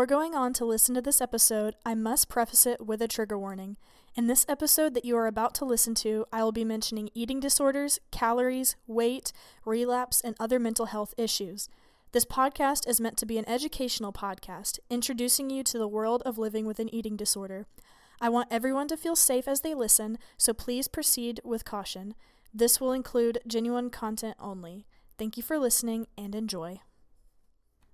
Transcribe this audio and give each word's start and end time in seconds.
Before 0.00 0.06
going 0.06 0.34
on 0.34 0.54
to 0.54 0.64
listen 0.64 0.94
to 0.94 1.02
this 1.02 1.20
episode, 1.20 1.74
I 1.84 1.94
must 1.94 2.30
preface 2.30 2.64
it 2.64 2.86
with 2.86 3.02
a 3.02 3.06
trigger 3.06 3.38
warning. 3.38 3.76
In 4.14 4.28
this 4.28 4.46
episode 4.48 4.94
that 4.94 5.04
you 5.04 5.14
are 5.18 5.26
about 5.26 5.54
to 5.56 5.66
listen 5.66 5.94
to, 5.96 6.24
I 6.32 6.42
will 6.42 6.52
be 6.52 6.64
mentioning 6.64 7.10
eating 7.12 7.38
disorders, 7.38 7.98
calories, 8.10 8.76
weight, 8.86 9.34
relapse, 9.66 10.22
and 10.22 10.36
other 10.40 10.58
mental 10.58 10.86
health 10.86 11.12
issues. 11.18 11.68
This 12.12 12.24
podcast 12.24 12.88
is 12.88 12.98
meant 12.98 13.18
to 13.18 13.26
be 13.26 13.36
an 13.36 13.46
educational 13.46 14.10
podcast, 14.10 14.78
introducing 14.88 15.50
you 15.50 15.62
to 15.64 15.76
the 15.76 15.86
world 15.86 16.22
of 16.24 16.38
living 16.38 16.64
with 16.64 16.78
an 16.78 16.88
eating 16.94 17.14
disorder. 17.18 17.66
I 18.22 18.30
want 18.30 18.48
everyone 18.50 18.88
to 18.88 18.96
feel 18.96 19.16
safe 19.16 19.46
as 19.46 19.60
they 19.60 19.74
listen, 19.74 20.16
so 20.38 20.54
please 20.54 20.88
proceed 20.88 21.42
with 21.44 21.66
caution. 21.66 22.14
This 22.54 22.80
will 22.80 22.92
include 22.92 23.40
genuine 23.46 23.90
content 23.90 24.36
only. 24.40 24.86
Thank 25.18 25.36
you 25.36 25.42
for 25.42 25.58
listening 25.58 26.06
and 26.16 26.34
enjoy. 26.34 26.80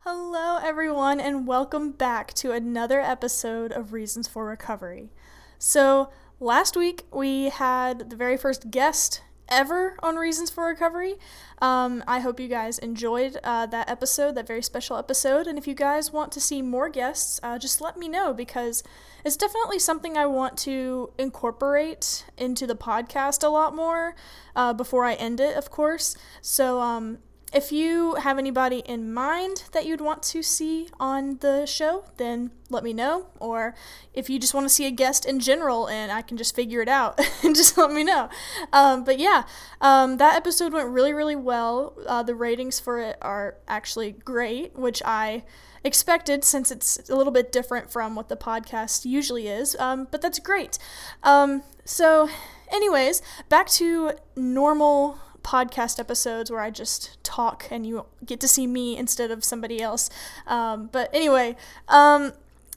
Hello, 0.09 0.59
everyone, 0.63 1.19
and 1.19 1.49
welcome 1.49 1.91
back 1.91 2.33
to 2.35 2.53
another 2.53 3.01
episode 3.01 3.73
of 3.73 3.93
Reasons 3.93 4.29
for 4.29 4.47
Recovery. 4.47 5.11
So, 5.59 6.11
last 6.39 6.77
week 6.77 7.03
we 7.13 7.47
had 7.47 8.09
the 8.11 8.15
very 8.15 8.37
first 8.37 8.71
guest 8.71 9.23
ever 9.49 9.97
on 10.05 10.15
Reasons 10.15 10.49
for 10.49 10.65
Recovery. 10.65 11.17
Um, 11.61 12.05
I 12.07 12.21
hope 12.21 12.39
you 12.39 12.47
guys 12.47 12.79
enjoyed 12.79 13.39
uh, 13.43 13.67
that 13.67 13.91
episode, 13.91 14.37
that 14.37 14.47
very 14.47 14.63
special 14.63 14.97
episode. 14.97 15.49
And 15.49 15.59
if 15.59 15.67
you 15.67 15.75
guys 15.75 16.13
want 16.13 16.31
to 16.33 16.41
see 16.41 16.63
more 16.63 16.89
guests, 16.89 17.41
uh, 17.43 17.59
just 17.59 17.81
let 17.81 17.97
me 17.97 18.09
know 18.09 18.33
because 18.33 18.85
it's 19.25 19.37
definitely 19.37 19.81
something 19.81 20.17
I 20.17 20.27
want 20.27 20.57
to 20.59 21.11
incorporate 21.19 22.27
into 22.39 22.65
the 22.65 22.77
podcast 22.77 23.43
a 23.43 23.49
lot 23.49 23.75
more 23.75 24.15
uh, 24.55 24.73
before 24.73 25.05
I 25.05 25.15
end 25.15 25.41
it, 25.41 25.57
of 25.57 25.73
course. 25.73 26.17
So, 26.41 26.81
um, 26.81 27.19
if 27.57 27.73
you 27.73 28.17
have 28.17 28.37
anybody 28.37 28.81
in 28.81 29.15
mind 29.15 29.65
that 29.73 29.87
you'd 29.87 30.03
want 30.03 30.23
to 30.23 30.43
see 30.43 30.89
on 31.01 31.39
the 31.39 31.65
show, 31.65 32.05
then 32.19 32.51
let 32.69 32.85
me 32.85 32.93
know. 32.93 33.29
Or 33.41 33.75
if 34.13 34.29
you 34.29 34.39
just 34.39 34.53
want 34.53 34.67
to 34.67 34.69
see 34.69 34.85
a 34.85 34.91
guest 34.91 35.25
in 35.25 35.41
general 35.41 35.89
and 35.89 36.13
I 36.13 36.21
can 36.21 36.37
just 36.37 36.55
figure 36.55 36.83
it 36.83 36.89
out, 36.89 37.19
just 37.43 37.79
let 37.79 37.91
me 37.91 38.05
know. 38.05 38.29
Um, 38.75 39.05
but 39.05 39.19
yeah, 39.19 39.45
um, 39.81 40.19
that 40.19 40.37
episode 40.37 40.75
went 40.75 40.91
really, 40.91 41.15
really 41.15 41.35
well. 41.35 41.97
Uh, 42.07 42.23
the 42.23 42.35
ratings 42.35 42.79
for 42.79 42.99
it 42.99 43.17
are 43.23 43.57
actually 43.67 44.13
great, 44.13 44.77
which 44.77 45.03
I 45.07 45.43
expected 45.83 46.45
since 46.45 46.71
it's 46.71 47.09
a 47.09 47.17
little 47.17 47.33
bit 47.33 47.51
different 47.53 47.91
from 47.91 48.15
what 48.15 48.29
the 48.29 48.37
podcast 48.37 49.07
usually 49.07 49.49
is. 49.49 49.75
Um, 49.77 50.09
but 50.11 50.21
that's 50.21 50.41
great. 50.41 50.77
Um, 51.23 51.63
so, 51.87 52.29
anyways, 52.71 53.23
back 53.49 53.69
to 53.69 54.13
normal 54.37 55.19
podcast 55.47 56.01
episodes 56.01 56.51
where 56.51 56.61
I 56.61 56.71
just 56.71 57.23
talk 57.23 57.69
and 57.71 57.87
you 57.87 58.05
get 58.25 58.41
to 58.41 58.49
see 58.49 58.67
me 58.67 58.97
instead 58.97 59.31
of 59.31 59.45
somebody 59.45 59.81
else. 59.81 60.11
Um, 60.47 60.89
but 60.91 61.09
anyway, 61.15 61.55
um, 61.89 62.33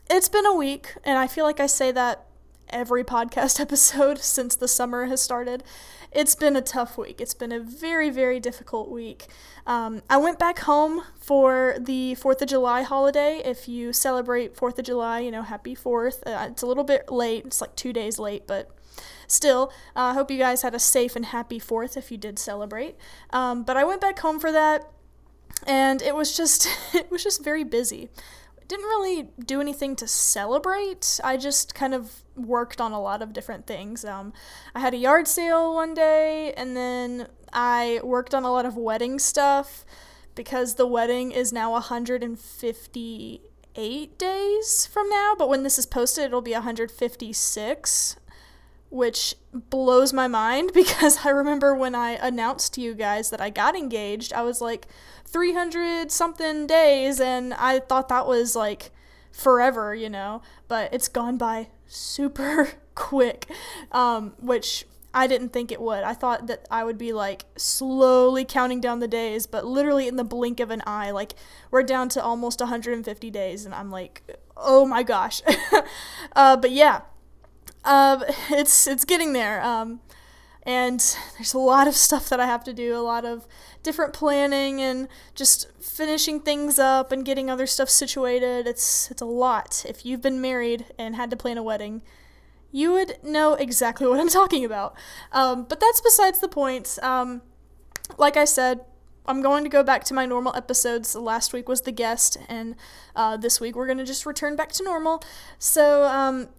it's 0.10 0.30
been 0.30 0.46
a 0.46 0.54
week, 0.54 0.96
and 1.04 1.18
I 1.18 1.28
feel 1.28 1.46
like 1.46 1.60
I 1.60 1.66
say 1.66 1.92
that 1.92 2.26
every 2.70 3.04
podcast 3.04 3.60
episode 3.68 4.20
since 4.20 4.56
the 4.56 4.68
summer 4.68 5.08
has 5.08 5.20
started. 5.22 5.64
It's 6.12 6.36
been 6.36 6.56
a 6.56 6.62
tough 6.62 6.98
week. 6.98 7.22
It's 7.22 7.34
been 7.34 7.52
a 7.52 7.60
very, 7.60 8.10
very 8.10 8.40
difficult 8.40 8.90
week. 8.90 9.28
Um, 9.68 10.02
I 10.10 10.18
went 10.18 10.40
back 10.40 10.60
home 10.60 11.04
for 11.20 11.76
the 11.80 12.16
4th 12.20 12.42
of 12.42 12.50
July 12.50 12.82
holiday. 12.82 13.42
If 13.46 13.68
you 13.68 13.94
celebrate 13.94 14.56
4th 14.56 14.80
of 14.80 14.86
July, 14.86 15.20
you 15.20 15.30
know, 15.32 15.44
happy 15.44 15.76
4th. 15.76 16.22
Uh, 16.26 16.50
it's 16.52 16.64
a 16.64 16.68
little 16.68 16.84
bit 16.84 17.12
late, 17.12 17.46
it's 17.46 17.62
like 17.62 17.76
two 17.76 17.94
days 17.94 18.18
late, 18.18 18.48
but 18.48 18.72
still, 19.32 19.72
I 19.96 20.12
uh, 20.12 20.14
hope 20.14 20.32
you 20.32 20.38
guys 20.38 20.62
had 20.62 20.76
a 20.76 20.80
safe 20.80 21.16
and 21.16 21.26
happy 21.26 21.60
4th 21.60 21.98
if 21.98 22.12
you 22.12 22.18
did 22.18 22.40
celebrate. 22.40 22.96
Um, 23.32 23.64
but 23.64 23.78
I 23.78 23.84
went 23.84 24.02
back 24.02 24.20
home 24.20 24.40
for 24.40 24.52
that, 24.52 24.92
and 25.66 26.02
it 26.02 26.16
was 26.16 26.36
just, 26.36 26.68
it 26.94 27.10
was 27.12 27.24
just 27.24 27.44
very 27.44 27.64
busy. 27.64 28.10
Didn't 28.68 28.86
really 28.86 29.30
do 29.44 29.62
anything 29.62 29.96
to 29.96 30.08
celebrate. 30.08 31.20
I 31.24 31.38
just 31.38 31.74
kind 31.74 31.96
of 31.96 32.22
worked 32.36 32.80
on 32.80 32.92
a 32.92 33.02
lot 33.02 33.24
of 33.24 33.34
different 33.34 33.66
things. 33.66 34.06
Um, 34.06 34.32
I 34.76 34.80
had 34.80 34.94
a 34.94 34.98
yard 34.98 35.28
sale 35.28 35.74
one 35.74 35.96
day, 35.96 36.54
and 36.56 36.78
then 36.78 37.28
I 37.52 38.00
worked 38.04 38.36
on 38.36 38.44
a 38.44 38.52
lot 38.52 38.68
of 38.68 38.78
wedding 38.78 39.18
stuff 39.18 39.86
because 40.36 40.76
the 40.76 40.88
wedding 40.88 41.32
is 41.32 41.52
now 41.52 41.72
158 41.72 44.18
days 44.18 44.86
from 44.86 45.10
now, 45.10 45.36
but 45.38 45.50
when 45.50 45.64
this 45.64 45.78
is 45.78 45.86
posted, 45.86 46.24
it'll 46.26 46.42
be 46.42 46.54
156 46.54 48.16
which 48.90 49.36
blows 49.54 50.14
my 50.14 50.28
mind 50.28 50.72
because 50.74 51.26
I 51.26 51.30
remember 51.30 51.76
when 51.76 51.96
I 51.96 52.12
announced 52.12 52.74
to 52.76 52.82
you 52.82 52.94
guys 52.94 53.30
that 53.30 53.42
I 53.42 53.50
got 53.50 53.76
engaged, 53.76 54.34
I 54.34 54.42
was 54.42 54.62
like 54.62 54.88
300 55.26 56.12
something 56.12 56.68
days 56.68 57.20
and 57.20 57.54
I 57.54 57.80
thought 57.80 58.10
that 58.10 58.28
was 58.28 58.56
like 58.56 58.92
forever, 59.32 59.94
you 59.94 60.10
know, 60.10 60.42
but 60.68 60.94
it's 60.94 61.08
gone 61.08 61.38
by 61.38 61.68
super 61.88 62.70
quick, 62.96 63.50
um, 63.92 64.34
which 64.40 64.86
I 65.14 65.26
didn't 65.28 65.50
think 65.50 65.72
it 65.72 65.82
would. 65.82 66.04
I 66.04 66.14
thought 66.14 66.48
that 66.48 66.68
I 66.70 66.84
would 66.84 66.98
be 66.98 67.14
like 67.14 67.46
slowly 67.58 68.46
counting 68.46 68.80
down 68.80 69.00
the 69.00 69.08
days, 69.08 69.48
but 69.48 69.66
literally 69.66 70.08
in 70.08 70.18
the 70.18 70.24
blink 70.24 70.60
of 70.60 70.70
an 70.70 70.84
eye, 70.86 71.12
like 71.12 71.34
we're 71.72 71.84
down 71.84 72.10
to 72.10 72.24
almost 72.24 72.60
150 72.60 73.32
days, 73.32 73.66
and 73.66 73.74
I'm 73.74 73.90
like, 73.90 74.22
oh 74.56 74.86
my 74.86 75.02
gosh. 75.02 75.42
uh, 76.36 76.58
but 76.58 76.72
yeah, 76.72 77.02
um, 77.84 78.24
it's 78.50 78.88
it's 78.88 79.06
getting 79.06 79.34
there. 79.34 79.62
Um, 79.62 80.02
and 80.64 81.00
there's 81.38 81.54
a 81.54 81.60
lot 81.60 81.88
of 81.88 81.96
stuff 81.96 82.30
that 82.30 82.40
I 82.40 82.46
have 82.46 82.64
to 82.66 82.74
do, 82.74 82.96
a 82.96 83.02
lot 83.02 83.26
of 83.26 83.48
different 83.82 84.14
planning 84.14 84.82
and 84.82 85.08
just 85.34 85.72
finishing 85.82 86.42
things 86.42 86.78
up 86.78 87.12
and 87.12 87.26
getting 87.26 87.50
other 87.50 87.66
stuff 87.66 87.90
situated. 87.90 88.68
It's 88.68 89.10
it's 89.10 89.22
a 89.22 89.26
lot. 89.26 89.86
If 89.88 90.06
you've 90.06 90.22
been 90.22 90.42
married 90.42 90.86
and 90.98 91.16
had 91.16 91.30
to 91.32 91.38
plan 91.38 91.58
a 91.58 91.64
wedding, 91.64 92.02
you 92.72 92.92
would 92.92 93.18
know 93.24 93.54
exactly 93.54 94.08
what 94.10 94.20
I'm 94.20 94.30
talking 94.30 94.66
about. 94.66 94.96
Um, 95.32 95.66
but 95.68 95.80
that's 95.80 96.02
besides 96.02 96.40
the 96.40 96.48
point. 96.48 97.00
Um, 97.02 97.42
like 98.18 98.38
I 98.38 98.46
said, 98.46 98.82
I'm 99.26 99.42
going 99.42 99.64
to 99.64 99.70
go 99.70 99.84
back 99.84 100.04
to 100.06 100.14
my 100.14 100.26
normal 100.26 100.56
episodes. 100.56 101.16
Last 101.16 101.54
week 101.54 101.70
was 101.70 101.82
the 101.82 101.92
guest, 101.92 102.38
and 102.48 102.76
uh, 103.16 103.38
this 103.38 103.62
week 103.62 103.76
we're 103.76 103.86
going 103.86 104.00
to 104.00 104.06
just 104.06 104.26
return 104.26 104.56
back 104.56 104.72
to 104.74 104.84
normal. 104.84 105.22
So, 105.60 106.04
um, 106.06 106.50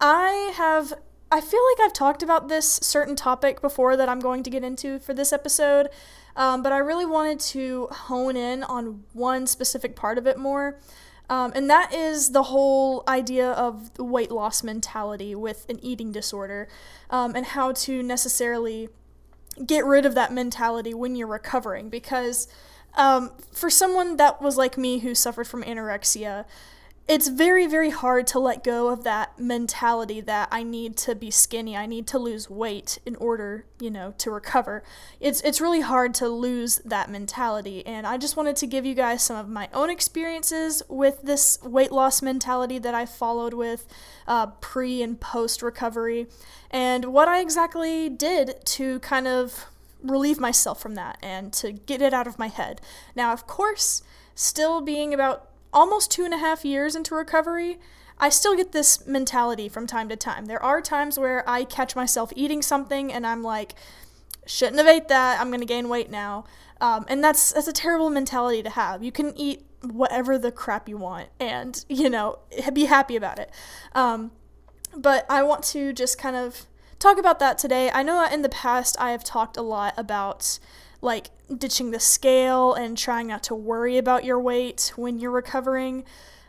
I 0.00 0.52
have 0.54 0.94
I 1.30 1.40
feel 1.42 1.60
like 1.72 1.86
I've 1.86 1.92
talked 1.92 2.22
about 2.22 2.48
this 2.48 2.80
certain 2.82 3.14
topic 3.14 3.60
before 3.60 3.96
that 3.96 4.08
I'm 4.08 4.20
going 4.20 4.42
to 4.44 4.50
get 4.50 4.64
into 4.64 4.98
for 4.98 5.12
this 5.12 5.30
episode, 5.30 5.88
um, 6.36 6.62
but 6.62 6.72
I 6.72 6.78
really 6.78 7.04
wanted 7.04 7.38
to 7.40 7.88
hone 7.90 8.34
in 8.34 8.62
on 8.62 9.04
one 9.12 9.46
specific 9.46 9.94
part 9.94 10.16
of 10.16 10.26
it 10.26 10.38
more. 10.38 10.80
Um, 11.28 11.52
and 11.54 11.68
that 11.68 11.92
is 11.92 12.32
the 12.32 12.44
whole 12.44 13.04
idea 13.06 13.50
of 13.50 13.98
weight 13.98 14.30
loss 14.30 14.62
mentality 14.62 15.34
with 15.34 15.66
an 15.68 15.78
eating 15.84 16.10
disorder 16.12 16.68
um, 17.10 17.36
and 17.36 17.44
how 17.44 17.72
to 17.72 18.02
necessarily 18.02 18.88
get 19.66 19.84
rid 19.84 20.06
of 20.06 20.14
that 20.14 20.32
mentality 20.32 20.94
when 20.94 21.14
you're 21.14 21.26
recovering. 21.26 21.90
Because 21.90 22.48
um, 22.94 23.32
for 23.52 23.68
someone 23.68 24.16
that 24.16 24.40
was 24.40 24.56
like 24.56 24.78
me 24.78 25.00
who 25.00 25.14
suffered 25.14 25.46
from 25.46 25.62
anorexia, 25.62 26.46
it's 27.08 27.28
very 27.28 27.66
very 27.66 27.88
hard 27.88 28.26
to 28.26 28.38
let 28.38 28.62
go 28.62 28.88
of 28.88 29.02
that 29.02 29.38
mentality 29.38 30.20
that 30.20 30.46
I 30.52 30.62
need 30.62 30.96
to 30.98 31.14
be 31.14 31.30
skinny, 31.30 31.74
I 31.74 31.86
need 31.86 32.06
to 32.08 32.18
lose 32.18 32.50
weight 32.50 32.98
in 33.06 33.16
order, 33.16 33.64
you 33.80 33.90
know, 33.90 34.12
to 34.18 34.30
recover. 34.30 34.82
It's 35.18 35.40
it's 35.40 35.60
really 35.60 35.80
hard 35.80 36.12
to 36.14 36.28
lose 36.28 36.76
that 36.84 37.10
mentality 37.10 37.84
and 37.86 38.06
I 38.06 38.18
just 38.18 38.36
wanted 38.36 38.56
to 38.56 38.66
give 38.66 38.84
you 38.84 38.94
guys 38.94 39.22
some 39.22 39.38
of 39.38 39.48
my 39.48 39.70
own 39.72 39.88
experiences 39.88 40.82
with 40.88 41.22
this 41.22 41.58
weight 41.62 41.92
loss 41.92 42.20
mentality 42.20 42.78
that 42.78 42.94
I 42.94 43.06
followed 43.06 43.54
with 43.54 43.86
uh, 44.26 44.48
pre 44.60 45.02
and 45.02 45.18
post 45.18 45.62
recovery 45.62 46.26
and 46.70 47.06
what 47.06 47.26
I 47.26 47.40
exactly 47.40 48.10
did 48.10 48.56
to 48.64 49.00
kind 49.00 49.26
of 49.26 49.64
relieve 50.02 50.38
myself 50.38 50.80
from 50.80 50.94
that 50.94 51.18
and 51.22 51.52
to 51.54 51.72
get 51.72 52.02
it 52.02 52.12
out 52.12 52.26
of 52.26 52.38
my 52.38 52.48
head. 52.48 52.80
Now, 53.16 53.32
of 53.32 53.46
course, 53.46 54.02
still 54.34 54.80
being 54.80 55.12
about 55.12 55.47
almost 55.72 56.10
two 56.10 56.24
and 56.24 56.34
a 56.34 56.38
half 56.38 56.64
years 56.64 56.94
into 56.94 57.14
recovery, 57.14 57.78
I 58.18 58.28
still 58.28 58.56
get 58.56 58.72
this 58.72 59.06
mentality 59.06 59.68
from 59.68 59.86
time 59.86 60.08
to 60.08 60.16
time. 60.16 60.46
There 60.46 60.62
are 60.62 60.80
times 60.80 61.18
where 61.18 61.48
I 61.48 61.64
catch 61.64 61.94
myself 61.94 62.32
eating 62.34 62.62
something 62.62 63.12
and 63.12 63.26
I'm 63.26 63.42
like, 63.42 63.74
shouldn't 64.48 64.78
have 64.78 64.86
ate 64.86 65.08
that. 65.08 65.40
I'm 65.40 65.50
gonna 65.50 65.64
gain 65.64 65.88
weight 65.88 66.10
now, 66.10 66.44
um, 66.80 67.04
and 67.08 67.22
that's 67.22 67.52
that's 67.52 67.68
a 67.68 67.72
terrible 67.72 68.10
mentality 68.10 68.62
to 68.62 68.70
have. 68.70 69.04
You 69.04 69.12
can 69.12 69.36
eat 69.36 69.64
whatever 69.82 70.38
the 70.38 70.50
crap 70.50 70.88
you 70.88 70.96
want, 70.96 71.28
and 71.38 71.84
you 71.88 72.10
know, 72.10 72.38
be 72.72 72.86
happy 72.86 73.14
about 73.14 73.38
it. 73.38 73.50
Um, 73.94 74.32
but 74.96 75.26
I 75.28 75.42
want 75.42 75.62
to 75.64 75.92
just 75.92 76.18
kind 76.18 76.34
of 76.34 76.66
talk 76.98 77.18
about 77.18 77.38
that 77.38 77.58
today. 77.58 77.90
I 77.92 78.02
know 78.02 78.26
in 78.26 78.42
the 78.42 78.48
past 78.48 78.96
I 78.98 79.12
have 79.12 79.22
talked 79.22 79.56
a 79.56 79.62
lot 79.62 79.94
about 79.96 80.58
like 81.00 81.30
ditching 81.56 81.90
the 81.90 82.00
scale 82.00 82.74
and 82.74 82.98
trying 82.98 83.28
not 83.28 83.42
to 83.44 83.54
worry 83.54 83.96
about 83.96 84.24
your 84.24 84.40
weight 84.40 84.92
when 84.96 85.18
you're 85.18 85.30
recovering. 85.30 86.04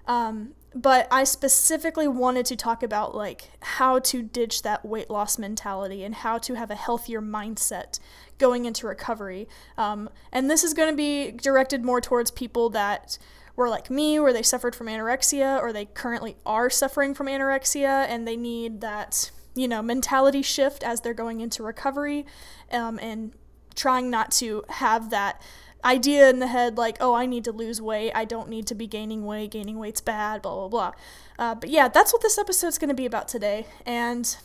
Um, 0.07 0.55
but 0.75 1.07
I 1.11 1.23
specifically 1.23 2.07
wanted 2.07 2.45
to 2.47 2.55
talk 2.55 2.83
about 2.83 3.15
like 3.15 3.51
how 3.61 3.99
to 3.99 4.21
ditch 4.21 4.61
that 4.61 4.85
weight 4.85 5.09
loss 5.09 5.37
mentality 5.37 6.03
and 6.03 6.13
how 6.13 6.37
to 6.39 6.55
have 6.55 6.69
a 6.69 6.75
healthier 6.75 7.21
mindset 7.21 7.99
going 8.37 8.65
into 8.65 8.87
recovery. 8.87 9.47
Um, 9.77 10.09
and 10.31 10.49
this 10.49 10.63
is 10.63 10.73
going 10.73 10.89
to 10.89 10.95
be 10.95 11.31
directed 11.31 11.83
more 11.83 12.01
towards 12.01 12.31
people 12.31 12.69
that 12.71 13.17
were 13.55 13.69
like 13.69 13.89
me, 13.89 14.19
where 14.19 14.31
they 14.31 14.43
suffered 14.43 14.75
from 14.75 14.87
anorexia 14.87 15.59
or 15.59 15.73
they 15.73 15.85
currently 15.85 16.37
are 16.45 16.69
suffering 16.69 17.13
from 17.13 17.27
anorexia 17.27 18.07
and 18.07 18.27
they 18.27 18.37
need 18.37 18.81
that 18.81 19.31
you 19.55 19.67
know 19.67 19.81
mentality 19.81 20.41
shift 20.41 20.83
as 20.83 21.01
they're 21.01 21.13
going 21.13 21.41
into 21.41 21.63
recovery 21.63 22.25
um, 22.71 22.99
and 23.01 23.33
trying 23.79 24.09
not 24.09 24.29
to 24.31 24.63
have 24.69 25.09
that 25.09 25.41
idea 25.85 26.29
in 26.29 26.39
the 26.39 26.47
head 26.47 26.77
like, 26.77 26.97
oh, 26.99 27.13
I 27.13 27.25
need 27.25 27.45
to 27.45 27.51
lose 27.51 27.81
weight. 27.81 28.11
I 28.13 28.25
don't 28.25 28.49
need 28.49 28.67
to 28.67 28.75
be 28.75 28.85
gaining 28.85 29.25
weight. 29.25 29.51
Gaining 29.51 29.79
weight's 29.79 30.01
bad, 30.01 30.41
blah, 30.41 30.53
blah, 30.55 30.67
blah. 30.67 30.91
Uh, 31.37 31.55
but 31.55 31.69
yeah, 31.69 31.87
that's 31.87 32.11
what 32.11 32.21
this 32.21 32.37
episode's 32.37 32.77
going 32.77 32.89
to 32.89 32.95
be 32.95 33.05
about 33.05 33.27
today. 33.27 33.65
And 33.85 34.35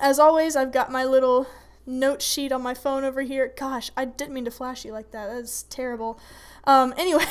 as 0.00 0.18
always, 0.18 0.56
I've 0.56 0.72
got 0.72 0.92
my 0.92 1.04
little 1.04 1.46
note 1.86 2.20
sheet 2.20 2.52
on 2.52 2.60
my 2.60 2.74
phone 2.74 3.04
over 3.04 3.22
here. 3.22 3.52
Gosh, 3.56 3.90
I 3.96 4.04
didn't 4.04 4.34
mean 4.34 4.44
to 4.44 4.50
flash 4.50 4.84
you 4.84 4.92
like 4.92 5.10
that. 5.12 5.32
That's 5.32 5.62
terrible. 5.64 6.20
Um, 6.64 6.92
anyway, 6.98 7.24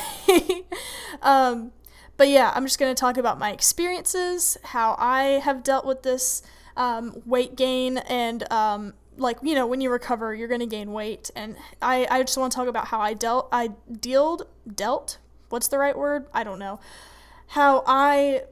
um, 1.22 1.70
but 2.16 2.28
yeah, 2.28 2.52
I'm 2.54 2.64
just 2.64 2.80
going 2.80 2.92
to 2.92 2.98
talk 2.98 3.16
about 3.16 3.38
my 3.38 3.52
experiences, 3.52 4.58
how 4.64 4.96
I 4.98 5.40
have 5.44 5.62
dealt 5.62 5.86
with 5.86 6.02
this 6.02 6.42
um, 6.76 7.22
weight 7.24 7.54
gain, 7.56 7.98
and 7.98 8.50
um, 8.52 8.94
like 9.18 9.38
you 9.42 9.54
know 9.54 9.66
when 9.66 9.80
you 9.80 9.90
recover 9.90 10.34
you're 10.34 10.48
going 10.48 10.60
to 10.60 10.66
gain 10.66 10.92
weight. 10.92 11.30
And 11.36 11.56
I, 11.82 12.06
I 12.10 12.22
just 12.22 12.36
want 12.38 12.52
to 12.52 12.56
talk 12.56 12.68
about 12.68 12.88
how 12.88 13.00
i 13.00 13.14
dealt 13.14 13.48
i 13.52 13.70
dealt 14.00 14.48
dealt 14.72 15.18
what's 15.48 15.68
the 15.68 15.78
right 15.78 15.96
word? 15.96 16.26
I 16.32 16.44
don't 16.44 16.58
know. 16.58 16.80
How 17.48 17.82
i 17.86 18.42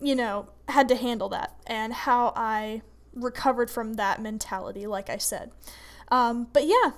you 0.00 0.14
know 0.14 0.48
had 0.68 0.88
to 0.88 0.94
handle 0.94 1.28
that 1.30 1.56
and 1.66 1.92
how 1.92 2.32
i 2.36 2.82
recovered 3.14 3.70
from 3.70 3.94
that 3.94 4.20
mentality 4.20 4.86
like 4.86 5.10
i 5.10 5.18
said. 5.18 5.50
Um, 6.10 6.48
but 6.52 6.66
yeah 6.66 6.92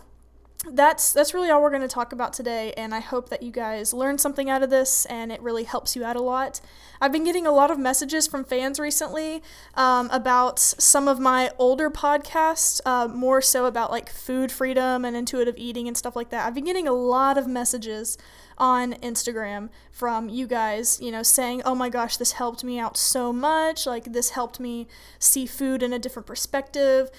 that's 0.73 1.13
that's 1.13 1.33
really 1.33 1.49
all 1.51 1.63
we're 1.63 1.71
going 1.71 1.81
to 1.81 1.89
talk 1.89 2.13
about 2.13 2.35
today 2.35 2.75
and 2.77 2.95
i 2.95 3.01
hope 3.01 3.31
that 3.31 3.43
you 3.43 3.51
guys 3.51 3.95
learn 3.95 4.19
something 4.19 4.51
out 4.51 4.63
of 4.63 4.69
this 4.69 5.07
and 5.07 5.33
it 5.33 5.41
really 5.41 5.65
helps 5.65 5.97
you 5.97 6.05
out 6.05 6.17
a 6.17 6.23
lot. 6.23 6.61
I've 7.01 7.13
been 7.13 7.25
getting 7.25 7.47
a 7.47 7.53
lot 7.53 7.71
of 7.71 7.79
messages 7.79 8.27
from 8.27 8.45
fans 8.45 8.79
recently 8.79 9.43
um, 9.75 10.11
about 10.11 10.59
some 10.59 11.09
of 11.09 11.19
my 11.19 11.51
older 11.59 11.91
podcasts 11.91 12.81
uh, 12.85 13.09
more 13.09 13.41
so 13.41 13.65
about 13.65 13.91
like 13.91 14.11
food 14.11 14.53
freedom 14.53 15.05
and 15.05 15.17
intuitive 15.17 15.55
eating 15.57 15.89
and 15.89 15.97
stuff 15.97 16.15
like 16.15 16.31
that. 16.31 16.47
I've 16.47 16.55
been 16.55 16.65
getting 16.65 16.87
a 16.87 16.93
lot 16.93 17.39
of 17.39 17.47
messages 17.47 18.19
on 18.59 18.93
instagram 18.95 19.71
from 19.91 20.29
you 20.29 20.47
guys 20.47 21.01
you 21.01 21.11
know 21.11 21.23
saying 21.23 21.63
oh 21.65 21.75
my 21.75 21.89
gosh 21.89 22.19
this 22.19 22.33
helped 22.33 22.63
me 22.63 22.79
out 22.79 22.97
so 22.97 23.33
much. 23.33 23.87
Like 23.87 24.13
this 24.13 24.31
helped 24.31 24.61
me 24.61 24.87
see 25.19 25.47
food 25.47 25.83
in 25.83 25.93
a 25.93 25.99
different 25.99 26.27
perspective 26.27 27.11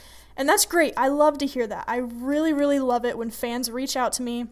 and 0.42 0.50
that's 0.50 0.66
great. 0.66 0.96
I 0.98 1.08
love 1.08 1.38
to 1.38 1.46
hear 1.46 1.68
that. 1.68 1.84
I 1.88 1.98
really, 1.98 2.52
really 2.52 2.80
love 2.80 3.06
it 3.06 3.16
when 3.16 3.30
fans 3.30 3.70
reach 3.70 3.96
out 3.96 4.12
to 4.14 4.24
me 4.24 4.48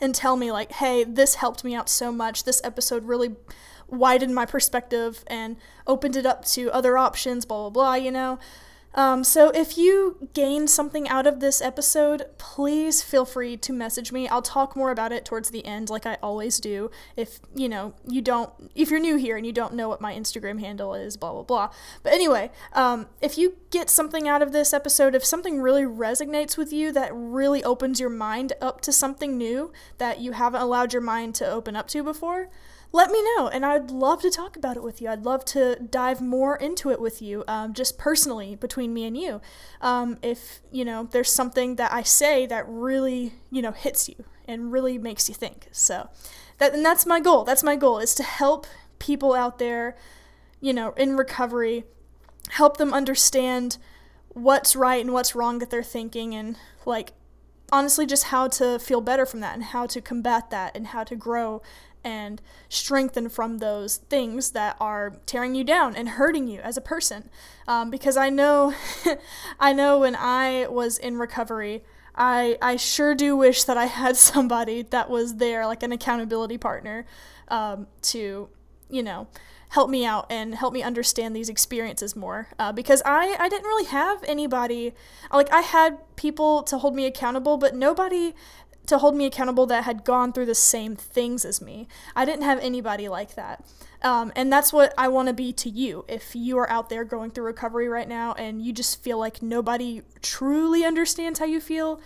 and 0.00 0.14
tell 0.14 0.36
me, 0.36 0.52
like, 0.52 0.70
hey, 0.70 1.02
this 1.02 1.34
helped 1.34 1.64
me 1.64 1.74
out 1.74 1.88
so 1.88 2.12
much. 2.12 2.44
This 2.44 2.60
episode 2.62 3.02
really 3.02 3.34
widened 3.88 4.32
my 4.32 4.46
perspective 4.46 5.24
and 5.26 5.56
opened 5.88 6.14
it 6.14 6.24
up 6.24 6.44
to 6.44 6.70
other 6.70 6.96
options, 6.96 7.44
blah, 7.44 7.68
blah, 7.68 7.70
blah, 7.70 7.94
you 7.96 8.12
know? 8.12 8.38
Um, 8.94 9.24
so 9.24 9.50
if 9.50 9.76
you 9.76 10.28
gain 10.34 10.68
something 10.68 11.08
out 11.08 11.26
of 11.26 11.40
this 11.40 11.60
episode, 11.60 12.26
please 12.38 13.02
feel 13.02 13.24
free 13.24 13.56
to 13.56 13.72
message 13.72 14.12
me. 14.12 14.28
I'll 14.28 14.42
talk 14.42 14.76
more 14.76 14.90
about 14.90 15.12
it 15.12 15.24
towards 15.24 15.50
the 15.50 15.66
end, 15.66 15.90
like 15.90 16.06
I 16.06 16.16
always 16.22 16.60
do. 16.60 16.90
If 17.16 17.40
you 17.54 17.68
know 17.68 17.94
you 18.08 18.22
don't, 18.22 18.50
if 18.74 18.90
you're 18.90 19.00
new 19.00 19.16
here 19.16 19.36
and 19.36 19.44
you 19.44 19.52
don't 19.52 19.74
know 19.74 19.88
what 19.88 20.00
my 20.00 20.14
Instagram 20.14 20.60
handle 20.60 20.94
is, 20.94 21.16
blah 21.16 21.32
blah 21.32 21.42
blah. 21.42 21.70
But 22.02 22.12
anyway, 22.12 22.50
um, 22.72 23.06
if 23.20 23.36
you 23.36 23.56
get 23.70 23.90
something 23.90 24.28
out 24.28 24.42
of 24.42 24.52
this 24.52 24.72
episode, 24.72 25.14
if 25.14 25.24
something 25.24 25.60
really 25.60 25.82
resonates 25.82 26.56
with 26.56 26.72
you, 26.72 26.92
that 26.92 27.10
really 27.12 27.64
opens 27.64 27.98
your 27.98 28.10
mind 28.10 28.52
up 28.60 28.80
to 28.82 28.92
something 28.92 29.36
new 29.36 29.72
that 29.98 30.20
you 30.20 30.32
haven't 30.32 30.62
allowed 30.62 30.92
your 30.92 31.02
mind 31.02 31.34
to 31.36 31.50
open 31.50 31.74
up 31.74 31.88
to 31.88 32.02
before 32.04 32.48
let 32.94 33.10
me 33.10 33.20
know 33.36 33.48
and 33.48 33.66
i'd 33.66 33.90
love 33.90 34.22
to 34.22 34.30
talk 34.30 34.56
about 34.56 34.76
it 34.76 34.82
with 34.82 35.02
you. 35.02 35.08
I'd 35.08 35.24
love 35.24 35.44
to 35.46 35.76
dive 35.76 36.20
more 36.20 36.56
into 36.56 36.90
it 36.90 37.00
with 37.00 37.20
you 37.20 37.44
um, 37.48 37.74
just 37.74 37.98
personally 37.98 38.54
between 38.54 38.94
me 38.94 39.04
and 39.04 39.16
you 39.16 39.40
um, 39.80 40.18
if 40.22 40.60
you 40.72 40.84
know 40.84 41.08
there's 41.10 41.30
something 41.30 41.76
that 41.76 41.92
i 41.92 42.02
say 42.02 42.46
that 42.46 42.64
really 42.68 43.34
you 43.50 43.60
know 43.60 43.72
hits 43.72 44.08
you 44.08 44.24
and 44.46 44.72
really 44.72 44.98
makes 44.98 45.28
you 45.28 45.34
think. 45.34 45.68
So 45.72 46.08
that 46.58 46.74
and 46.74 46.84
that's 46.84 47.06
my 47.06 47.20
goal. 47.20 47.44
That's 47.44 47.62
my 47.62 47.76
goal 47.76 47.98
is 47.98 48.14
to 48.16 48.22
help 48.22 48.66
people 48.98 49.34
out 49.34 49.58
there 49.58 49.96
you 50.60 50.72
know 50.72 50.92
in 50.92 51.16
recovery 51.16 51.84
help 52.50 52.76
them 52.76 52.94
understand 52.94 53.76
what's 54.28 54.74
right 54.76 55.04
and 55.04 55.12
what's 55.12 55.34
wrong 55.34 55.58
that 55.58 55.68
they're 55.68 55.82
thinking 55.82 56.34
and 56.34 56.56
like 56.86 57.12
honestly 57.72 58.06
just 58.06 58.24
how 58.24 58.46
to 58.46 58.78
feel 58.78 59.00
better 59.00 59.26
from 59.26 59.40
that 59.40 59.54
and 59.54 59.64
how 59.64 59.84
to 59.84 60.00
combat 60.00 60.48
that 60.50 60.74
and 60.76 60.88
how 60.88 61.02
to 61.02 61.16
grow 61.16 61.60
and 62.04 62.40
strengthen 62.68 63.28
from 63.28 63.58
those 63.58 63.96
things 63.96 64.50
that 64.50 64.76
are 64.78 65.16
tearing 65.26 65.54
you 65.54 65.64
down 65.64 65.96
and 65.96 66.10
hurting 66.10 66.46
you 66.46 66.60
as 66.60 66.76
a 66.76 66.80
person. 66.80 67.30
Um, 67.66 67.90
because 67.90 68.16
I 68.16 68.30
know, 68.30 68.74
I 69.60 69.72
know 69.72 70.00
when 70.00 70.14
I 70.14 70.66
was 70.68 70.98
in 70.98 71.18
recovery, 71.18 71.82
I 72.14 72.56
I 72.62 72.76
sure 72.76 73.14
do 73.14 73.36
wish 73.36 73.64
that 73.64 73.76
I 73.76 73.86
had 73.86 74.16
somebody 74.30 74.82
that 74.82 75.10
was 75.10 75.36
there, 75.36 75.66
like 75.66 75.82
an 75.82 75.92
accountability 75.92 76.58
partner, 76.58 77.06
um, 77.48 77.86
to 78.02 78.48
you 78.90 79.02
know 79.02 79.26
help 79.70 79.90
me 79.90 80.06
out 80.06 80.30
and 80.30 80.54
help 80.54 80.72
me 80.72 80.84
understand 80.84 81.34
these 81.34 81.48
experiences 81.48 82.14
more 82.14 82.48
uh, 82.60 82.70
because 82.70 83.02
I, 83.04 83.34
I 83.40 83.48
didn't 83.48 83.66
really 83.66 83.86
have 83.86 84.22
anybody 84.22 84.94
like 85.32 85.52
i 85.52 85.62
had 85.62 85.98
people 86.14 86.62
to 86.64 86.78
hold 86.78 86.94
me 86.94 87.06
accountable 87.06 87.56
but 87.56 87.74
nobody 87.74 88.34
to 88.86 88.98
hold 88.98 89.16
me 89.16 89.26
accountable 89.26 89.66
that 89.66 89.84
had 89.84 90.04
gone 90.04 90.32
through 90.32 90.46
the 90.46 90.54
same 90.54 90.94
things 90.96 91.44
as 91.44 91.60
me. 91.60 91.88
I 92.14 92.24
didn't 92.24 92.42
have 92.42 92.58
anybody 92.60 93.08
like 93.08 93.34
that. 93.34 93.64
Um, 94.02 94.32
and 94.36 94.52
that's 94.52 94.72
what 94.72 94.92
I 94.98 95.08
want 95.08 95.28
to 95.28 95.34
be 95.34 95.52
to 95.54 95.70
you. 95.70 96.04
If 96.08 96.36
you 96.36 96.58
are 96.58 96.68
out 96.70 96.90
there 96.90 97.04
going 97.04 97.30
through 97.30 97.44
recovery 97.44 97.88
right 97.88 98.08
now 98.08 98.34
and 98.34 98.60
you 98.60 98.72
just 98.72 99.02
feel 99.02 99.18
like 99.18 99.42
nobody 99.42 100.02
truly 100.20 100.84
understands 100.84 101.38
how 101.38 101.46
you 101.46 101.60
feel, 101.60 102.00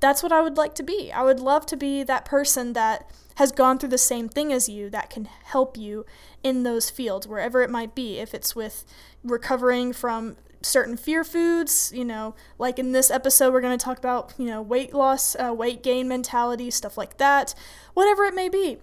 that's 0.00 0.22
what 0.22 0.30
I 0.30 0.42
would 0.42 0.56
like 0.56 0.74
to 0.76 0.82
be. 0.82 1.10
I 1.10 1.22
would 1.22 1.40
love 1.40 1.64
to 1.66 1.76
be 1.76 2.02
that 2.02 2.24
person 2.24 2.74
that 2.74 3.10
has 3.36 3.50
gone 3.50 3.78
through 3.78 3.88
the 3.88 3.98
same 3.98 4.28
thing 4.28 4.52
as 4.52 4.68
you 4.68 4.90
that 4.90 5.10
can 5.10 5.24
help 5.44 5.76
you 5.76 6.04
in 6.42 6.62
those 6.62 6.90
fields, 6.90 7.26
wherever 7.26 7.62
it 7.62 7.70
might 7.70 7.94
be. 7.94 8.18
If 8.18 8.34
it's 8.34 8.54
with 8.54 8.84
recovering 9.24 9.92
from 9.92 10.36
certain 10.62 10.96
fear 10.96 11.24
foods, 11.24 11.92
you 11.94 12.04
know, 12.04 12.34
like 12.58 12.78
in 12.78 12.92
this 12.92 13.10
episode, 13.10 13.52
we're 13.52 13.60
going 13.60 13.76
to 13.76 13.82
talk 13.82 13.98
about, 13.98 14.34
you 14.38 14.46
know, 14.46 14.60
weight 14.60 14.92
loss, 14.92 15.36
uh, 15.36 15.52
weight 15.54 15.82
gain 15.82 16.08
mentality, 16.08 16.70
stuff 16.70 16.98
like 16.98 17.18
that, 17.18 17.54
whatever 17.94 18.24
it 18.24 18.34
may 18.34 18.48
be. 18.48 18.78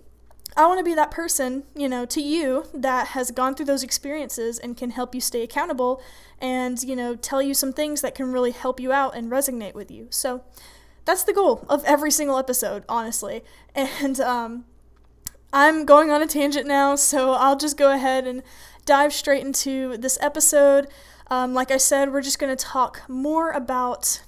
I 0.58 0.68
want 0.68 0.80
to 0.80 0.86
be 0.86 0.94
that 0.94 1.12
person, 1.12 1.64
you 1.76 1.90
know, 1.90 2.06
to 2.06 2.22
you 2.22 2.66
that 2.74 3.08
has 3.08 3.32
gone 3.32 3.56
through 3.56 3.66
those 3.66 3.84
experiences 3.84 4.58
and 4.58 4.78
can 4.78 4.92
help 4.92 5.14
you 5.14 5.20
stay 5.20 5.44
accountable 5.44 6.02
and, 6.40 6.82
you 6.82 6.96
know, 6.96 7.16
tell 7.16 7.42
you 7.42 7.54
some 7.54 7.74
things 7.74 8.00
that 8.02 8.16
can 8.16 8.32
really 8.32 8.52
help 8.52 8.80
you 8.80 8.94
out 8.94 9.16
and 9.16 9.30
resonate 9.30 9.74
with 9.74 9.92
you. 9.92 10.08
So 10.12 10.44
that's 11.04 11.24
the 11.24 11.34
goal 11.34 11.66
of 11.70 11.84
every 11.84 12.12
single 12.12 12.38
episode, 12.38 12.84
honestly. 12.88 13.44
And 13.76 14.22
um, 14.22 14.64
I'm 15.52 15.84
going 15.84 16.10
on 16.10 16.22
a 16.22 16.28
tangent 16.28 16.66
now, 16.66 16.96
so 16.96 17.34
I'll 17.34 17.58
just 17.58 17.78
go 17.78 17.92
ahead 17.92 18.26
and 18.26 18.42
dive 18.86 19.12
straight 19.12 19.44
into 19.46 19.98
this 19.98 20.18
episode. 20.22 20.88
Um, 21.28 21.54
like 21.54 21.72
I 21.72 21.78
said, 21.78 22.12
we're 22.12 22.22
just 22.22 22.40
going 22.40 22.56
to 22.56 22.64
talk 22.64 23.02
more 23.08 23.52
about 23.52 24.22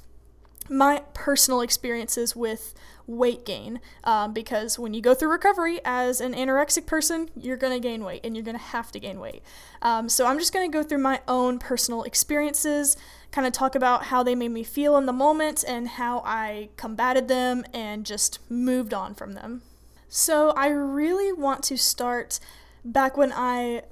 my 0.69 1.03
personal 1.13 1.61
experiences 1.61 2.35
with 2.35 2.73
weight 3.05 3.45
gain 3.45 3.79
um, 4.03 4.33
because 4.33 4.77
when 4.77 4.93
you 4.93 5.01
go 5.01 5.13
through 5.13 5.31
recovery 5.31 5.79
as 5.85 6.19
an 6.19 6.33
anorexic 6.33 6.85
person, 6.85 7.29
you're 7.35 7.57
going 7.57 7.73
to 7.73 7.79
gain 7.79 8.03
weight 8.03 8.21
and 8.23 8.35
you're 8.35 8.43
going 8.43 8.57
to 8.57 8.63
have 8.63 8.91
to 8.91 8.99
gain 8.99 9.19
weight. 9.19 9.41
Um, 9.81 10.09
so 10.09 10.25
I'm 10.25 10.37
just 10.37 10.51
going 10.53 10.69
to 10.69 10.77
go 10.77 10.83
through 10.83 10.97
my 10.97 11.21
own 11.27 11.57
personal 11.57 12.03
experiences, 12.03 12.97
kind 13.31 13.47
of 13.47 13.53
talk 13.53 13.75
about 13.75 14.05
how 14.05 14.23
they 14.23 14.35
made 14.35 14.51
me 14.51 14.63
feel 14.63 14.97
in 14.97 15.05
the 15.05 15.13
moment 15.13 15.63
and 15.65 15.87
how 15.87 16.21
I 16.25 16.69
combated 16.75 17.29
them 17.29 17.63
and 17.73 18.05
just 18.05 18.39
moved 18.51 18.93
on 18.93 19.15
from 19.15 19.33
them. 19.33 19.61
So 20.09 20.51
I 20.51 20.67
really 20.67 21.31
want 21.31 21.63
to 21.63 21.77
start 21.77 22.39
back 22.83 23.15
when 23.15 23.31
I 23.33 23.83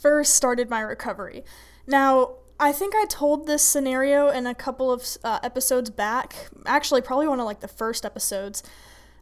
first 0.00 0.34
started 0.34 0.68
my 0.68 0.80
recovery. 0.80 1.44
Now, 1.86 2.36
I 2.60 2.72
think 2.72 2.94
I 2.94 3.06
told 3.06 3.46
this 3.46 3.62
scenario 3.64 4.28
in 4.28 4.46
a 4.46 4.54
couple 4.54 4.92
of 4.92 5.16
uh, 5.24 5.40
episodes 5.42 5.88
back. 5.88 6.50
Actually, 6.66 7.00
probably 7.00 7.26
one 7.26 7.40
of 7.40 7.46
like 7.46 7.60
the 7.60 7.68
first 7.68 8.04
episodes. 8.04 8.62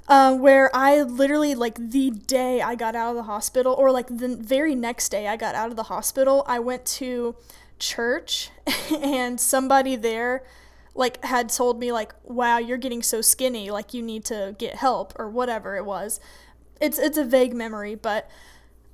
Uh, 0.09 0.35
where 0.35 0.75
I 0.75 1.02
literally, 1.02 1.54
like, 1.54 1.75
the 1.90 2.09
day 2.09 2.62
I 2.62 2.76
got 2.76 2.97
out 2.97 3.11
of 3.11 3.16
the 3.16 3.25
hospital, 3.25 3.75
or 3.75 3.90
like 3.92 4.07
the 4.09 4.37
very 4.40 4.75
next 4.75 5.11
day 5.11 5.28
I 5.28 5.37
got 5.37 5.54
out 5.54 5.68
of 5.68 5.76
the 5.76 5.83
hospital, 5.83 6.45
I 6.47 6.61
went 6.61 6.87
to 6.87 7.37
church 7.78 8.49
and 9.02 9.38
somebody 9.38 9.97
there, 9.97 10.45
like, 10.95 11.23
had 11.26 11.50
told 11.50 11.78
me, 11.78 11.92
like, 11.92 12.14
wow, 12.25 12.57
you're 12.57 12.78
getting 12.78 13.02
so 13.02 13.21
skinny, 13.21 13.71
like, 13.71 13.92
you 13.92 14.00
need 14.00 14.25
to 14.25 14.57
get 14.59 14.76
help, 14.76 15.12
or 15.18 15.28
whatever 15.28 15.76
it 15.76 15.85
was. 15.85 16.21
It's, 16.80 16.99
it's 16.99 17.18
a 17.18 17.25
vague 17.25 17.52
memory, 17.52 17.95
but 17.95 18.30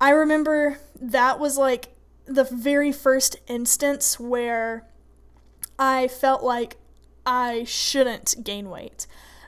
I 0.00 0.10
remember 0.10 0.78
that 1.00 1.38
was 1.38 1.56
like 1.56 1.93
the 2.26 2.44
very 2.44 2.92
first 2.92 3.36
instance 3.46 4.18
where 4.18 4.86
I 5.78 6.08
felt 6.08 6.42
like 6.42 6.76
I 7.26 7.64
shouldn't 7.64 8.36
gain 8.44 8.70
weight. 8.70 9.06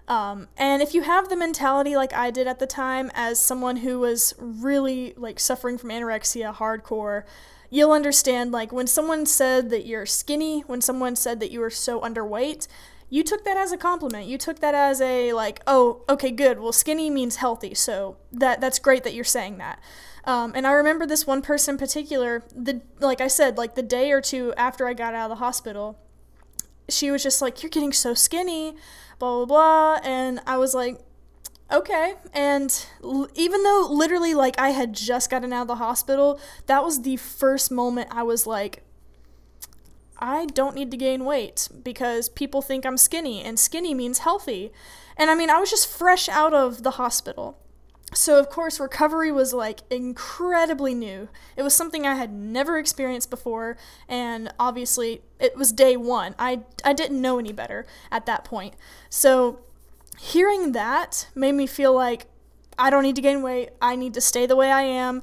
Um, 0.09 0.49
and 0.57 0.83
if 0.83 0.95
you 0.95 1.03
have 1.03 1.29
the 1.29 1.37
mentality 1.37 1.97
like 1.97 2.13
I 2.13 2.31
did 2.31 2.47
at 2.47 2.59
the 2.59 2.67
time, 2.67 3.11
as 3.15 3.41
someone 3.41 3.79
who 3.79 3.99
was 3.99 4.35
really 4.39 5.15
like 5.17 5.41
suffering 5.41 5.79
from 5.79 5.91
anorexia 5.91 6.55
hardcore, 6.55 7.25
you'll 7.71 7.93
understand 7.93 8.53
like 8.53 8.73
when 8.73 8.87
someone 8.87 9.27
said 9.27 9.71
that 9.71 9.85
you're 9.85 10.07
skinny, 10.07 10.61
when 10.61 10.81
someone 10.81 11.17
said 11.17 11.41
that 11.41 11.51
you 11.51 11.61
were 11.61 11.71
so 11.71 12.01
underweight, 12.01 12.69
you 13.09 13.23
took 13.23 13.45
that 13.45 13.57
as 13.57 13.73
a 13.73 13.77
compliment. 13.77 14.27
You 14.27 14.39
took 14.39 14.61
that 14.61 14.75
as 14.75 15.01
a 15.01 15.33
like, 15.33 15.61
oh, 15.67 16.05
okay, 16.09 16.31
good. 16.31 16.59
Well, 16.59 16.73
skinny 16.73 17.11
means 17.11 17.37
healthy, 17.37 17.75
so 17.75 18.17
that 18.33 18.61
that's 18.61 18.79
great 18.79 19.05
that 19.05 19.15
you're 19.15 19.25
saying 19.25 19.59
that. 19.59 19.81
Um, 20.25 20.53
and 20.57 20.67
I 20.67 20.73
remember 20.73 21.07
this 21.07 21.27
one 21.27 21.41
person 21.41 21.75
in 21.75 21.79
particular. 21.79 22.43
The 22.55 22.83
like 22.99 23.21
I 23.21 23.29
said, 23.29 23.57
like 23.57 23.75
the 23.75 23.83
day 23.83 24.11
or 24.11 24.21
two 24.21 24.53
after 24.57 24.89
I 24.89 24.95
got 24.95 25.15
out 25.15 25.31
of 25.31 25.39
the 25.39 25.45
hospital, 25.45 25.99
she 26.89 27.11
was 27.11 27.23
just 27.23 27.41
like, 27.41 27.63
"You're 27.63 27.71
getting 27.71 27.93
so 27.93 28.13
skinny," 28.13 28.77
blah 29.19 29.45
blah 29.45 29.47
blah, 29.47 30.01
and 30.03 30.41
I 30.47 30.57
was 30.57 30.75
like, 30.75 31.01
okay. 31.71 32.15
And 32.33 32.87
l- 33.03 33.29
even 33.35 33.63
though 33.63 33.87
literally 33.91 34.35
like 34.35 34.59
I 34.59 34.71
had 34.71 34.93
just 34.93 35.31
gotten 35.31 35.53
out 35.53 35.63
of 35.63 35.69
the 35.69 35.77
hospital, 35.77 36.41
that 36.67 36.85
was 36.85 37.03
the 37.03 37.17
first 37.17 37.71
moment 37.71 38.09
I 38.11 38.23
was 38.23 38.47
like, 38.47 38.83
I 40.19 40.47
don't 40.47 40.75
need 40.75 40.91
to 40.91 40.97
gain 40.97 41.25
weight 41.25 41.69
because 41.83 42.29
people 42.29 42.63
think 42.63 42.87
I'm 42.87 42.97
skinny, 42.97 43.43
and 43.43 43.59
skinny 43.59 43.95
means 43.95 44.19
healthy. 44.19 44.73
And 45.17 45.31
I 45.31 45.35
mean, 45.35 45.51
I 45.51 45.59
was 45.59 45.71
just 45.71 45.89
fresh 45.89 46.29
out 46.29 46.55
of 46.55 46.83
the 46.83 46.93
hospital. 46.93 47.59
So, 48.15 48.39
of 48.39 48.49
course, 48.49 48.79
recovery 48.79 49.33
was 49.33 49.53
like 49.53 49.81
incredibly 49.91 50.95
new. 50.95 51.29
It 51.57 51.63
was 51.63 51.75
something 51.75 52.07
I 52.07 52.15
had 52.15 52.33
never 52.33 52.79
experienced 52.79 53.31
before, 53.31 53.77
and 54.09 54.53
obviously, 54.59 55.23
it 55.41 55.57
was 55.57 55.73
day 55.73 55.97
one. 55.97 56.35
I, 56.39 56.63
I 56.85 56.93
didn't 56.93 57.21
know 57.21 57.39
any 57.39 57.53
better 57.53 57.85
at 58.11 58.27
that 58.27 58.45
point. 58.45 58.75
So, 59.11 59.61
hearing 60.19 60.73
that 60.73 61.29
made 61.35 61.53
me 61.53 61.67
feel 61.67 61.93
like 61.93 62.27
I 62.79 62.91
don't 62.91 63.03
need 63.03 63.17
to 63.17 63.23
gain 63.23 63.43
weight, 63.43 63.71
I 63.83 63.97
need 63.97 64.15
to 64.15 64.21
stay 64.21 64.47
the 64.47 64.57
way 64.57 64.71
I 64.71 64.83
am 64.83 65.23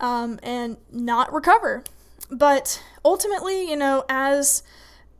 um, 0.00 0.38
and 0.42 0.76
not 0.90 1.32
recover. 1.32 1.82
But 2.30 2.82
ultimately, 3.04 3.68
you 3.68 3.76
know, 3.76 4.04
as 4.08 4.62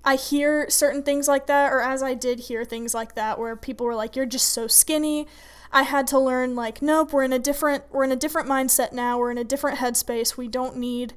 I 0.04 0.16
hear 0.16 0.68
certain 0.70 1.02
things 1.02 1.28
like 1.28 1.46
that, 1.46 1.72
or 1.72 1.80
as 1.80 2.02
I 2.02 2.14
did 2.14 2.40
hear 2.40 2.64
things 2.64 2.94
like 2.94 3.14
that, 3.14 3.38
where 3.38 3.56
people 3.56 3.86
were 3.86 3.94
like, 3.94 4.16
"You're 4.16 4.26
just 4.26 4.50
so 4.50 4.66
skinny," 4.66 5.26
I 5.72 5.82
had 5.82 6.06
to 6.08 6.18
learn 6.18 6.54
like, 6.54 6.80
nope, 6.80 7.12
we're 7.12 7.24
in 7.24 7.32
a 7.32 7.38
different 7.38 7.84
we're 7.90 8.04
in 8.04 8.12
a 8.12 8.16
different 8.16 8.48
mindset 8.48 8.92
now. 8.92 9.18
We're 9.18 9.30
in 9.30 9.38
a 9.38 9.44
different 9.44 9.78
headspace. 9.78 10.36
We 10.36 10.48
don't 10.48 10.76
need 10.76 11.14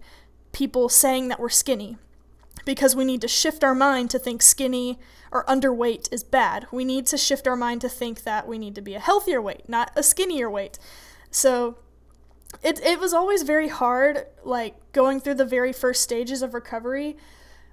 people 0.51 0.89
saying 0.89 1.29
that 1.29 1.39
we're 1.39 1.49
skinny 1.49 1.97
because 2.65 2.95
we 2.95 3.05
need 3.05 3.21
to 3.21 3.27
shift 3.27 3.63
our 3.63 3.73
mind 3.73 4.09
to 4.11 4.19
think 4.19 4.41
skinny 4.41 4.99
or 5.31 5.45
underweight 5.45 6.11
is 6.11 6.23
bad. 6.23 6.67
We 6.71 6.83
need 6.83 7.05
to 7.07 7.17
shift 7.17 7.47
our 7.47 7.55
mind 7.55 7.81
to 7.81 7.89
think 7.89 8.23
that 8.23 8.47
we 8.47 8.57
need 8.57 8.75
to 8.75 8.81
be 8.81 8.93
a 8.93 8.99
healthier 8.99 9.41
weight, 9.41 9.67
not 9.67 9.91
a 9.95 10.03
skinnier 10.03 10.49
weight. 10.49 10.77
So 11.31 11.77
it 12.63 12.79
it 12.81 12.99
was 12.99 13.13
always 13.13 13.43
very 13.43 13.69
hard 13.69 14.25
like 14.43 14.75
going 14.91 15.19
through 15.19 15.35
the 15.35 15.45
very 15.45 15.73
first 15.73 16.01
stages 16.01 16.41
of 16.41 16.53
recovery 16.53 17.17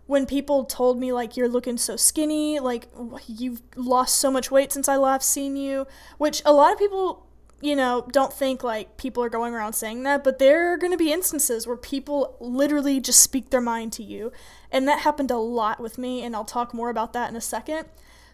when 0.08 0.24
people 0.24 0.64
told 0.64 0.98
me 0.98 1.12
like 1.12 1.36
you're 1.36 1.50
looking 1.50 1.76
so 1.76 1.94
skinny, 1.94 2.58
like 2.58 2.88
you've 3.26 3.60
lost 3.76 4.16
so 4.16 4.30
much 4.30 4.50
weight 4.50 4.72
since 4.72 4.88
I 4.88 4.96
last 4.96 5.28
seen 5.28 5.54
you, 5.54 5.86
which 6.16 6.40
a 6.46 6.52
lot 6.52 6.72
of 6.72 6.78
people, 6.78 7.26
you 7.60 7.76
know, 7.76 8.08
don't 8.10 8.32
think 8.32 8.64
like 8.64 8.96
people 8.96 9.22
are 9.22 9.28
going 9.28 9.52
around 9.52 9.74
saying 9.74 10.04
that, 10.04 10.24
but 10.24 10.38
there 10.38 10.72
are 10.72 10.78
going 10.78 10.92
to 10.92 10.96
be 10.96 11.12
instances 11.12 11.66
where 11.66 11.76
people 11.76 12.38
literally 12.40 13.00
just 13.00 13.20
speak 13.20 13.50
their 13.50 13.60
mind 13.60 13.92
to 13.92 14.02
you. 14.02 14.32
And 14.72 14.88
that 14.88 15.00
happened 15.00 15.30
a 15.30 15.36
lot 15.36 15.78
with 15.78 15.98
me, 15.98 16.22
and 16.22 16.34
I'll 16.34 16.42
talk 16.46 16.72
more 16.72 16.88
about 16.88 17.12
that 17.12 17.28
in 17.28 17.36
a 17.36 17.40
second. 17.42 17.86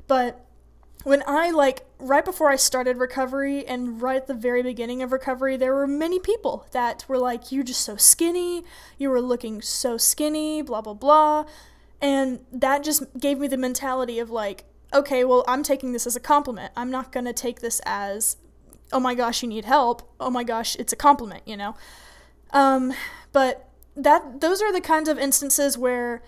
But 0.06 0.46
when 1.04 1.22
I 1.26 1.50
like 1.50 1.86
right 1.98 2.24
before 2.24 2.50
I 2.50 2.56
started 2.56 2.96
recovery 2.96 3.66
and 3.66 4.02
right 4.02 4.16
at 4.16 4.26
the 4.26 4.34
very 4.34 4.62
beginning 4.62 5.02
of 5.02 5.12
recovery, 5.12 5.56
there 5.56 5.74
were 5.74 5.86
many 5.86 6.18
people 6.18 6.66
that 6.72 7.04
were 7.08 7.18
like, 7.18 7.52
You're 7.52 7.62
just 7.62 7.82
so 7.82 7.96
skinny, 7.96 8.64
you 8.98 9.10
were 9.10 9.20
looking 9.20 9.62
so 9.62 9.96
skinny, 9.96 10.62
blah, 10.62 10.80
blah, 10.80 10.94
blah. 10.94 11.44
And 12.00 12.40
that 12.52 12.82
just 12.82 13.04
gave 13.18 13.38
me 13.38 13.48
the 13.48 13.56
mentality 13.56 14.18
of 14.18 14.30
like, 14.30 14.64
okay, 14.92 15.24
well, 15.24 15.44
I'm 15.46 15.62
taking 15.62 15.92
this 15.92 16.06
as 16.06 16.16
a 16.16 16.20
compliment. 16.20 16.72
I'm 16.76 16.90
not 16.90 17.12
to 17.12 17.32
take 17.32 17.60
this 17.60 17.80
as, 17.84 18.36
oh 18.92 19.00
my 19.00 19.14
gosh, 19.14 19.42
you 19.42 19.48
need 19.48 19.64
help. 19.64 20.02
Oh 20.20 20.30
my 20.30 20.44
gosh, 20.44 20.76
it's 20.76 20.92
a 20.92 20.96
compliment, 20.96 21.42
you 21.46 21.56
know? 21.56 21.74
Um, 22.50 22.92
but 23.32 23.68
that 23.96 24.40
those 24.40 24.60
are 24.62 24.72
the 24.72 24.80
kinds 24.80 25.08
of 25.08 25.18
instances 25.18 25.76
where 25.78 26.22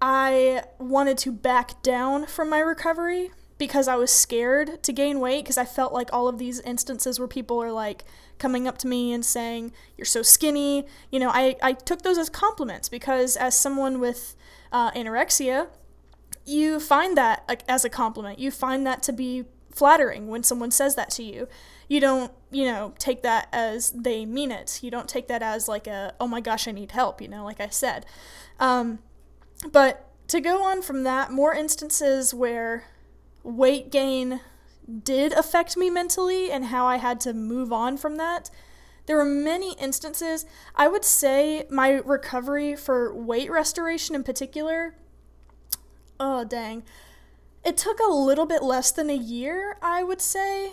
I 0.00 0.64
wanted 0.78 1.18
to 1.18 1.32
back 1.32 1.82
down 1.82 2.26
from 2.26 2.50
my 2.50 2.58
recovery 2.58 3.30
because 3.62 3.86
I 3.86 3.94
was 3.94 4.10
scared 4.10 4.82
to 4.82 4.92
gain 4.92 5.20
weight 5.20 5.44
because 5.44 5.56
I 5.56 5.64
felt 5.64 5.92
like 5.92 6.12
all 6.12 6.26
of 6.26 6.36
these 6.36 6.58
instances 6.62 7.20
where 7.20 7.28
people 7.28 7.62
are 7.62 7.70
like 7.70 8.02
coming 8.40 8.66
up 8.66 8.76
to 8.78 8.88
me 8.88 9.12
and 9.12 9.24
saying, 9.24 9.70
You're 9.96 10.04
so 10.04 10.20
skinny. 10.20 10.84
You 11.12 11.20
know, 11.20 11.30
I, 11.30 11.54
I 11.62 11.74
took 11.74 12.02
those 12.02 12.18
as 12.18 12.28
compliments 12.28 12.88
because 12.88 13.36
as 13.36 13.56
someone 13.56 14.00
with 14.00 14.34
uh, 14.72 14.90
anorexia, 14.90 15.68
you 16.44 16.80
find 16.80 17.16
that 17.16 17.62
as 17.68 17.84
a 17.84 17.88
compliment. 17.88 18.40
You 18.40 18.50
find 18.50 18.84
that 18.84 19.00
to 19.04 19.12
be 19.12 19.44
flattering 19.70 20.26
when 20.26 20.42
someone 20.42 20.72
says 20.72 20.96
that 20.96 21.10
to 21.10 21.22
you. 21.22 21.46
You 21.86 22.00
don't, 22.00 22.32
you 22.50 22.64
know, 22.64 22.94
take 22.98 23.22
that 23.22 23.46
as 23.52 23.92
they 23.92 24.26
mean 24.26 24.50
it. 24.50 24.80
You 24.82 24.90
don't 24.90 25.08
take 25.08 25.28
that 25.28 25.40
as 25.40 25.68
like 25.68 25.86
a, 25.86 26.16
oh 26.18 26.26
my 26.26 26.40
gosh, 26.40 26.66
I 26.66 26.72
need 26.72 26.90
help, 26.90 27.22
you 27.22 27.28
know, 27.28 27.44
like 27.44 27.60
I 27.60 27.68
said. 27.68 28.06
Um, 28.58 28.98
but 29.70 30.08
to 30.26 30.40
go 30.40 30.64
on 30.64 30.82
from 30.82 31.04
that, 31.04 31.30
more 31.30 31.54
instances 31.54 32.34
where 32.34 32.86
weight 33.42 33.90
gain 33.90 34.40
did 35.02 35.32
affect 35.32 35.76
me 35.76 35.90
mentally 35.90 36.50
and 36.50 36.66
how 36.66 36.86
I 36.86 36.96
had 36.96 37.20
to 37.20 37.32
move 37.32 37.72
on 37.72 37.96
from 37.96 38.16
that. 38.16 38.50
There 39.06 39.16
were 39.16 39.24
many 39.24 39.74
instances. 39.74 40.46
I 40.76 40.88
would 40.88 41.04
say 41.04 41.66
my 41.70 41.90
recovery 41.92 42.76
for 42.76 43.14
weight 43.14 43.50
restoration 43.50 44.14
in 44.14 44.22
particular, 44.22 44.94
oh 46.20 46.44
dang, 46.44 46.84
it 47.64 47.76
took 47.76 47.98
a 48.00 48.12
little 48.12 48.46
bit 48.46 48.62
less 48.62 48.90
than 48.92 49.10
a 49.10 49.16
year, 49.16 49.76
I 49.82 50.02
would 50.02 50.20
say. 50.20 50.72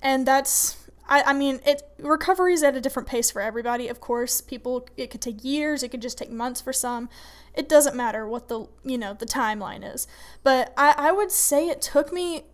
And 0.00 0.26
that's 0.26 0.81
I, 1.08 1.22
I 1.22 1.32
mean 1.32 1.60
it 1.66 1.82
recovery 1.98 2.54
is 2.54 2.62
at 2.62 2.76
a 2.76 2.80
different 2.80 3.08
pace 3.08 3.30
for 3.30 3.42
everybody 3.42 3.88
of 3.88 4.00
course. 4.00 4.40
People 4.40 4.86
it 4.96 5.10
could 5.10 5.20
take 5.20 5.44
years 5.44 5.82
it 5.82 5.88
could 5.90 6.02
just 6.02 6.18
take 6.18 6.30
months 6.30 6.60
for 6.60 6.72
some. 6.72 7.08
It 7.54 7.68
doesn't 7.68 7.96
matter 7.96 8.26
what 8.26 8.48
the 8.48 8.66
you 8.84 8.98
know 8.98 9.14
the 9.14 9.26
timeline 9.26 9.82
is. 9.94 10.06
But 10.42 10.72
i, 10.76 10.94
I 10.96 11.12
would 11.12 11.30
say 11.32 11.68
it 11.68 11.82
took 11.82 12.12
me 12.12 12.44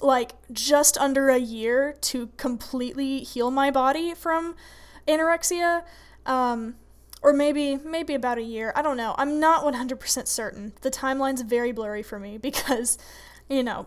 like 0.00 0.32
just 0.52 0.96
under 0.98 1.28
a 1.28 1.38
year 1.38 1.96
to 2.00 2.28
completely 2.36 3.20
heal 3.20 3.50
my 3.50 3.70
body 3.70 4.14
from 4.14 4.54
anorexia. 5.06 5.84
Um, 6.26 6.76
or 7.22 7.32
maybe 7.32 7.76
maybe 7.76 8.14
about 8.14 8.38
a 8.38 8.42
year. 8.42 8.72
I 8.76 8.82
don't 8.82 8.96
know. 8.96 9.14
I'm 9.18 9.40
not 9.40 9.64
100% 9.64 10.26
certain. 10.26 10.72
The 10.82 10.90
timeline's 10.90 11.42
very 11.42 11.72
blurry 11.72 12.02
for 12.02 12.18
me 12.18 12.38
because 12.48 12.98
you 13.48 13.62
know 13.62 13.86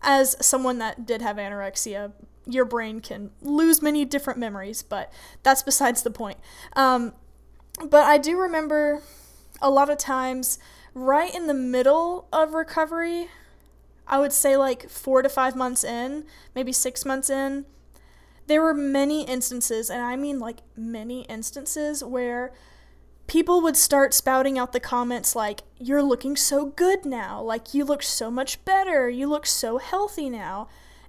as 0.00 0.36
someone 0.44 0.78
that 0.78 1.06
did 1.06 1.20
have 1.22 1.36
anorexia 1.36 2.12
your 2.48 2.64
brain 2.64 3.00
can 3.00 3.30
lose 3.42 3.82
many 3.82 4.04
different 4.04 4.38
memories 4.38 4.82
but 4.82 5.12
that's 5.42 5.62
besides 5.62 6.02
the 6.02 6.10
point 6.10 6.38
um, 6.74 7.12
but 7.88 8.04
i 8.04 8.18
do 8.18 8.38
remember 8.38 9.02
a 9.60 9.70
lot 9.70 9.90
of 9.90 9.98
times 9.98 10.58
right 10.94 11.34
in 11.34 11.46
the 11.46 11.54
middle 11.54 12.26
of 12.32 12.54
recovery 12.54 13.28
I 14.08 14.18
would 14.18 14.32
say 14.32 14.56
like 14.56 14.88
four 14.88 15.22
to 15.22 15.28
five 15.28 15.54
months 15.54 15.84
in, 15.84 16.24
maybe 16.54 16.72
six 16.72 17.04
months 17.04 17.28
in, 17.28 17.66
there 18.46 18.62
were 18.62 18.74
many 18.74 19.24
instances, 19.24 19.90
and 19.90 20.00
I 20.00 20.16
mean 20.16 20.38
like 20.38 20.60
many 20.74 21.22
instances, 21.22 22.02
where 22.02 22.52
people 23.26 23.60
would 23.60 23.76
start 23.76 24.14
spouting 24.14 24.58
out 24.58 24.72
the 24.72 24.80
comments 24.80 25.36
like, 25.36 25.60
You're 25.78 26.02
looking 26.02 26.34
so 26.34 26.66
good 26.66 27.04
now. 27.04 27.42
Like, 27.42 27.74
you 27.74 27.84
look 27.84 28.02
so 28.02 28.30
much 28.30 28.64
better. 28.64 29.10
You 29.10 29.28
look 29.28 29.44
so 29.44 29.76
healthy 29.76 30.30
now. 30.30 30.68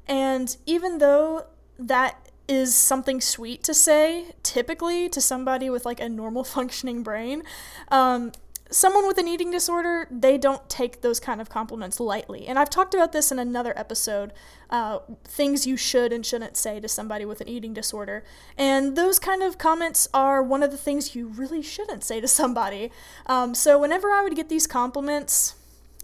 And 0.10 0.58
even 0.66 0.98
though 0.98 1.46
that 1.78 2.30
is 2.48 2.76
something 2.76 3.22
sweet 3.22 3.64
to 3.64 3.74
say, 3.76 4.32
typically 4.42 5.08
to 5.10 5.22
somebody 5.22 5.70
with 5.70 5.86
like 5.86 6.00
a 6.00 6.10
normal 6.10 6.44
functioning 6.56 7.04
brain, 7.04 7.44
um, 7.90 8.32
someone 8.72 9.08
with 9.08 9.18
an 9.18 9.28
eating 9.28 9.52
disorder, 9.52 10.08
they 10.12 10.38
don't 10.38 10.68
take 10.70 11.02
those 11.02 11.20
kind 11.20 11.42
of 11.42 11.50
compliments 11.50 12.00
lightly. 12.00 12.48
And 12.48 12.60
I've 12.60 12.70
talked 12.70 12.94
about 12.94 13.12
this 13.12 13.32
in 13.32 13.40
another 13.40 13.78
episode 13.78 14.34
uh, 14.70 15.00
things 15.24 15.66
you 15.66 15.78
should 15.78 16.14
and 16.14 16.26
shouldn't 16.26 16.56
say 16.58 16.80
to 16.80 16.88
somebody 16.88 17.26
with 17.26 17.42
an 17.42 17.48
eating 17.48 17.74
disorder. 17.74 18.24
And 18.58 18.96
those 18.96 19.18
kind 19.20 19.42
of 19.42 19.58
comments 19.58 20.08
are 20.14 20.44
one 20.44 20.62
of 20.62 20.72
the 20.72 20.78
things 20.78 21.16
you 21.16 21.28
really 21.28 21.62
shouldn't 21.62 22.04
say 22.04 22.22
to 22.22 22.28
somebody. 22.28 22.92
Um, 23.26 23.56
so 23.56 23.80
whenever 23.80 24.10
I 24.10 24.24
would 24.24 24.36
get 24.36 24.50
these 24.50 24.68
compliments, 24.68 25.56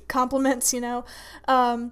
compliments, 0.08 0.74
you 0.74 0.82
know, 0.82 1.06
um, 1.48 1.92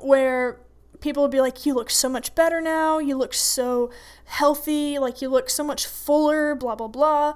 where 0.00 0.58
people 1.00 1.22
would 1.22 1.32
be 1.32 1.40
like, 1.40 1.66
You 1.66 1.74
look 1.74 1.90
so 1.90 2.08
much 2.08 2.34
better 2.34 2.60
now. 2.60 2.98
You 2.98 3.16
look 3.16 3.34
so 3.34 3.90
healthy. 4.24 4.98
Like, 4.98 5.22
you 5.22 5.28
look 5.28 5.50
so 5.50 5.64
much 5.64 5.86
fuller, 5.86 6.54
blah, 6.54 6.74
blah, 6.74 6.88
blah. 6.88 7.34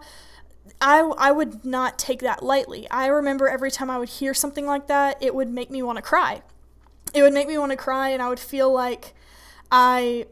I, 0.80 1.00
I 1.00 1.32
would 1.32 1.64
not 1.64 1.98
take 1.98 2.20
that 2.20 2.42
lightly. 2.42 2.88
I 2.90 3.06
remember 3.06 3.48
every 3.48 3.70
time 3.70 3.90
I 3.90 3.98
would 3.98 4.08
hear 4.08 4.34
something 4.34 4.66
like 4.66 4.86
that, 4.88 5.16
it 5.20 5.34
would 5.34 5.50
make 5.50 5.70
me 5.70 5.82
want 5.82 5.96
to 5.96 6.02
cry. 6.02 6.42
It 7.14 7.22
would 7.22 7.32
make 7.32 7.48
me 7.48 7.58
want 7.58 7.72
to 7.72 7.76
cry, 7.76 8.10
and 8.10 8.22
I 8.22 8.28
would 8.28 8.38
feel 8.38 8.72
like 8.72 9.14
I 9.72 10.26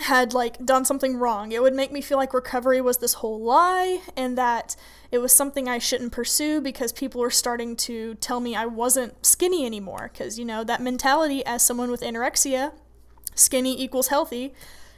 had 0.00 0.34
like 0.34 0.64
done 0.64 0.84
something 0.84 1.16
wrong. 1.16 1.52
It 1.52 1.62
would 1.62 1.74
make 1.74 1.92
me 1.92 2.00
feel 2.00 2.18
like 2.18 2.34
recovery 2.34 2.80
was 2.80 2.98
this 2.98 3.14
whole 3.14 3.40
lie 3.40 4.00
and 4.16 4.36
that 4.36 4.76
it 5.14 5.18
was 5.18 5.32
something 5.32 5.68
I 5.68 5.78
shouldn't 5.78 6.10
pursue 6.10 6.60
because 6.60 6.92
people 6.92 7.20
were 7.20 7.30
starting 7.30 7.76
to 7.76 8.16
tell 8.16 8.40
me 8.40 8.56
I 8.56 8.66
wasn't 8.66 9.24
skinny 9.24 9.64
anymore 9.64 10.10
cuz 10.12 10.40
you 10.40 10.44
know 10.44 10.64
that 10.64 10.82
mentality 10.82 11.46
as 11.46 11.62
someone 11.62 11.88
with 11.92 12.00
anorexia, 12.00 12.72
skinny 13.36 13.80
equals 13.80 14.08
healthy. 14.08 14.54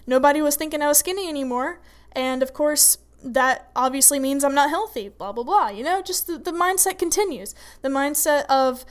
Nobody 0.07 0.41
was 0.41 0.57
thinking 0.57 0.81
I 0.81 0.89
was 0.89 0.97
skinny 0.97 1.29
anymore. 1.29 1.83
And 2.13 2.43
of 2.43 2.55
course, 2.55 2.97
that 3.23 3.71
obviously 3.77 4.19
means 4.19 4.43
I'm 4.43 4.55
not 4.55 4.71
healthy, 4.71 5.11
blah, 5.11 5.33
blah, 5.33 5.45
blah. 5.45 5.69
You 5.69 5.85
know, 5.85 6.01
just 6.01 6.27
the, 6.27 6.39
the 6.39 6.51
mindset 6.51 6.99
continues. 6.99 7.55
The 7.83 7.91
mindset 7.91 8.47
of 8.47 8.87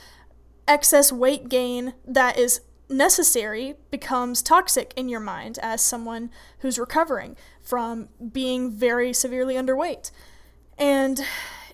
excess 0.68 1.10
weight 1.10 1.48
gain 1.48 1.94
that 2.06 2.38
is 2.38 2.60
necessary 2.88 3.74
becomes 3.90 4.42
toxic 4.42 4.94
in 4.94 5.08
your 5.08 5.18
mind 5.18 5.58
as 5.60 5.82
someone 5.82 6.30
who's 6.60 6.78
recovering 6.78 7.36
from 7.60 8.10
being 8.32 8.70
very 8.70 9.12
severely 9.12 9.56
underweight. 9.56 10.12
And 10.78 11.24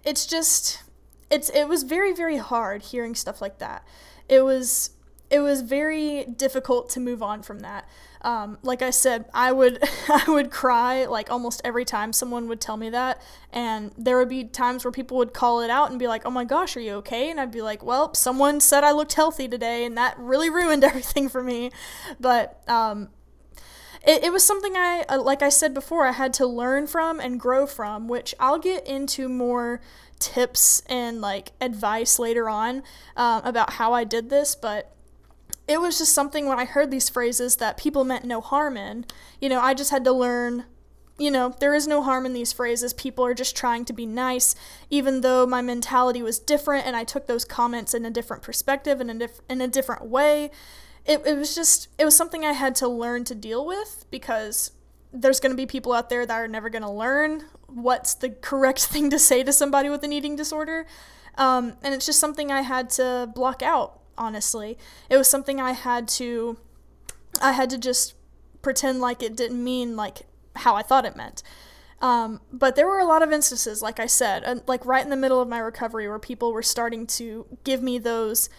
it's 0.05 0.27
just 0.27 0.83
it's 1.31 1.49
it 1.51 1.69
was 1.69 1.83
very 1.83 2.13
very 2.13 2.37
hard 2.37 2.83
hearing 2.83 3.15
stuff 3.15 3.41
like 3.41 3.59
that. 3.59 3.87
It 4.29 4.43
was 4.43 4.91
it 5.33 5.41
was 5.41 5.63
very 5.63 6.25
difficult 6.25 6.91
to 6.91 7.01
move 7.01 7.23
on 7.23 7.43
from 7.43 7.61
that. 7.61 7.89
Um, 8.21 8.59
like 8.63 8.83
I 8.83 8.91
said, 8.91 9.25
I 9.33 9.51
would 9.51 9.83
I 10.09 10.25
would 10.29 10.51
cry 10.51 11.07
like 11.07 11.31
almost 11.31 11.63
every 11.65 11.87
time 11.87 12.13
someone 12.13 12.49
would 12.49 12.61
tell 12.61 12.77
me 12.77 12.91
that, 12.91 13.21
and 13.51 13.93
there 13.97 14.19
would 14.19 14.29
be 14.29 14.45
times 14.45 14.85
where 14.85 14.93
people 14.93 15.17
would 15.17 15.33
call 15.33 15.63
it 15.63 15.71
out 15.71 15.91
and 15.91 15.99
be 15.99 16.07
like, 16.07 16.23
"Oh 16.27 16.31
my 16.31 16.45
gosh, 16.45 16.77
are 16.77 16.81
you 16.81 16.95
okay?" 16.97 17.31
And 17.31 17.41
I'd 17.41 17.51
be 17.51 17.63
like, 17.63 17.83
"Well, 17.83 18.13
someone 18.15 18.61
said 18.61 18.85
I 18.85 18.93
looked 18.93 19.15
healthy 19.15 19.49
today, 19.49 19.85
and 19.87 19.97
that 19.97 20.19
really 20.19 20.51
ruined 20.51 20.85
everything 20.91 21.29
for 21.31 21.43
me." 21.43 21.71
But 22.21 22.63
um, 22.69 23.09
it, 24.05 24.25
it 24.25 24.33
was 24.33 24.45
something 24.45 24.77
I, 24.77 25.05
uh, 25.09 25.21
like 25.23 25.43
I 25.43 25.49
said 25.49 25.75
before, 25.75 26.07
I 26.07 26.13
had 26.13 26.33
to 26.35 26.47
learn 26.47 26.87
from 26.87 27.21
and 27.21 27.39
grow 27.39 27.67
from, 27.67 28.09
which 28.09 28.35
I'll 28.41 28.59
get 28.59 28.87
into 28.87 29.29
more 29.29 29.81
tips 30.19 30.83
and 30.89 31.21
like 31.21 31.53
advice 31.61 32.19
later 32.19 32.49
on 32.49 32.83
uh, 33.17 33.41
about 33.45 33.75
how 33.75 33.93
I 33.93 34.05
did 34.05 34.31
this, 34.31 34.55
but 34.55 34.95
it 35.69 35.81
was 35.81 35.99
just 35.99 36.13
something 36.13 36.47
when 36.47 36.59
I 36.59 36.65
heard 36.65 36.91
these 36.91 37.09
phrases 37.09 37.57
that 37.57 37.77
people 37.77 38.05
meant 38.05 38.25
no 38.25 38.41
harm 38.41 38.77
in. 38.77 39.05
You 39.41 39.49
know, 39.49 39.61
I 39.61 39.75
just 39.75 39.91
had 39.91 40.05
to 40.05 40.13
learn, 40.13 40.65
you 41.19 41.31
know, 41.31 41.55
there 41.61 41.75
is 41.75 41.87
no 41.87 42.03
harm 42.03 42.27
in 42.27 42.33
these 42.33 42.53
phrases. 42.53 42.93
People 42.93 43.25
are 43.25 43.35
just 43.35 43.57
trying 43.57 43.85
to 43.85 43.93
be 43.93 44.07
nice, 44.07 44.55
even 44.91 45.21
though 45.21 45.47
my 45.47 45.63
mentality 45.63 46.23
was 46.23 46.39
different 46.39 46.87
and 46.87 46.97
I 46.97 47.05
took 47.05 47.27
those 47.27 47.45
comments 47.45 47.95
in 47.95 48.05
a 48.05 48.11
different 48.11 48.43
perspective 48.43 49.01
and 49.01 49.21
diff- 49.21 49.41
in 49.49 49.61
a 49.61 49.69
different 49.69 50.07
way. 50.07 50.51
It, 51.05 51.23
it 51.27 51.37
was 51.37 51.55
just, 51.55 51.89
it 51.99 52.05
was 52.05 52.17
something 52.17 52.45
I 52.45 52.53
had 52.53 52.75
to 52.77 52.89
learn 52.89 53.25
to 53.25 53.35
deal 53.35 53.67
with 53.67 54.05
because 54.11 54.73
there's 55.13 55.41
going 55.41 55.53
to 55.53 55.57
be 55.57 55.67
people 55.67 55.93
out 55.93 56.09
there 56.09 56.25
that 56.25 56.35
are 56.35 56.49
never 56.49 56.71
going 56.71 56.83
to 56.83 56.91
learn 56.91 57.45
what's 57.67 58.15
the 58.15 58.31
correct 58.31 58.87
thing 58.87 59.11
to 59.11 59.19
say 59.19 59.43
to 59.43 59.53
somebody 59.53 59.89
with 59.89 60.05
an 60.05 60.13
eating 60.13 60.37
disorder. 60.37 60.87
Um, 61.37 61.75
and 61.83 61.95
it's 61.95 62.07
just 62.07 62.21
something 62.21 62.51
I 62.51 62.63
had 62.63 62.91
to 62.91 63.31
block 63.35 63.63
out 63.63 64.01
honestly. 64.19 64.79
It 65.09 65.17
was 65.17 65.29
something 65.29 65.61
I 65.61 65.73
had 65.73 66.09
to 66.09 66.59
I 67.41 67.53
had 67.53 67.71
to 67.71 67.79
just 67.79 68.15
pretend 68.61 69.01
like 69.01 69.23
it 69.23 69.37
didn't 69.37 69.63
mean 69.63 69.97
like 69.97 70.23
how 70.57 70.77
I 70.77 70.83
thought 70.83 71.05
it 71.05 71.17
meant. 71.17 71.43
Um, 72.01 72.41
but 72.53 72.75
there 72.75 72.87
were 72.87 72.99
a 72.99 73.05
lot 73.05 73.23
of 73.23 73.33
instances, 73.33 73.81
like 73.81 74.01
I 74.01 74.07
said, 74.07 74.63
like 74.67 74.85
right 74.85 75.05
in 75.05 75.11
the 75.11 75.17
middle 75.17 75.41
of 75.41 75.49
my 75.49 75.59
recovery, 75.59 76.09
where 76.09 76.19
people 76.19 76.53
were 76.53 76.63
starting 76.63 77.07
to 77.09 77.47
give 77.63 77.81
me 77.81 77.99
those 77.99 78.51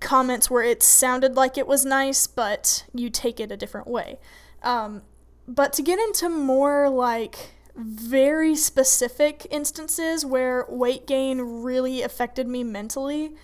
comments 0.00 0.50
where 0.50 0.62
it 0.62 0.82
sounded 0.82 1.36
like 1.36 1.56
it 1.56 1.66
was 1.66 1.84
nice, 1.84 2.26
but 2.26 2.84
you 2.94 3.10
take 3.10 3.38
it 3.38 3.52
a 3.52 3.56
different 3.56 3.86
way. 3.86 4.18
Um, 4.62 5.02
but 5.46 5.72
to 5.74 5.82
get 5.82 5.98
into 5.98 6.28
more 6.28 6.88
like 6.88 7.52
very 7.76 8.54
specific 8.54 9.46
instances 9.50 10.24
where 10.24 10.66
weight 10.68 11.06
gain 11.06 11.40
really 11.40 12.02
affected 12.02 12.46
me 12.46 12.64
mentally, 12.64 13.34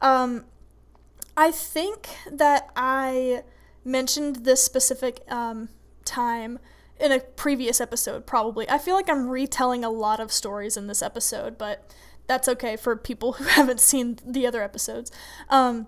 um, 0.00 0.44
I 1.36 1.50
think 1.50 2.08
that 2.30 2.70
I 2.76 3.44
mentioned 3.84 4.44
this 4.44 4.62
specific 4.62 5.22
um, 5.30 5.68
time 6.04 6.58
in 6.98 7.12
a 7.12 7.20
previous 7.20 7.80
episode, 7.80 8.26
probably. 8.26 8.68
I 8.68 8.78
feel 8.78 8.94
like 8.94 9.08
I'm 9.08 9.28
retelling 9.28 9.84
a 9.84 9.90
lot 9.90 10.20
of 10.20 10.32
stories 10.32 10.76
in 10.76 10.86
this 10.86 11.02
episode, 11.02 11.56
but 11.56 11.94
that's 12.26 12.48
okay 12.48 12.76
for 12.76 12.94
people 12.96 13.32
who 13.34 13.44
haven't 13.44 13.80
seen 13.80 14.18
the 14.24 14.46
other 14.46 14.62
episodes. 14.62 15.10
Um, 15.48 15.86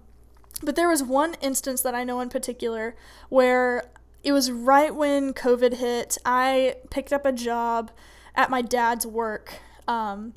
but 0.63 0.77
there 0.77 0.89
was 0.89 1.03
one 1.03 1.35
instance 1.41 1.83
that 1.83 1.95
I 1.95 2.05
know 2.05 2.21
in 2.21 2.29
particular 2.29 2.95
where 3.29 3.85
it 4.23 4.33
was 4.33 4.51
right 4.51 4.95
when 4.95 5.35
COVID 5.35 5.75
hit. 5.75 6.19
I 6.25 6.77
picked 6.91 7.13
up 7.13 7.27
a 7.27 7.33
job 7.33 7.91
at 8.35 8.51
my 8.51 8.63
dad's 8.63 9.07
work. 9.07 9.55
Um, 9.89 10.35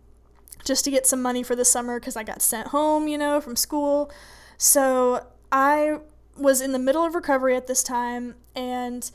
just 0.65 0.83
to 0.83 0.91
get 0.91 1.05
some 1.05 1.21
money 1.21 1.43
for 1.43 1.55
the 1.55 1.63
summer 1.63 1.99
because 1.99 2.17
I 2.17 2.23
got 2.23 2.41
sent 2.41 2.69
home, 2.69 3.07
you 3.07 3.17
know, 3.17 3.39
from 3.39 3.55
school. 3.55 4.11
So 4.57 5.25
I 5.51 5.99
was 6.38 6.59
in 6.59 6.71
the 6.73 6.79
middle 6.79 7.05
of 7.05 7.15
recovery 7.15 7.55
at 7.55 7.67
this 7.67 7.83
time, 7.83 8.35
and 8.55 9.09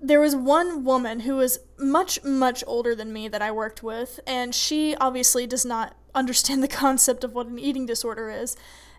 there 0.00 0.20
was 0.20 0.34
one 0.34 0.84
woman 0.84 1.20
who 1.20 1.36
was 1.36 1.60
much, 1.78 2.22
much 2.24 2.62
older 2.66 2.94
than 2.94 3.12
me 3.12 3.28
that 3.28 3.40
I 3.40 3.52
worked 3.52 3.82
with, 3.82 4.20
and 4.26 4.54
she 4.54 4.96
obviously 4.96 5.46
does 5.46 5.64
not 5.64 5.96
understand 6.14 6.62
the 6.62 6.68
concept 6.84 7.24
of 7.24 7.32
what 7.32 7.46
an 7.46 7.58
eating 7.58 7.86
disorder 7.86 8.28
is. 8.28 8.56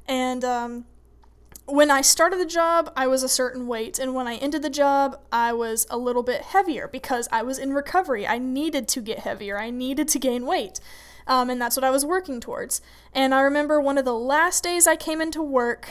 And 0.08 0.44
um, 0.44 0.86
when 1.72 1.90
I 1.90 2.02
started 2.02 2.38
the 2.38 2.46
job, 2.46 2.92
I 2.98 3.08
was 3.08 3.24
a 3.24 3.30
certain 3.30 3.66
weight, 3.66 3.98
and 3.98 4.14
when 4.14 4.28
I 4.28 4.36
ended 4.36 4.62
the 4.62 4.70
job, 4.70 5.20
I 5.32 5.54
was 5.54 5.88
a 5.90 5.98
little 5.98 6.22
bit 6.22 6.42
heavier 6.42 6.88
because 6.88 7.30
I 7.32 7.44
was 7.44 7.58
in 7.58 7.74
recovery. 7.74 8.28
I 8.28 8.40
needed 8.40 8.90
to 8.90 9.02
get 9.02 9.20
heavier, 9.20 9.58
I 9.58 9.70
needed 9.70 10.08
to 10.10 10.20
gain 10.20 10.46
weight. 10.46 10.80
Um, 11.28 11.50
and 11.50 11.62
that's 11.62 11.78
what 11.78 11.84
I 11.84 11.92
was 11.92 12.06
working 12.06 12.42
towards. 12.42 12.82
And 13.14 13.34
I 13.34 13.42
remember 13.42 13.80
one 13.80 13.98
of 13.98 14.06
the 14.06 14.14
last 14.14 14.64
days 14.64 14.86
I 14.86 14.96
came 14.96 15.22
into 15.22 15.42
work, 15.42 15.88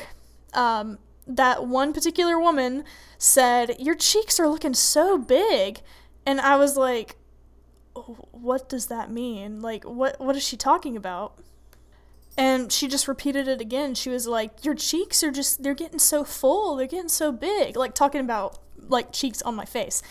um, 0.52 0.98
that 1.26 1.66
one 1.66 1.92
particular 1.92 2.38
woman 2.38 2.84
said, 3.16 3.76
Your 3.78 3.94
cheeks 3.94 4.38
are 4.38 4.48
looking 4.48 4.74
so 4.74 5.16
big. 5.16 5.80
And 6.26 6.40
I 6.40 6.56
was 6.56 6.76
like, 6.76 7.16
What 7.94 8.68
does 8.68 8.86
that 8.86 9.10
mean? 9.10 9.60
Like, 9.62 9.84
what, 9.84 10.20
what 10.20 10.36
is 10.36 10.42
she 10.42 10.56
talking 10.56 10.96
about? 10.96 11.38
And 12.36 12.72
she 12.72 12.88
just 12.88 13.08
repeated 13.08 13.48
it 13.48 13.60
again. 13.60 13.94
She 13.94 14.08
was 14.08 14.26
like, 14.26 14.64
Your 14.64 14.74
cheeks 14.74 15.22
are 15.22 15.30
just, 15.30 15.62
they're 15.62 15.74
getting 15.74 15.98
so 15.98 16.24
full. 16.24 16.76
They're 16.76 16.86
getting 16.86 17.08
so 17.08 17.32
big. 17.32 17.76
Like, 17.76 17.94
talking 17.94 18.20
about, 18.20 18.58
like, 18.88 19.12
cheeks 19.12 19.42
on 19.42 19.54
my 19.54 19.64
face. 19.64 20.02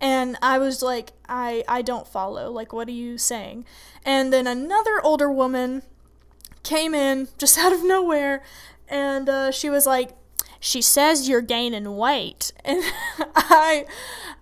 And 0.00 0.36
I 0.42 0.58
was 0.58 0.82
like, 0.82 1.12
I, 1.28 1.64
I 1.66 1.82
don't 1.82 2.06
follow. 2.06 2.50
Like, 2.50 2.72
what 2.72 2.88
are 2.88 2.92
you 2.92 3.18
saying? 3.18 3.64
And 4.04 4.32
then 4.32 4.46
another 4.46 5.00
older 5.02 5.30
woman 5.30 5.82
came 6.62 6.94
in 6.94 7.28
just 7.38 7.58
out 7.64 7.72
of 7.72 7.84
nowhere 7.84 8.42
and 8.88 9.28
uh, 9.28 9.50
she 9.50 9.70
was 9.70 9.86
like, 9.86 10.10
she 10.60 10.80
says 10.82 11.28
you're 11.28 11.40
gaining 11.40 11.96
weight. 11.96 12.52
And 12.64 12.82
I, 13.34 13.86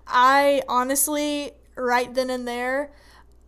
I 0.07 0.63
honestly, 0.69 1.53
right 1.77 2.13
then 2.13 2.31
and 2.31 2.47
there, 2.49 2.91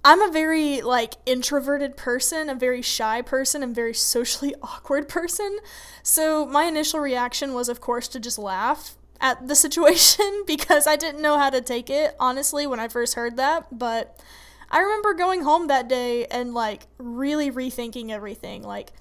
I'm 0.07 0.23
a 0.23 0.31
very 0.31 0.83
like 0.83 1.15
introverted 1.27 1.97
person, 1.97 2.49
a 2.49 2.55
very 2.55 2.81
shy 2.81 3.23
person, 3.23 3.65
and 3.65 3.75
very 3.75 3.93
socially 3.93 4.55
awkward 4.63 5.09
person. 5.09 5.59
So 6.05 6.47
my 6.47 6.63
initial 6.67 7.01
reaction 7.01 7.55
was, 7.55 7.69
of 7.69 7.81
course, 7.81 8.07
to 8.09 8.21
just 8.21 8.39
laugh 8.39 8.95
at 9.21 9.49
the 9.49 9.55
situation 9.65 10.45
because 10.47 10.87
I 10.87 10.95
didn't 10.95 11.23
know 11.23 11.41
how 11.41 11.51
to 11.51 11.61
take 11.61 11.91
it, 11.91 12.15
honestly, 12.21 12.69
when 12.69 12.79
I 12.79 12.87
first 12.87 13.15
heard 13.15 13.37
that. 13.39 13.77
But 13.77 14.23
I 14.71 14.79
remember 14.79 15.13
going 15.13 15.43
home 15.43 15.67
that 15.67 15.89
day 15.89 16.27
and 16.27 16.55
like 16.55 16.87
really 16.99 17.51
rethinking 17.51 18.11
everything. 18.11 18.63
Like, 18.63 18.93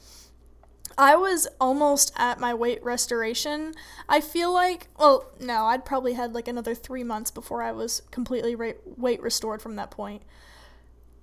I 0.98 1.18
was 1.18 1.48
almost 1.62 2.14
at 2.16 2.40
my 2.40 2.56
weight 2.56 2.84
restoration. 2.84 3.76
I 4.10 4.22
feel 4.22 4.52
like, 4.52 4.88
well, 4.98 5.32
no, 5.40 5.66
I'd 5.66 5.86
probably 5.86 6.14
had 6.14 6.34
like 6.34 6.48
another 6.48 6.74
three 6.74 7.04
months 7.04 7.30
before 7.30 7.62
I 7.62 7.74
was 7.74 8.02
completely 8.10 8.56
weight 8.56 9.22
restored 9.22 9.62
from 9.62 9.76
that 9.76 9.92
point. 9.92 10.24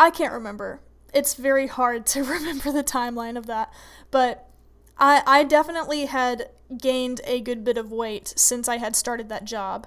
I 0.02 0.10
can't 0.10 0.32
remember. 0.32 0.80
It's 1.14 1.34
very 1.34 1.68
hard 1.68 2.06
to 2.06 2.24
remember 2.36 2.72
the 2.72 2.82
timeline 2.82 3.38
of 3.38 3.46
that. 3.46 3.72
But 4.10 4.48
I, 4.98 5.22
I 5.26 5.44
definitely 5.44 6.06
had 6.06 6.50
gained 6.76 7.20
a 7.24 7.40
good 7.40 7.62
bit 7.62 7.78
of 7.78 7.92
weight 7.92 8.34
since 8.36 8.68
I 8.68 8.78
had 8.78 8.96
started 8.96 9.28
that 9.28 9.44
job, 9.44 9.86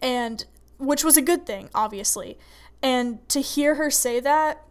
and 0.00 0.44
which 0.78 1.04
was 1.04 1.16
a 1.16 1.22
good 1.22 1.46
thing, 1.46 1.70
obviously. 1.72 2.36
And 2.82 3.26
to 3.28 3.40
hear 3.40 3.76
her 3.76 3.92
say 3.92 4.18
that, 4.20 4.64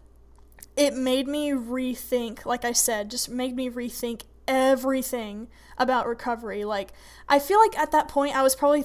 it 0.76 0.94
made 0.94 1.28
me 1.28 1.52
rethink, 1.52 2.46
like 2.46 2.66
I 2.66 2.74
said, 2.74 3.10
just 3.10 3.30
made 3.30 3.56
me 3.56 3.70
rethink 3.70 4.24
everything 4.50 5.48
about 5.78 6.08
recovery. 6.08 6.66
Like, 6.66 6.92
I 7.30 7.40
feel 7.40 7.60
like 7.60 7.78
at 7.78 7.92
that 7.92 8.10
point, 8.10 8.36
I 8.36 8.44
was 8.44 8.54
probably, 8.54 8.84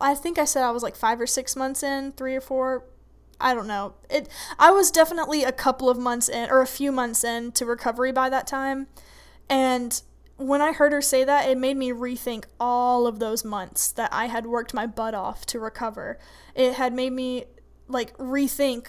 I 0.00 0.14
think 0.14 0.38
I 0.38 0.44
said 0.44 0.64
I 0.64 0.70
was 0.70 0.82
like 0.82 0.96
five 0.96 1.18
or 1.18 1.26
six 1.26 1.56
months 1.56 1.82
in, 1.82 2.12
three 2.12 2.36
or 2.36 2.42
four. 2.42 2.84
I 3.40 3.54
don't 3.54 3.66
know. 3.66 3.94
It. 4.08 4.28
I 4.58 4.70
was 4.70 4.90
definitely 4.90 5.44
a 5.44 5.52
couple 5.52 5.90
of 5.90 5.98
months 5.98 6.28
in, 6.28 6.50
or 6.50 6.60
a 6.60 6.66
few 6.66 6.92
months 6.92 7.24
in 7.24 7.52
to 7.52 7.66
recovery 7.66 8.12
by 8.12 8.28
that 8.30 8.46
time, 8.46 8.86
and 9.48 10.00
when 10.36 10.60
I 10.60 10.72
heard 10.72 10.92
her 10.92 11.02
say 11.02 11.24
that, 11.24 11.48
it 11.48 11.58
made 11.58 11.76
me 11.76 11.90
rethink 11.90 12.44
all 12.58 13.06
of 13.06 13.18
those 13.18 13.44
months 13.44 13.92
that 13.92 14.12
I 14.12 14.26
had 14.26 14.46
worked 14.46 14.74
my 14.74 14.86
butt 14.86 15.14
off 15.14 15.46
to 15.46 15.60
recover. 15.60 16.18
It 16.54 16.74
had 16.74 16.92
made 16.92 17.12
me 17.12 17.44
like 17.88 18.16
rethink 18.16 18.86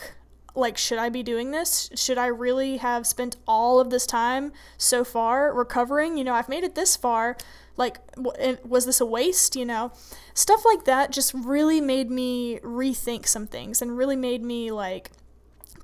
like 0.56 0.78
should 0.78 1.00
I 1.00 1.10
be 1.10 1.24
doing 1.24 1.52
this? 1.52 1.90
Should 1.96 2.18
I 2.18 2.28
really 2.28 2.78
have 2.78 3.08
spent 3.08 3.38
all 3.48 3.80
of 3.80 3.90
this 3.90 4.06
time 4.06 4.52
so 4.78 5.04
far 5.04 5.54
recovering? 5.54 6.18
You 6.18 6.24
know, 6.24 6.34
I've 6.34 6.50
made 6.50 6.64
it 6.64 6.76
this 6.76 6.96
far. 6.96 7.38
Like 7.76 7.98
was 8.18 8.86
this 8.86 9.02
a 9.02 9.06
waste, 9.06 9.56
you 9.56 9.66
know? 9.66 9.92
Stuff 10.34 10.64
like 10.66 10.86
that 10.86 11.12
just 11.12 11.34
really 11.34 11.82
made 11.82 12.10
me 12.10 12.60
rethink 12.60 13.28
some 13.28 13.48
things 13.48 13.82
and 13.82 13.98
really 13.98 14.16
made 14.16 14.44
me 14.44 14.72
like 14.72 15.12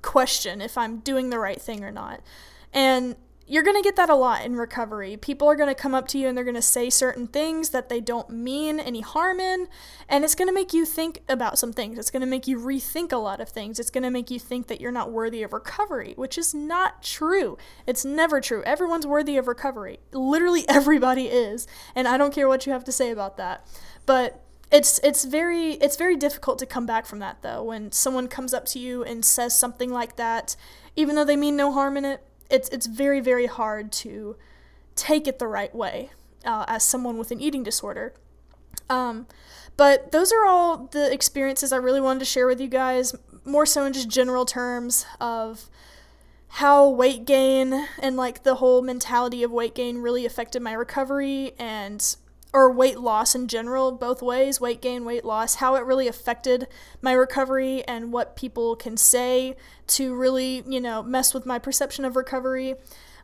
question 0.02 0.60
if 0.60 0.78
I'm 0.78 0.98
doing 0.98 1.30
the 1.30 1.38
right 1.38 1.60
thing 1.60 1.84
or 1.84 1.90
not. 1.90 2.20
And 2.72 3.16
you're 3.50 3.64
going 3.64 3.76
to 3.76 3.82
get 3.82 3.96
that 3.96 4.08
a 4.08 4.14
lot 4.14 4.44
in 4.44 4.54
recovery. 4.54 5.16
People 5.16 5.48
are 5.48 5.56
going 5.56 5.68
to 5.68 5.74
come 5.74 5.92
up 5.92 6.06
to 6.08 6.18
you 6.18 6.28
and 6.28 6.36
they're 6.36 6.44
going 6.44 6.54
to 6.54 6.62
say 6.62 6.88
certain 6.88 7.26
things 7.26 7.70
that 7.70 7.88
they 7.88 8.00
don't 8.00 8.30
mean 8.30 8.78
any 8.78 9.00
harm 9.00 9.40
in, 9.40 9.66
and 10.08 10.22
it's 10.22 10.36
going 10.36 10.46
to 10.46 10.54
make 10.54 10.72
you 10.72 10.86
think 10.86 11.22
about 11.28 11.58
some 11.58 11.72
things. 11.72 11.98
It's 11.98 12.12
going 12.12 12.20
to 12.20 12.28
make 12.28 12.46
you 12.46 12.58
rethink 12.60 13.12
a 13.12 13.16
lot 13.16 13.40
of 13.40 13.48
things. 13.48 13.80
It's 13.80 13.90
going 13.90 14.04
to 14.04 14.10
make 14.10 14.30
you 14.30 14.38
think 14.38 14.68
that 14.68 14.80
you're 14.80 14.92
not 14.92 15.10
worthy 15.10 15.42
of 15.42 15.52
recovery, 15.52 16.14
which 16.14 16.38
is 16.38 16.54
not 16.54 17.02
true. 17.02 17.58
It's 17.88 18.04
never 18.04 18.40
true. 18.40 18.62
Everyone's 18.62 19.06
worthy 19.06 19.36
of 19.36 19.48
recovery. 19.48 19.98
Literally 20.12 20.64
everybody 20.68 21.26
is, 21.26 21.66
and 21.96 22.06
I 22.06 22.16
don't 22.16 22.32
care 22.32 22.46
what 22.46 22.66
you 22.66 22.72
have 22.72 22.84
to 22.84 22.92
say 22.92 23.10
about 23.10 23.36
that. 23.38 23.66
But 24.06 24.44
it's 24.70 25.00
it's 25.02 25.24
very 25.24 25.72
it's 25.72 25.96
very 25.96 26.14
difficult 26.14 26.60
to 26.60 26.66
come 26.66 26.86
back 26.86 27.04
from 27.04 27.18
that 27.18 27.42
though 27.42 27.64
when 27.64 27.90
someone 27.90 28.28
comes 28.28 28.54
up 28.54 28.64
to 28.64 28.78
you 28.78 29.02
and 29.02 29.24
says 29.24 29.58
something 29.58 29.90
like 29.90 30.14
that 30.14 30.54
even 30.94 31.16
though 31.16 31.24
they 31.24 31.34
mean 31.34 31.56
no 31.56 31.72
harm 31.72 31.96
in 31.96 32.04
it 32.04 32.24
it's 32.50 32.68
it's 32.70 32.86
very 32.86 33.20
very 33.20 33.46
hard 33.46 33.92
to 33.92 34.36
take 34.94 35.26
it 35.26 35.38
the 35.38 35.46
right 35.46 35.74
way 35.74 36.10
uh, 36.44 36.64
as 36.68 36.82
someone 36.82 37.18
with 37.18 37.30
an 37.30 37.40
eating 37.40 37.62
disorder. 37.62 38.14
Um, 38.88 39.26
but 39.76 40.12
those 40.12 40.32
are 40.32 40.44
all 40.44 40.88
the 40.90 41.12
experiences 41.12 41.72
I 41.72 41.76
really 41.76 42.00
wanted 42.00 42.18
to 42.20 42.24
share 42.24 42.46
with 42.46 42.60
you 42.60 42.68
guys, 42.68 43.14
more 43.44 43.64
so 43.64 43.84
in 43.84 43.92
just 43.92 44.08
general 44.08 44.44
terms 44.44 45.06
of 45.20 45.70
how 46.54 46.88
weight 46.88 47.24
gain 47.24 47.86
and 48.02 48.16
like 48.16 48.42
the 48.42 48.56
whole 48.56 48.82
mentality 48.82 49.42
of 49.42 49.52
weight 49.52 49.74
gain 49.74 49.98
really 49.98 50.26
affected 50.26 50.60
my 50.60 50.72
recovery 50.72 51.52
and 51.58 52.16
or 52.52 52.72
weight 52.72 52.98
loss 52.98 53.34
in 53.34 53.46
general, 53.46 53.92
both 53.92 54.22
ways, 54.22 54.60
weight 54.60 54.82
gain, 54.82 55.04
weight 55.04 55.24
loss, 55.24 55.56
how 55.56 55.76
it 55.76 55.84
really 55.84 56.08
affected 56.08 56.66
my 57.00 57.12
recovery 57.12 57.84
and 57.84 58.12
what 58.12 58.36
people 58.36 58.74
can 58.74 58.96
say 58.96 59.56
to 59.86 60.14
really, 60.14 60.64
you 60.66 60.80
know, 60.80 61.02
mess 61.02 61.32
with 61.32 61.46
my 61.46 61.58
perception 61.58 62.04
of 62.04 62.16
recovery. 62.16 62.74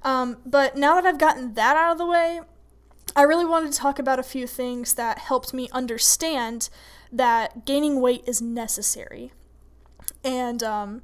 Um, 0.02 0.36
but 0.46 0.76
now 0.76 0.94
that 0.94 1.04
I've 1.04 1.18
gotten 1.18 1.54
that 1.54 1.76
out 1.76 1.92
of 1.92 1.98
the 1.98 2.06
way, 2.06 2.40
I 3.16 3.22
really 3.22 3.44
wanted 3.44 3.72
to 3.72 3.78
talk 3.78 3.98
about 3.98 4.18
a 4.18 4.22
few 4.22 4.46
things 4.46 4.94
that 4.94 5.18
helped 5.18 5.52
me 5.52 5.68
understand 5.72 6.68
that 7.10 7.64
gaining 7.64 8.00
weight 8.00 8.22
is 8.26 8.40
necessary. 8.42 9.32
And 10.22 10.62
um, 10.62 11.02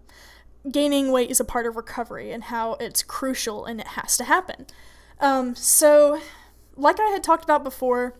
gaining 0.71 1.11
weight 1.11 1.31
is 1.31 1.41
a 1.41 1.45
part 1.45 1.67
of 1.67 1.77
recovery 1.77 2.31
and 2.31 2.45
how 2.45 2.75
it's 2.75 3.03
crucial 3.03 3.65
and 3.65 3.81
it 3.81 3.89
has 3.89 4.17
to 4.19 4.25
happen. 4.25 4.67
Um, 5.21 5.55
so, 5.55 6.21
like 6.77 7.01
I 7.01 7.11
had 7.11 7.23
talked 7.23 7.45
about 7.45 7.65
before, 7.65 8.15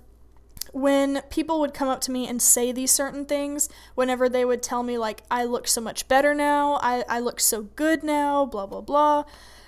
when 0.73 1.23
people 1.31 1.61
would 1.61 1.75
come 1.75 1.89
up 1.89 2.01
to 2.03 2.11
me 2.11 2.29
and 2.29 2.41
say 2.41 2.73
these 2.73 2.91
certain 2.91 3.27
things, 3.27 3.69
whenever 3.95 4.29
they 4.29 4.45
would 4.45 4.63
tell 4.63 4.83
me, 4.83 4.97
like, 4.97 5.23
I 5.31 5.45
look 5.45 5.67
so 5.69 5.81
much 5.81 6.09
better 6.09 6.35
now, 6.35 6.79
I, 6.83 7.05
I 7.09 7.19
look 7.19 7.41
so 7.41 7.63
good 7.63 8.03
now, 8.03 8.47
blah, 8.47 8.67
blah, 8.67 8.81
blah, 8.81 9.25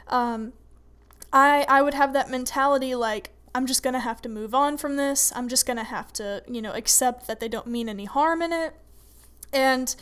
um, 0.09 0.53
I, 1.33 1.67
I 1.69 1.83
would 1.83 1.95
have 1.95 2.13
that 2.13 2.31
mentality 2.31 2.95
like, 2.95 3.31
I'm 3.55 3.67
just 3.67 3.83
to 3.93 4.01
have 4.01 4.21
to 4.23 4.29
move 4.29 4.55
on 4.55 4.77
from 4.77 4.97
this. 4.97 5.33
I'm 5.35 5.49
just 5.49 5.65
to 5.77 5.85
have 5.85 6.13
to, 6.15 6.43
you 6.49 6.61
know, 6.61 6.73
accept 6.73 7.29
that 7.29 7.39
they 7.39 7.49
don't 7.49 7.69
mean 7.69 7.89
any 7.89 8.05
harm 8.05 8.43
in 8.43 8.53
it. 8.53 8.75
And 9.53 9.95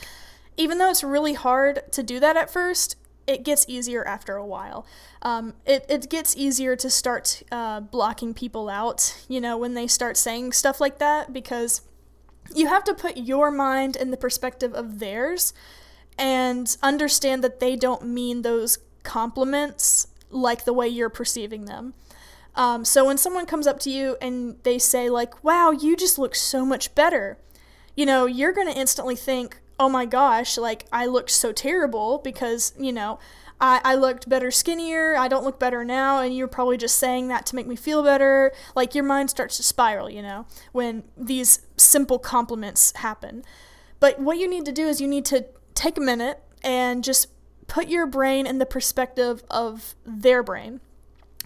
even 0.56 0.78
though 0.78 0.88
it's 0.88 1.04
really 1.04 1.34
hard 1.34 1.82
to 1.92 2.02
do 2.02 2.18
that 2.18 2.36
at 2.36 2.50
first, 2.50 2.96
it 3.32 3.42
gets 3.44 3.64
easier 3.68 4.06
after 4.06 4.36
a 4.36 4.46
while. 4.46 4.86
Um, 5.22 5.54
it, 5.66 5.84
it 5.88 6.08
gets 6.08 6.36
easier 6.36 6.76
to 6.76 6.90
start 6.90 7.42
uh, 7.50 7.80
blocking 7.80 8.34
people 8.34 8.68
out, 8.68 9.24
you 9.28 9.40
know, 9.40 9.56
when 9.56 9.74
they 9.74 9.86
start 9.86 10.16
saying 10.16 10.52
stuff 10.52 10.80
like 10.80 10.98
that, 10.98 11.32
because 11.32 11.82
you 12.54 12.68
have 12.68 12.84
to 12.84 12.94
put 12.94 13.16
your 13.16 13.50
mind 13.50 13.96
in 13.96 14.10
the 14.10 14.16
perspective 14.16 14.74
of 14.74 14.98
theirs 14.98 15.54
and 16.18 16.76
understand 16.82 17.42
that 17.42 17.60
they 17.60 17.76
don't 17.76 18.04
mean 18.04 18.42
those 18.42 18.78
compliments 19.02 20.08
like 20.30 20.64
the 20.64 20.72
way 20.72 20.88
you're 20.88 21.08
perceiving 21.08 21.64
them. 21.64 21.94
Um, 22.54 22.84
so 22.84 23.06
when 23.06 23.16
someone 23.16 23.46
comes 23.46 23.66
up 23.66 23.80
to 23.80 23.90
you 23.90 24.16
and 24.20 24.56
they 24.62 24.78
say, 24.78 25.08
like, 25.08 25.42
wow, 25.42 25.70
you 25.70 25.96
just 25.96 26.18
look 26.18 26.34
so 26.34 26.66
much 26.66 26.94
better, 26.94 27.38
you 27.96 28.04
know, 28.04 28.26
you're 28.26 28.52
going 28.52 28.70
to 28.70 28.78
instantly 28.78 29.16
think, 29.16 29.60
oh 29.78 29.88
my 29.88 30.06
gosh, 30.06 30.56
like 30.58 30.86
I 30.92 31.06
looked 31.06 31.30
so 31.30 31.52
terrible 31.52 32.18
because, 32.18 32.72
you 32.78 32.92
know, 32.92 33.18
I, 33.60 33.80
I 33.84 33.94
looked 33.94 34.28
better 34.28 34.50
skinnier, 34.50 35.16
I 35.16 35.28
don't 35.28 35.44
look 35.44 35.60
better 35.60 35.84
now, 35.84 36.18
and 36.20 36.36
you're 36.36 36.48
probably 36.48 36.76
just 36.76 36.98
saying 36.98 37.28
that 37.28 37.46
to 37.46 37.56
make 37.56 37.66
me 37.66 37.76
feel 37.76 38.02
better. 38.02 38.52
Like 38.74 38.94
your 38.94 39.04
mind 39.04 39.30
starts 39.30 39.56
to 39.58 39.62
spiral, 39.62 40.10
you 40.10 40.20
know, 40.20 40.46
when 40.72 41.04
these 41.16 41.60
simple 41.76 42.18
compliments 42.18 42.92
happen. 42.96 43.44
But 44.00 44.18
what 44.18 44.38
you 44.38 44.48
need 44.48 44.64
to 44.64 44.72
do 44.72 44.88
is 44.88 45.00
you 45.00 45.06
need 45.06 45.24
to 45.26 45.46
take 45.74 45.96
a 45.96 46.00
minute 46.00 46.42
and 46.64 47.04
just 47.04 47.28
put 47.68 47.88
your 47.88 48.06
brain 48.06 48.46
in 48.46 48.58
the 48.58 48.66
perspective 48.66 49.44
of 49.48 49.94
their 50.04 50.42
brain. 50.42 50.80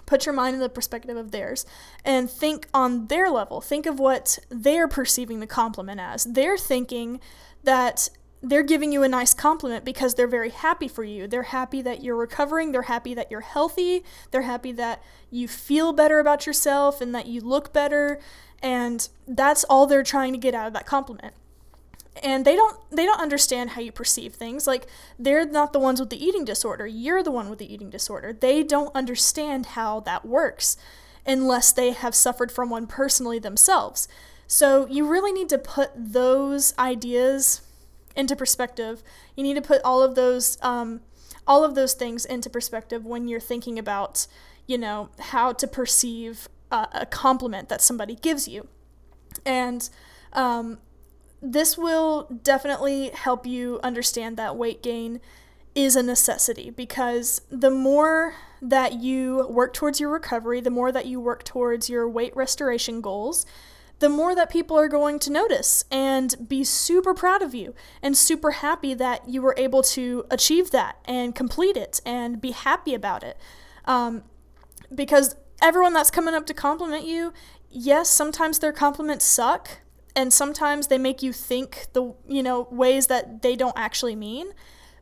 Put 0.07 0.25
your 0.25 0.35
mind 0.35 0.55
in 0.55 0.61
the 0.61 0.69
perspective 0.69 1.17
of 1.17 1.33
theirs 1.33 1.67
and 2.05 2.31
think 2.31 2.69
on 2.73 3.09
their 3.09 3.29
level. 3.29 3.61
Think 3.61 3.87
of 3.87 3.99
what 3.99 4.39
they're 4.49 4.89
perceiving 4.89 5.41
the 5.41 5.47
compliment 5.47 6.01
as. 6.01 6.25
They're 6.25 6.57
thinking 6.57 7.21
that 7.67 8.09
they're 8.43 8.63
giving 8.63 8.93
you 8.93 9.03
a 9.03 9.09
nice 9.09 9.35
compliment 9.35 9.85
because 9.85 10.15
they're 10.15 10.29
very 10.29 10.51
happy 10.51 10.89
for 10.89 11.03
you. 11.03 11.27
They're 11.27 11.43
happy 11.43 11.83
that 11.83 12.03
you're 12.03 12.17
recovering. 12.17 12.73
They're 12.73 12.83
happy 12.83 13.13
that 13.15 13.31
you're 13.31 13.41
healthy. 13.41 14.05
They're 14.31 14.43
happy 14.43 14.73
that 14.73 15.03
you 15.31 15.49
feel 15.49 15.93
better 15.93 16.21
about 16.21 16.47
yourself 16.47 17.01
and 17.01 17.15
that 17.15 17.27
you 17.27 17.41
look 17.41 17.73
better. 17.73 18.21
And 18.63 19.09
that's 19.27 19.65
all 19.65 19.87
they're 19.87 20.05
trying 20.05 20.33
to 20.33 20.39
get 20.39 20.55
out 20.55 20.69
of 20.69 20.73
that 20.75 20.87
compliment. 20.87 21.35
And 22.23 22.45
they 22.45 22.57
don't 22.57 22.79
they 22.91 23.05
don't 23.05 23.21
understand 23.21 23.71
how 23.71 23.81
you 23.81 23.93
perceive 23.93 24.35
things. 24.35 24.67
Like 24.67 24.87
they're 25.19 25.45
not 25.45 25.73
the 25.73 25.81
ones 25.81 26.01
with 26.01 26.11
the 26.11 26.25
eating 26.25 26.45
disorder. 26.45 26.87
You're 26.87 27.23
the 27.23 27.33
one 27.33 27.51
with 27.51 27.59
the 27.59 27.73
eating 27.73 27.91
disorder. 27.91 28.33
They 28.33 28.63
don't 28.63 28.95
understand 28.95 29.67
how 29.67 30.01
that 30.01 30.25
works 30.25 30.77
unless 31.27 31.73
they 31.73 31.91
have 31.91 32.15
suffered 32.15 32.53
from 32.53 32.71
one 32.71 32.87
personally 32.87 33.39
themselves. 33.39 34.09
So 34.47 34.87
you 34.87 35.07
really 35.07 35.33
need 35.33 35.49
to 35.51 35.59
put 35.59 35.91
those 35.95 36.77
ideas 36.79 37.63
into 38.15 38.37
perspective. 38.37 39.03
You 39.37 39.43
need 39.43 39.55
to 39.55 39.63
put 39.63 39.83
all 39.85 40.03
of 40.03 40.15
those 40.15 40.59
um, 40.63 41.01
all 41.47 41.63
of 41.65 41.75
those 41.75 41.95
things 41.95 42.25
into 42.25 42.51
perspective 42.51 43.05
when 43.05 43.29
you're 43.29 43.39
thinking 43.39 43.79
about, 43.79 44.27
you 44.67 44.77
know, 44.77 45.11
how 45.19 45.53
to 45.53 45.67
perceive 45.67 46.49
a, 46.73 46.89
a 46.93 47.07
compliment 47.07 47.69
that 47.69 47.81
somebody 47.81 48.17
gives 48.17 48.49
you, 48.49 48.67
and 49.45 49.89
um, 50.33 50.79
this 51.41 51.79
will 51.79 52.29
definitely 52.43 53.11
help 53.11 53.47
you 53.47 53.79
understand 53.83 54.37
that 54.37 54.57
weight 54.57 54.83
gain 54.83 55.21
is 55.75 55.95
a 55.95 56.03
necessity 56.03 56.71
because 56.71 57.43
the 57.51 57.71
more 57.71 58.35
that 58.63 58.95
you 58.95 59.47
work 59.49 59.75
towards 59.75 60.01
your 60.01 60.09
recovery, 60.09 60.61
the 60.61 60.71
more 60.71 60.91
that 60.91 61.05
you 61.05 61.21
work 61.21 61.45
towards 61.45 61.91
your 61.91 62.09
weight 62.09 62.35
restoration 62.35 63.03
goals, 63.03 63.45
the 63.99 64.09
more 64.09 64.35
that 64.35 64.51
people 64.51 64.79
are 64.79 64.89
going 64.89 65.19
to 65.21 65.31
notice 65.31 65.85
and 65.91 66.49
be 66.49 66.65
super 66.65 67.15
proud 67.15 67.43
of 67.43 67.55
you 67.55 67.75
and 68.03 68.17
super 68.17 68.53
happy 68.53 68.93
that 68.95 69.29
you 69.29 69.41
were 69.41 69.55
able 69.57 69.83
to 69.83 70.25
achieve 70.31 70.71
that 70.71 70.99
and 71.07 71.35
complete 71.35 71.77
it 71.77 72.01
and 72.05 72.41
be 72.41 72.51
happy 72.51 72.93
about 72.93 73.23
it. 73.23 73.39
Um, 73.87 74.25
because 74.95 75.37
everyone 75.63 75.95
that's 75.95 76.11
coming 76.11 76.35
up 76.35 76.45
to 76.47 76.55
compliment 76.55 77.07
you, 77.07 77.33
yes, 77.71 78.11
sometimes 78.11 78.59
their 78.59 78.73
compliments 78.73 79.25
suck 79.25 79.81
and 80.17 80.33
sometimes 80.33 80.87
they 80.87 80.99
make 80.99 81.23
you 81.23 81.33
think 81.33 81.87
the 81.93 82.15
you 82.27 82.43
know 82.43 82.67
ways 82.71 83.07
that 83.07 83.43
they 83.43 83.55
don't 83.55 83.77
actually 83.77 84.17
mean 84.17 84.53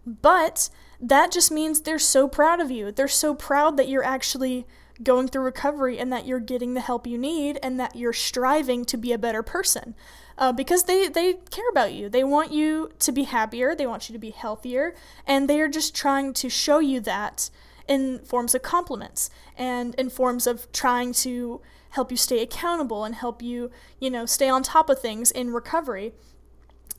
but 0.04 0.68
that 1.00 1.30
just 1.30 1.50
means 1.50 1.80
they're 1.80 1.98
so 1.98 2.26
proud 2.28 2.61
of 2.61 2.70
you 2.70 2.90
they're 2.90 3.09
so 3.09 3.35
proud 3.35 3.76
that 3.76 3.88
you're 3.88 4.04
actually 4.04 4.66
going 5.02 5.28
through 5.28 5.42
recovery 5.42 5.98
and 5.98 6.12
that 6.12 6.26
you're 6.26 6.40
getting 6.40 6.74
the 6.74 6.80
help 6.80 7.07
you 7.07 7.18
need 7.18 7.59
and 7.62 7.78
that 7.80 7.96
you're 7.96 8.12
striving 8.12 8.85
to 8.85 8.96
be 8.96 9.12
a 9.12 9.18
better 9.18 9.42
person. 9.42 9.94
Uh, 10.37 10.52
because 10.52 10.85
they, 10.85 11.09
they 11.09 11.35
care 11.50 11.68
about 11.70 11.92
you. 11.92 12.09
They 12.09 12.24
want 12.24 12.52
you 12.52 12.90
to 12.98 13.12
be 13.12 13.24
happier, 13.24 13.74
they 13.74 13.87
want 13.87 14.09
you 14.09 14.12
to 14.12 14.18
be 14.18 14.30
healthier, 14.30 14.94
and 15.26 15.48
they 15.48 15.61
are 15.61 15.68
just 15.68 15.94
trying 15.94 16.33
to 16.35 16.48
show 16.48 16.80
you 16.80 17.00
that 17.00 17.50
in 17.87 18.18
forms 18.20 18.54
of 18.54 18.62
compliments 18.62 19.30
and 19.57 19.94
in 19.94 20.11
forms 20.11 20.46
of 20.46 20.70
trying 20.72 21.12
to 21.12 21.61
help 21.90 22.11
you 22.11 22.16
stay 22.16 22.42
accountable 22.42 23.04
and 23.04 23.14
help 23.14 23.42
you, 23.42 23.70
you 24.00 24.11
know, 24.11 24.26
stay 24.26 24.48
on 24.48 24.62
top 24.62 24.90
of 24.90 25.00
things 25.00 25.30
in 25.30 25.52
recovery. 25.52 26.12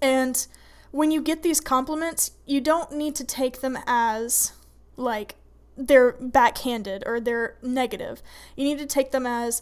And 0.02 0.46
when 0.92 1.12
you 1.12 1.22
get 1.22 1.44
these 1.44 1.60
compliments, 1.60 2.32
you 2.46 2.62
don't 2.62 2.94
need 2.94 3.16
to 3.16 3.26
take 3.26 3.60
them 3.60 3.78
as 3.86 4.54
like 4.96 5.36
they're 5.78 6.14
backhanded 6.14 7.04
or 7.06 7.20
they're 7.20 7.58
negative. 7.62 8.22
You 8.56 8.66
need 8.66 8.80
to 8.80 8.86
take 8.86 9.12
them 9.12 9.26
as 9.26 9.62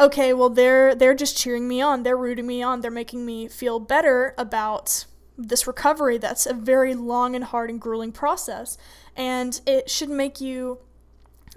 okay, 0.00 0.32
well 0.32 0.48
they're 0.50 0.94
they're 0.94 1.14
just 1.14 1.36
cheering 1.36 1.68
me 1.68 1.80
on, 1.80 2.02
they're 2.02 2.16
rooting 2.16 2.46
me 2.46 2.62
on, 2.62 2.80
they're 2.80 2.90
making 2.90 3.24
me 3.24 3.48
feel 3.48 3.78
better 3.78 4.34
about 4.36 5.04
this 5.38 5.66
recovery 5.66 6.18
that's 6.18 6.46
a 6.46 6.54
very 6.54 6.94
long 6.94 7.34
and 7.34 7.44
hard 7.44 7.70
and 7.70 7.80
grueling 7.80 8.12
process. 8.12 8.76
And 9.16 9.60
it 9.66 9.90
should 9.90 10.10
make 10.10 10.40
you 10.40 10.78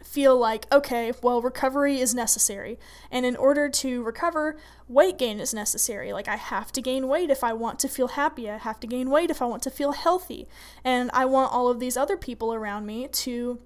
feel 0.04 0.38
like, 0.38 0.72
okay, 0.72 1.12
well, 1.22 1.42
recovery 1.42 2.00
is 2.00 2.16
necessary. 2.16 2.80
And 3.12 3.26
in 3.26 3.36
order 3.36 3.68
to 3.70 4.04
recover, 4.04 4.58
weight 4.88 5.18
gain 5.18 5.40
is 5.40 5.54
necessary. 5.54 6.14
Like, 6.14 6.28
I 6.28 6.38
have 6.38 6.72
to 6.74 6.82
gain 6.82 7.08
weight 7.08 7.30
if 7.30 7.44
I 7.44 7.54
want 7.54 7.80
to 7.80 7.90
feel 7.90 8.10
happy. 8.10 8.50
I 8.50 8.58
have 8.58 8.80
to 8.82 8.88
gain 8.88 9.10
weight 9.10 9.30
if 9.30 9.42
I 9.42 9.46
want 9.46 9.64
to 9.64 9.72
feel 9.72 9.92
healthy. 9.92 10.48
And 10.84 11.10
I 11.14 11.26
want 11.26 11.52
all 11.52 11.68
of 11.68 11.80
these 11.80 11.98
other 11.98 12.16
people 12.18 12.54
around 12.54 12.86
me 12.86 13.08
to 13.08 13.60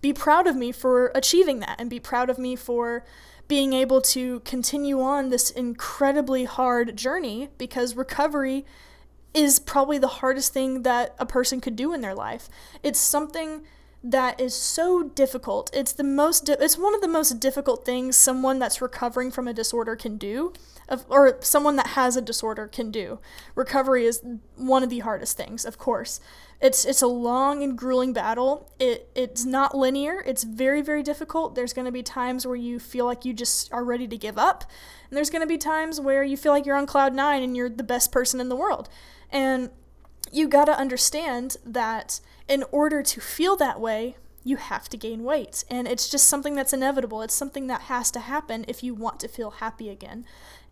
be 0.00 0.12
proud 0.12 0.46
of 0.46 0.56
me 0.56 0.72
for 0.72 1.12
achieving 1.14 1.60
that 1.60 1.80
and 1.80 1.88
be 1.90 2.00
proud 2.00 2.30
of 2.30 2.38
me 2.38 2.56
for 2.56 3.04
being 3.46 3.72
able 3.72 4.00
to 4.00 4.40
continue 4.40 5.00
on 5.00 5.28
this 5.28 5.50
incredibly 5.50 6.44
hard 6.44 6.96
journey 6.96 7.48
because 7.58 7.94
recovery 7.94 8.64
is 9.34 9.58
probably 9.58 9.98
the 9.98 10.06
hardest 10.06 10.52
thing 10.52 10.82
that 10.82 11.14
a 11.18 11.26
person 11.26 11.60
could 11.60 11.76
do 11.76 11.92
in 11.92 12.00
their 12.00 12.14
life. 12.14 12.48
It's 12.82 13.00
something 13.00 13.64
that 14.04 14.38
is 14.38 14.54
so 14.54 15.02
difficult. 15.02 15.70
It's 15.72 15.92
the 15.92 16.04
most 16.04 16.44
di- 16.44 16.56
it's 16.60 16.76
one 16.76 16.94
of 16.94 17.00
the 17.00 17.08
most 17.08 17.40
difficult 17.40 17.86
things 17.86 18.16
someone 18.16 18.58
that's 18.58 18.82
recovering 18.82 19.30
from 19.30 19.48
a 19.48 19.54
disorder 19.54 19.96
can 19.96 20.18
do 20.18 20.52
of, 20.90 21.06
or 21.08 21.38
someone 21.40 21.76
that 21.76 21.88
has 21.88 22.14
a 22.14 22.20
disorder 22.20 22.68
can 22.68 22.90
do. 22.90 23.18
Recovery 23.54 24.04
is 24.04 24.22
one 24.56 24.82
of 24.82 24.90
the 24.90 24.98
hardest 24.98 25.38
things, 25.38 25.64
of 25.64 25.78
course. 25.78 26.20
It's 26.60 26.84
it's 26.84 27.00
a 27.00 27.06
long 27.06 27.62
and 27.62 27.78
grueling 27.78 28.12
battle. 28.12 28.70
It 28.78 29.08
it's 29.14 29.46
not 29.46 29.74
linear. 29.74 30.22
It's 30.26 30.44
very 30.44 30.82
very 30.82 31.02
difficult. 31.02 31.54
There's 31.54 31.72
going 31.72 31.86
to 31.86 31.92
be 31.92 32.02
times 32.02 32.46
where 32.46 32.56
you 32.56 32.78
feel 32.78 33.06
like 33.06 33.24
you 33.24 33.32
just 33.32 33.72
are 33.72 33.84
ready 33.84 34.06
to 34.06 34.18
give 34.18 34.36
up, 34.36 34.70
and 35.08 35.16
there's 35.16 35.30
going 35.30 35.42
to 35.42 35.48
be 35.48 35.56
times 35.56 35.98
where 35.98 36.22
you 36.22 36.36
feel 36.36 36.52
like 36.52 36.66
you're 36.66 36.76
on 36.76 36.86
cloud 36.86 37.14
9 37.14 37.42
and 37.42 37.56
you're 37.56 37.70
the 37.70 37.82
best 37.82 38.12
person 38.12 38.38
in 38.38 38.50
the 38.50 38.56
world. 38.56 38.90
And 39.30 39.70
you 40.34 40.48
got 40.48 40.64
to 40.64 40.78
understand 40.78 41.56
that 41.64 42.20
in 42.48 42.64
order 42.72 43.02
to 43.02 43.20
feel 43.20 43.56
that 43.56 43.80
way, 43.80 44.16
you 44.42 44.56
have 44.56 44.88
to 44.90 44.96
gain 44.96 45.22
weight. 45.22 45.64
And 45.70 45.88
it's 45.88 46.08
just 46.08 46.26
something 46.26 46.54
that's 46.54 46.72
inevitable. 46.72 47.22
It's 47.22 47.34
something 47.34 47.66
that 47.68 47.82
has 47.82 48.10
to 48.12 48.20
happen 48.20 48.64
if 48.68 48.82
you 48.82 48.94
want 48.94 49.20
to 49.20 49.28
feel 49.28 49.52
happy 49.52 49.88
again. 49.88 50.26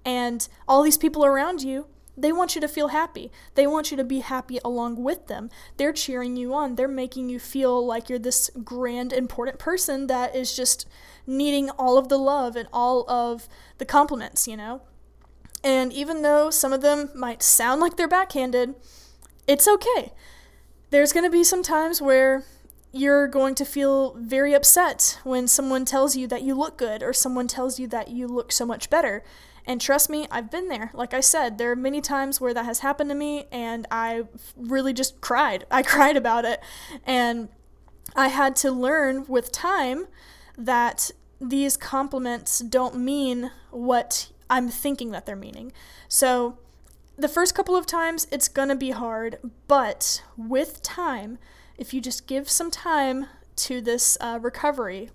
And 0.05 0.47
all 0.69 0.83
these 0.83 0.99
people 0.99 1.25
around 1.25 1.63
you, 1.63 1.87
they 2.17 2.33
want 2.33 2.55
you 2.55 2.61
to 2.61 2.69
feel 2.69 2.89
happy. 2.89 3.33
They 3.55 3.67
want 3.67 3.91
you 3.91 3.97
to 3.97 4.05
be 4.05 4.19
happy 4.19 4.59
along 4.65 5.03
with 5.03 5.29
them. 5.29 5.49
They're 5.79 5.95
cheering 5.95 6.37
you 6.37 6.53
on. 6.53 6.75
They're 6.75 6.89
making 6.89 7.31
you 7.31 7.39
feel 7.39 7.87
like 7.87 8.11
you're 8.11 8.19
this 8.19 8.51
grand, 8.65 9.13
important 9.13 9.59
person 9.59 10.09
that 10.09 10.37
is 10.37 10.55
just 10.55 10.87
needing 11.27 11.71
all 11.71 11.97
of 11.97 12.09
the 12.09 12.19
love 12.19 12.57
and 12.57 12.69
all 12.73 13.09
of 13.09 13.49
the 13.79 13.87
compliments, 13.87 14.47
you 14.47 14.57
know? 14.57 14.83
And 15.65 15.93
even 15.93 16.23
though 16.23 16.51
some 16.51 16.73
of 16.73 16.83
them 16.83 17.11
might 17.15 17.43
sound 17.43 17.81
like 17.81 17.97
they're 17.97 18.09
backhanded, 18.09 18.75
it's 19.53 19.69
okay. 19.69 20.13
There's 20.89 21.13
going 21.13 21.25
to 21.27 21.31
be 21.31 21.45
some 21.45 21.63
times 21.63 22.01
where 22.01 22.45
you're 22.91 23.27
going 23.27 23.55
to 23.57 23.67
feel 23.67 24.15
very 24.15 24.55
upset 24.55 25.19
when 25.25 25.47
someone 25.47 25.85
tells 25.85 26.17
you 26.17 26.27
that 26.29 26.41
you 26.41 26.55
look 26.55 26.79
good 26.79 27.03
or 27.03 27.13
someone 27.13 27.47
tells 27.49 27.79
you 27.79 27.87
that 27.89 28.09
you 28.09 28.27
look 28.27 28.51
so 28.51 28.65
much 28.65 28.89
better. 28.89 29.23
And 29.67 29.79
trust 29.79 30.09
me, 30.09 30.27
I've 30.31 30.51
been 30.51 30.69
there. 30.69 30.91
Like 30.95 31.13
I 31.13 31.21
said, 31.21 31.59
there 31.59 31.71
are 31.71 31.77
many 31.77 32.01
times 32.01 32.41
where 32.41 32.55
that 32.55 32.65
has 32.65 32.79
happened 32.79 33.11
to 33.11 33.15
me 33.15 33.45
and 33.53 33.87
I 33.91 34.25
really 34.57 34.95
just 34.95 35.21
cried. 35.21 35.67
I 35.71 35.83
cried 35.93 36.17
about 36.17 36.47
it. 36.47 36.59
And 37.05 37.51
I 38.17 38.29
had 38.29 38.57
to 38.57 38.71
learn 38.73 39.27
with 39.29 39.53
time 39.53 40.07
that 40.57 41.11
these 41.43 41.77
compliments 41.77 42.61
don't 42.61 42.97
mean 42.97 43.51
what 43.71 44.31
I'm 44.49 44.71
thinking 44.71 45.11
that 45.11 45.27
they're 45.27 45.37
meaning. 45.37 45.73
So 46.09 46.57
the 47.17 47.29
first 47.29 47.55
couple 47.55 47.77
of 47.77 47.87
times 47.87 48.27
it's 48.31 48.49
gonna 48.49 48.77
be 48.77 48.91
hard, 48.91 49.39
but 49.69 50.23
with 50.37 50.83
time, 50.83 51.39
if 51.77 51.93
you 51.93 52.01
just 52.01 52.27
give 52.27 52.49
some 52.49 52.71
time 52.71 53.27
to 53.57 53.81
this 53.81 54.17
uh, 54.21 54.39
recovery 54.41 55.11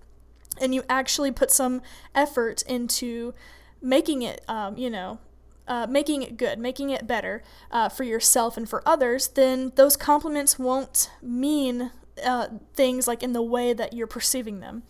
and 0.59 0.73
you 0.73 0.83
actually 0.89 1.31
put 1.31 1.51
some 1.51 1.81
effort 2.15 2.61
into 2.63 3.33
making 3.81 4.21
it, 4.21 4.43
um, 4.47 4.77
you 4.77 4.89
know, 4.89 5.19
uh, 5.67 5.85
making 5.89 6.23
it 6.23 6.37
good, 6.37 6.57
making 6.57 6.89
it 6.89 7.05
better 7.05 7.43
uh, 7.71 7.89
for 7.89 8.03
yourself 8.03 8.57
and 8.57 8.69
for 8.69 8.81
others, 8.87 9.27
then 9.29 9.71
those 9.75 9.97
compliments 9.97 10.57
won't 10.57 11.11
mean 11.21 11.91
uh, 12.23 12.47
things 12.73 13.07
like 13.07 13.21
in 13.21 13.33
the 13.33 13.41
way 13.41 13.73
that 13.73 13.93
you're 13.93 14.07
perceiving 14.07 14.59
them. 14.59 14.83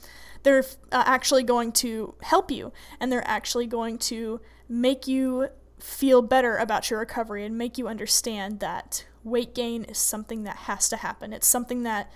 They're 0.43 0.63
uh, 0.91 1.03
actually 1.05 1.43
going 1.43 1.71
to 1.73 2.15
help 2.21 2.51
you 2.51 2.71
and 2.99 3.11
they're 3.11 3.27
actually 3.27 3.67
going 3.67 3.97
to 3.99 4.39
make 4.69 5.07
you 5.07 5.49
feel 5.79 6.21
better 6.21 6.57
about 6.57 6.89
your 6.89 6.99
recovery 6.99 7.45
and 7.45 7.57
make 7.57 7.77
you 7.77 7.87
understand 7.87 8.59
that 8.59 9.05
weight 9.23 9.53
gain 9.53 9.83
is 9.83 9.97
something 9.97 10.43
that 10.43 10.57
has 10.57 10.89
to 10.89 10.97
happen. 10.97 11.33
It's 11.33 11.47
something 11.47 11.83
that 11.83 12.11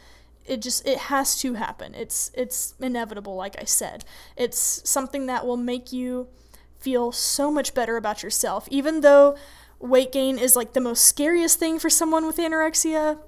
it 0.46 0.62
just 0.62 0.88
it 0.88 0.98
has 0.98 1.40
to 1.42 1.54
happen. 1.54 1.94
It's 1.94 2.32
it's 2.34 2.74
inevitable 2.80 3.36
like 3.36 3.56
I 3.60 3.66
said. 3.66 4.04
It's 4.36 4.82
something 4.90 5.28
that 5.28 5.46
will 5.46 5.58
make 5.58 5.94
you 5.94 6.28
feel 6.80 7.12
so 7.12 7.52
much 7.52 7.76
better 7.76 7.96
about 7.96 8.24
yourself 8.24 8.68
even 8.72 9.02
though 9.02 9.38
weight 9.80 10.12
gain 10.12 10.40
is 10.40 10.56
like 10.56 10.74
the 10.74 10.82
most 10.82 11.06
scariest 11.06 11.60
thing 11.60 11.78
for 11.78 11.90
someone 11.90 12.26
with 12.26 12.38
anorexia. 12.38 13.20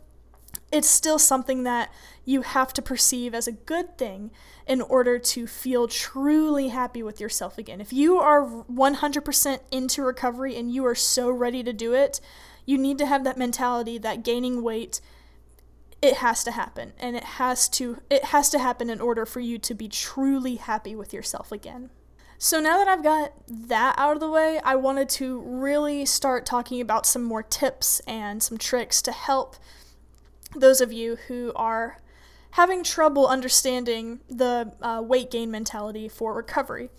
It's 0.71 0.89
still 0.89 1.19
something 1.19 1.63
that 1.63 1.91
you 2.25 2.41
have 2.41 2.73
to 2.73 2.81
perceive 2.81 3.35
as 3.35 3.47
a 3.47 3.51
good 3.51 3.97
thing 3.97 4.31
in 4.67 4.81
order 4.81 5.19
to 5.19 5.45
feel 5.47 5.87
truly 5.87 6.69
happy 6.69 7.03
with 7.03 7.19
yourself 7.19 7.57
again. 7.57 7.81
If 7.81 7.91
you 7.91 8.17
are 8.17 8.43
100% 8.43 9.59
into 9.71 10.01
recovery 10.01 10.55
and 10.55 10.73
you 10.73 10.85
are 10.85 10.95
so 10.95 11.29
ready 11.29 11.63
to 11.63 11.73
do 11.73 11.93
it, 11.93 12.21
you 12.65 12.77
need 12.77 12.97
to 12.99 13.05
have 13.05 13.23
that 13.23 13.37
mentality 13.37 13.97
that 13.97 14.23
gaining 14.23 14.63
weight 14.63 15.01
it 16.01 16.17
has 16.17 16.43
to 16.43 16.51
happen 16.51 16.91
and 16.99 17.15
it 17.15 17.23
has 17.23 17.69
to 17.69 17.97
it 18.09 18.25
has 18.25 18.49
to 18.49 18.59
happen 18.59 18.89
in 18.89 18.99
order 18.99 19.25
for 19.25 19.39
you 19.39 19.57
to 19.57 19.73
be 19.73 19.87
truly 19.87 20.55
happy 20.57 20.95
with 20.95 21.13
yourself 21.13 21.49
again. 21.49 21.89
So 22.37 22.59
now 22.59 22.77
that 22.77 22.89
I've 22.89 23.03
got 23.03 23.31
that 23.47 23.95
out 23.97 24.15
of 24.15 24.19
the 24.19 24.29
way, 24.29 24.59
I 24.65 24.75
wanted 24.75 25.07
to 25.09 25.39
really 25.39 26.05
start 26.05 26.45
talking 26.45 26.81
about 26.81 27.05
some 27.05 27.23
more 27.23 27.41
tips 27.41 28.01
and 28.01 28.43
some 28.43 28.57
tricks 28.57 29.01
to 29.03 29.13
help 29.13 29.55
those 30.53 30.81
of 30.81 30.91
you 30.91 31.15
who 31.27 31.53
are 31.55 31.99
having 32.53 32.83
trouble 32.83 33.27
understanding 33.27 34.19
the 34.29 34.71
uh, 34.79 35.01
weight 35.03 35.31
gain 35.31 35.49
mentality 35.49 36.07
for 36.07 36.35
recovery. 36.35 36.89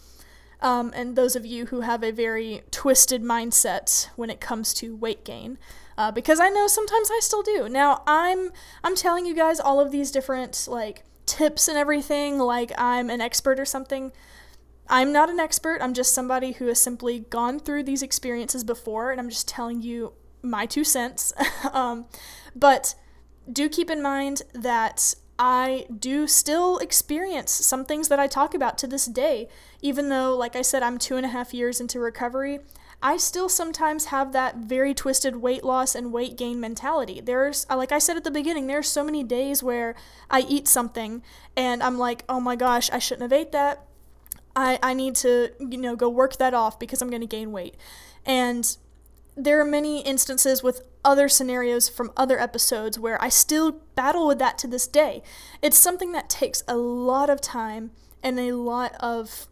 Um, 0.61 0.93
and 0.97 1.15
those 1.15 1.37
of 1.37 1.47
you 1.47 1.67
who 1.67 1.83
have 1.83 2.03
a 2.03 2.11
very 2.11 2.63
twisted 2.73 3.23
mindset 3.23 4.09
when 4.17 4.31
it 4.31 4.41
comes 4.41 4.75
to 4.75 4.97
weight 4.97 5.25
gain, 5.25 5.59
uh, 5.97 6.11
because 6.11 6.41
I 6.41 6.49
know 6.49 6.67
sometimes 6.67 7.09
I 7.11 7.21
still 7.23 7.43
do. 7.43 7.69
Now 7.69 8.03
I'm 8.07 8.51
I'm 8.83 8.97
telling 8.97 9.27
you 9.27 9.35
guys 9.35 9.61
all 9.61 9.79
of 9.79 9.93
these 9.93 10.11
different 10.11 10.67
like 10.69 11.05
tips 11.25 11.69
and 11.69 11.79
everything, 11.79 12.39
like 12.39 12.73
I'm 12.77 13.09
an 13.09 13.21
expert 13.21 13.61
or 13.61 13.65
something. 13.65 14.11
I'm 14.89 15.13
not 15.13 15.31
an 15.31 15.39
expert. 15.39 15.81
I'm 15.81 15.95
just 15.95 16.13
somebody 16.13 16.53
who 16.53 16.67
has 16.67 16.81
simply 16.81 17.21
gone 17.21 17.61
through 17.61 17.85
these 17.85 18.03
experiences 18.03 18.65
before, 18.65 19.13
and 19.13 19.21
I'm 19.21 19.31
just 19.31 19.47
telling 19.47 19.83
you 19.83 20.15
my 20.43 20.67
two 20.67 20.85
cents. 20.85 21.33
um, 21.73 22.07
but 22.57 22.97
do 23.51 23.69
keep 23.69 23.91
in 23.91 24.03
mind 24.03 24.43
that 24.53 25.15
I 25.39 25.87
do 25.97 26.27
still 26.27 26.79
experience 26.79 27.51
some 27.51 27.85
things 27.85 28.09
that 28.09 28.21
I 28.21 28.27
talk 28.27 28.55
about 28.55 28.79
to 28.79 28.87
this 28.87 29.07
day. 29.07 29.49
Even 29.83 30.09
though, 30.09 30.37
like 30.37 30.55
I 30.55 30.63
said, 30.63 30.83
I'm 30.83 30.99
two 30.99 31.17
and 31.17 31.27
a 31.27 31.31
half 31.31 31.53
years 31.53 31.81
into 31.81 31.99
recovery, 31.99 32.61
I 33.03 33.17
still 33.17 33.49
sometimes 33.49 34.07
have 34.07 34.33
that 34.33 34.57
very 34.57 34.95
twisted 34.95 35.37
weight 35.37 35.65
loss 35.65 35.95
and 35.95 36.13
weight 36.13 36.37
gain 36.37 36.61
mentality. 36.61 37.21
There's, 37.21 37.67
uh, 37.69 37.77
like 37.77 37.93
I 37.93 37.99
said 37.99 38.17
at 38.17 38.25
the 38.25 38.31
beginning, 38.31 38.67
there's 38.67 38.89
so 38.89 39.05
many 39.05 39.23
days 39.23 39.63
where 39.63 39.95
I 40.31 40.41
eat 40.41 40.69
something 40.69 41.23
and 41.57 41.83
I'm 41.83 41.99
like, 41.99 42.25
oh 42.29 42.41
my 42.41 42.57
gosh, 42.57 42.89
I 42.91 42.99
shouldn't 42.99 43.31
have 43.31 43.39
ate 43.39 43.53
that. 43.53 43.85
I, 44.57 44.79
I 44.83 44.95
need 44.95 45.17
to, 45.17 45.51
you 45.59 45.79
know, 45.79 45.97
go 45.97 46.09
work 46.09 46.37
that 46.37 46.55
off 46.55 46.79
because 46.79 47.03
I'm 47.03 47.11
going 47.11 47.21
to 47.21 47.27
gain 47.27 47.51
weight. 47.51 47.77
And 48.25 48.77
there 49.37 49.61
are 49.61 49.65
many 49.65 50.01
instances 50.03 50.63
with 50.63 50.83
other 51.05 51.29
scenarios 51.29 51.89
from 51.89 52.13
other 52.17 52.41
episodes 52.41 52.99
where 52.99 53.23
I 53.23 53.29
still 53.29 53.81
battle 53.95 54.27
with 54.27 54.39
that 54.39 54.59
to 54.59 54.67
this 54.67 54.87
day. 54.87 55.23
It's 55.63 55.77
something 55.77 56.13
that 56.13 56.31
takes 56.31 56.63
a 56.67 56.77
lot 56.77 57.31
of 57.31 57.41
time 57.41 57.91
and 58.23 58.39
a 58.39 58.53
lot 58.53 58.95
of 59.01 59.47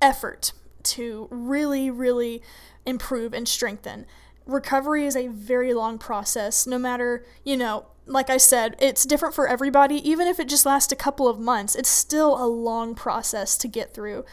effort 0.00 0.52
to 0.84 1.28
really, 1.30 1.90
really 1.90 2.42
improve 2.86 3.32
and 3.32 3.48
strengthen. 3.48 4.06
Recovery 4.46 5.06
is 5.06 5.16
a 5.16 5.28
very 5.28 5.72
long 5.72 5.98
process, 5.98 6.66
no 6.66 6.78
matter, 6.78 7.24
you 7.42 7.56
know, 7.56 7.86
like 8.06 8.28
I 8.28 8.36
said, 8.36 8.76
it's 8.78 9.04
different 9.04 9.34
for 9.34 9.48
everybody. 9.48 9.96
Even 10.08 10.28
if 10.28 10.38
it 10.38 10.48
just 10.48 10.66
lasts 10.66 10.92
a 10.92 10.96
couple 10.96 11.26
of 11.26 11.38
months, 11.38 11.74
it's 11.74 11.88
still 11.88 12.42
a 12.42 12.46
long 12.46 12.94
process 12.94 13.56
to 13.58 13.68
get 13.68 13.94
through 13.94 14.24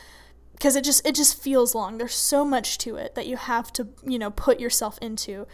because 0.54 0.76
it 0.76 0.84
just 0.84 1.06
it 1.08 1.16
just 1.16 1.42
feels 1.42 1.74
long. 1.74 1.98
There's 1.98 2.14
so 2.14 2.44
much 2.44 2.78
to 2.80 2.96
it 2.96 3.16
that 3.16 3.28
you 3.28 3.38
have 3.38 3.72
to, 3.74 3.88
you 4.06 4.20
know, 4.20 4.30
put 4.30 4.60
yourself 4.60 5.00
into. 5.02 5.48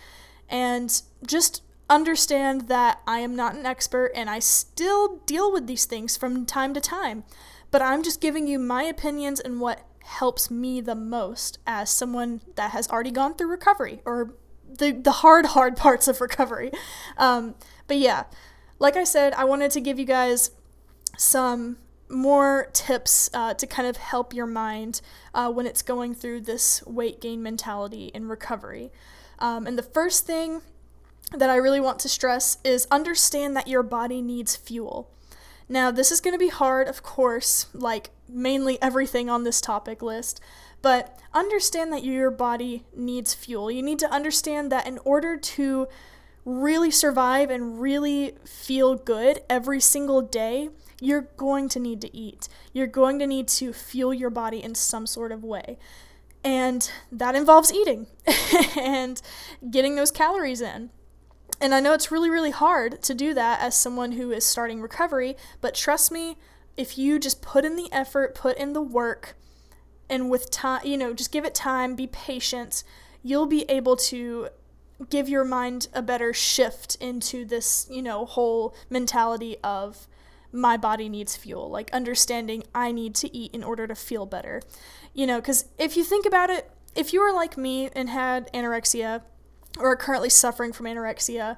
And 0.49 1.01
just 1.25 1.61
understand 1.89 2.67
that 2.67 2.99
I 3.07 3.19
am 3.19 3.35
not 3.35 3.55
an 3.55 3.65
expert 3.65 4.11
and 4.13 4.29
I 4.29 4.39
still 4.39 5.17
deal 5.25 5.51
with 5.51 5.67
these 5.67 5.85
things 5.85 6.17
from 6.17 6.45
time 6.45 6.73
to 6.73 6.81
time. 6.81 7.23
But 7.71 7.81
I'm 7.81 8.03
just 8.03 8.21
giving 8.21 8.47
you 8.47 8.59
my 8.59 8.83
opinions 8.83 9.39
and 9.39 9.59
what 9.59 9.81
helps 10.03 10.49
me 10.49 10.79
the 10.79 10.95
most 10.95 11.59
as 11.67 11.89
someone 11.89 12.41
that 12.55 12.71
has 12.71 12.87
already 12.89 13.11
gone 13.11 13.35
through 13.35 13.49
recovery 13.49 14.01
or 14.05 14.35
the, 14.77 14.91
the 14.91 15.11
hard, 15.11 15.47
hard 15.47 15.75
parts 15.77 16.07
of 16.07 16.21
recovery. 16.21 16.71
Um, 17.17 17.55
but 17.87 17.97
yeah, 17.97 18.23
like 18.79 18.95
I 18.95 19.03
said, 19.03 19.33
I 19.33 19.43
wanted 19.43 19.71
to 19.71 19.81
give 19.81 19.99
you 19.99 20.05
guys 20.05 20.51
some 21.17 21.77
more 22.09 22.69
tips 22.73 23.29
uh, 23.33 23.53
to 23.55 23.67
kind 23.67 23.87
of 23.87 23.97
help 23.97 24.33
your 24.33 24.45
mind 24.45 25.01
uh, 25.33 25.51
when 25.51 25.65
it's 25.65 25.81
going 25.81 26.13
through 26.13 26.41
this 26.41 26.85
weight 26.85 27.19
gain 27.19 27.43
mentality 27.43 28.11
in 28.13 28.27
recovery. 28.27 28.91
Um, 29.39 29.67
and 29.67 29.77
the 29.77 29.83
first 29.83 30.25
thing 30.25 30.61
that 31.35 31.49
I 31.49 31.55
really 31.55 31.79
want 31.79 31.99
to 31.99 32.09
stress 32.09 32.57
is 32.63 32.87
understand 32.89 33.55
that 33.55 33.67
your 33.67 33.83
body 33.83 34.21
needs 34.21 34.55
fuel. 34.55 35.09
Now, 35.69 35.91
this 35.91 36.11
is 36.11 36.21
going 36.21 36.33
to 36.33 36.39
be 36.39 36.47
hard, 36.47 36.87
of 36.87 37.03
course, 37.03 37.67
like 37.73 38.11
mainly 38.29 38.81
everything 38.81 39.29
on 39.29 39.43
this 39.43 39.59
topic 39.59 40.01
list, 40.01 40.39
but 40.81 41.19
understand 41.33 41.91
that 41.91 42.05
your 42.05 42.31
body 42.31 42.85
needs 42.95 43.33
fuel. 43.33 43.69
You 43.69 43.83
need 43.83 43.99
to 43.99 44.11
understand 44.11 44.71
that 44.71 44.87
in 44.87 44.99
order 44.99 45.35
to 45.35 45.87
really 46.45 46.91
survive 46.91 47.49
and 47.49 47.81
really 47.81 48.35
feel 48.45 48.95
good 48.95 49.41
every 49.49 49.81
single 49.81 50.21
day, 50.21 50.69
you're 51.01 51.27
going 51.35 51.67
to 51.69 51.79
need 51.79 51.99
to 52.01 52.15
eat. 52.15 52.47
You're 52.71 52.87
going 52.87 53.19
to 53.19 53.27
need 53.27 53.49
to 53.49 53.73
fuel 53.73 54.13
your 54.13 54.29
body 54.29 54.63
in 54.63 54.73
some 54.73 55.05
sort 55.05 55.33
of 55.33 55.43
way. 55.43 55.77
And 56.43 56.89
that 57.11 57.35
involves 57.35 57.73
eating 57.73 58.07
and 58.77 59.21
getting 59.69 59.95
those 59.95 60.11
calories 60.11 60.61
in. 60.61 60.91
And 61.59 61.73
I 61.73 61.79
know 61.79 61.93
it's 61.93 62.11
really, 62.11 62.29
really 62.29 62.51
hard 62.51 63.01
to 63.03 63.13
do 63.13 63.33
that 63.33 63.59
as 63.61 63.75
someone 63.75 64.13
who 64.13 64.31
is 64.31 64.45
starting 64.45 64.81
recovery, 64.81 65.35
but 65.59 65.73
trust 65.73 66.11
me, 66.11 66.37
if 66.75 66.97
you 66.97 67.17
just 67.17 67.41
put 67.41 67.65
in 67.65 67.75
the 67.75 67.89
effort, 67.91 68.35
put 68.35 68.57
in 68.57 68.73
the 68.73 68.81
work, 68.81 69.35
and 70.09 70.29
with 70.29 70.51
time, 70.51 70.81
you 70.85 70.97
know, 70.97 71.13
just 71.13 71.31
give 71.31 71.43
it 71.43 71.55
time, 71.55 71.95
be 71.95 72.07
patient, 72.07 72.83
you'll 73.23 73.47
be 73.47 73.63
able 73.69 73.95
to 73.95 74.49
give 75.09 75.27
your 75.27 75.43
mind 75.43 75.87
a 75.93 76.01
better 76.01 76.33
shift 76.33 76.95
into 76.95 77.45
this, 77.45 77.87
you 77.89 78.01
know, 78.01 78.25
whole 78.25 78.75
mentality 78.89 79.57
of 79.63 80.07
my 80.51 80.77
body 80.77 81.09
needs 81.09 81.35
fuel, 81.35 81.69
like 81.69 81.91
understanding 81.91 82.63
I 82.73 82.91
need 82.91 83.15
to 83.15 83.35
eat 83.35 83.53
in 83.53 83.63
order 83.63 83.87
to 83.87 83.95
feel 83.95 84.25
better. 84.25 84.61
You 85.13 85.27
know, 85.27 85.39
because 85.39 85.65
if 85.77 85.97
you 85.97 86.03
think 86.03 86.25
about 86.25 86.49
it, 86.49 86.69
if 86.95 87.13
you 87.13 87.21
were 87.21 87.33
like 87.33 87.57
me 87.57 87.89
and 87.93 88.09
had 88.09 88.51
anorexia, 88.53 89.21
or 89.77 89.91
are 89.91 89.95
currently 89.95 90.29
suffering 90.29 90.73
from 90.73 90.85
anorexia, 90.85 91.57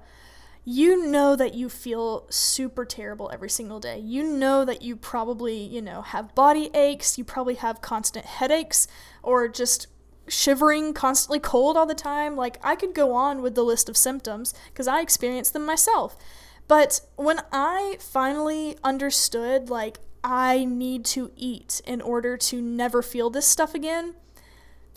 you 0.66 1.08
know 1.08 1.36
that 1.36 1.54
you 1.54 1.70
feel 1.70 2.28
super 2.30 2.86
terrible 2.86 3.30
every 3.34 3.50
single 3.50 3.80
day. 3.80 3.98
You 3.98 4.24
know 4.24 4.66
that 4.66 4.82
you 4.82 4.96
probably, 4.96 5.58
you 5.58 5.82
know, 5.82 6.02
have 6.02 6.36
body 6.36 6.70
aches, 6.74 7.18
you 7.18 7.24
probably 7.24 7.56
have 7.56 7.82
constant 7.82 8.26
headaches 8.26 8.88
or 9.24 9.48
just 9.48 9.88
shivering, 10.28 10.94
constantly 10.94 11.40
cold 11.40 11.76
all 11.76 11.86
the 11.86 11.96
time. 11.96 12.36
Like 12.36 12.60
I 12.64 12.76
could 12.76 12.94
go 12.94 13.14
on 13.14 13.42
with 13.42 13.56
the 13.56 13.64
list 13.64 13.90
of 13.90 13.98
symptoms 13.98 14.54
because 14.72 14.88
I 14.88 15.02
experience 15.02 15.50
them 15.50 15.66
myself. 15.66 16.18
But 16.70 17.02
when 17.16 17.42
I 17.52 17.98
finally 18.00 18.78
understood 18.84 19.70
like 19.72 20.00
I 20.24 20.66
need 20.66 21.04
to 21.06 21.32
eat 21.36 21.82
in 21.84 22.00
order 22.00 22.38
to 22.38 22.62
never 22.62 23.02
feel 23.02 23.32
this 23.32 23.48
stuff 23.48 23.74
again, 23.74 24.14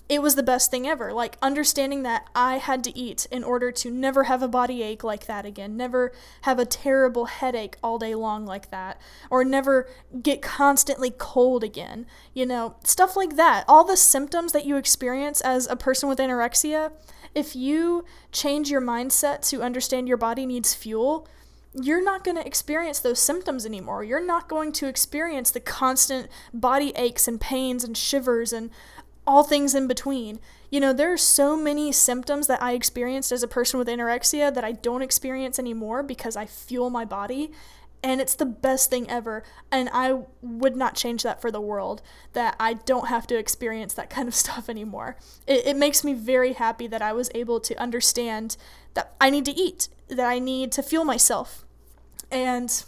it 0.07 0.21
was 0.21 0.35
the 0.35 0.43
best 0.43 0.71
thing 0.71 0.87
ever. 0.87 1.15
Like 1.15 1.39
understanding 1.41 2.03
that 2.03 2.29
I 2.35 2.59
had 2.59 2.85
to 2.85 2.99
eat 2.99 3.27
in 3.31 3.43
order 3.43 3.73
to 3.73 3.91
never 3.91 4.25
have 4.25 4.43
a 4.43 4.49
body 4.49 4.83
ache 4.83 5.03
like 5.03 5.25
that 5.25 5.47
again, 5.47 5.75
never 5.75 6.13
have 6.43 6.59
a 6.59 6.67
terrible 6.67 7.25
headache 7.25 7.77
all 7.83 7.99
day 7.99 8.15
long 8.15 8.45
like 8.45 8.71
that, 8.71 9.01
or 9.31 9.43
never 9.43 9.89
get 10.23 10.43
constantly 10.43 11.11
cold 11.11 11.65
again. 11.65 12.05
You 12.35 12.45
know, 12.45 12.77
stuff 12.85 13.17
like 13.17 13.37
that. 13.37 13.65
All 13.67 13.85
the 13.85 13.97
symptoms 13.97 14.53
that 14.53 14.67
you 14.67 14.77
experience 14.77 15.41
as 15.41 15.67
a 15.69 15.77
person 15.77 16.11
with 16.11 16.19
anorexia, 16.19 16.93
if 17.35 17.57
you 17.57 18.05
change 18.31 18.71
your 18.71 18.83
mindset 18.83 19.49
to 19.49 19.63
understand 19.63 20.07
your 20.07 20.19
body 20.19 20.45
needs 20.45 20.75
fuel, 20.75 21.27
you're 21.75 22.05
not 22.05 22.25
going 22.25 22.37
to 22.37 22.47
experience 22.47 22.99
those 22.99 23.19
symptoms 23.19 23.65
anymore. 23.65 24.05
You're 24.05 24.25
not 24.25 24.49
going 24.49 24.73
to 24.73 24.89
experience 24.89 25.51
the 25.51 25.61
constant 25.61 26.29
body 26.53 26.93
aches 26.97 27.27
and 27.27 27.41
pains 27.41 27.83
and 27.83 27.97
shivers 27.97 28.53
and 28.53 28.71
all 29.27 29.43
things 29.43 29.75
in 29.75 29.87
between. 29.87 30.39
You 30.71 30.81
know, 30.81 30.93
there 30.93 31.13
are 31.13 31.19
so 31.19 31.57
many 31.57 31.93
symptoms 31.93 32.47
that 32.47 32.63
I 32.63 32.73
experienced 32.73 33.33
as 33.33 33.43
a 33.43 33.49
person 33.49 33.79
with 33.79 33.89
anorexia 33.89 34.53
that 34.53 34.65
I 34.65 34.73
don't 34.73 35.03
experience 35.03 35.59
anymore 35.59 36.03
because 36.03 36.37
I 36.37 36.47
fuel 36.47 36.91
my 36.91 37.05
body. 37.05 37.53
And 38.03 38.21
it's 38.21 38.35
the 38.35 38.47
best 38.47 38.91
thing 38.91 39.09
ever. 39.09 39.45
And 39.71 39.89
I 39.93 40.23
would 40.41 40.77
not 40.77 40.97
change 40.97 41.23
that 41.23 41.41
for 41.41 41.51
the 41.51 41.61
world, 41.61 42.03
that 42.33 42.57
I 42.59 42.75
don't 42.75 43.09
have 43.09 43.27
to 43.29 43.39
experience 43.39 43.95
that 43.95 44.11
kind 44.17 44.29
of 44.29 44.35
stuff 44.35 44.69
anymore. 44.69 45.17
It, 45.47 45.67
it 45.67 45.77
makes 45.77 46.03
me 46.05 46.15
very 46.15 46.55
happy 46.55 46.87
that 46.89 47.03
I 47.03 47.13
was 47.13 47.31
able 47.35 47.61
to 47.61 47.81
understand 47.81 48.57
that 48.95 49.15
I 49.21 49.31
need 49.31 49.45
to 49.47 49.53
eat, 49.53 49.89
that 50.09 50.27
I 50.27 50.39
need 50.39 50.73
to 50.73 50.83
fuel 50.83 51.05
myself. 51.05 51.65
And, 52.31 52.85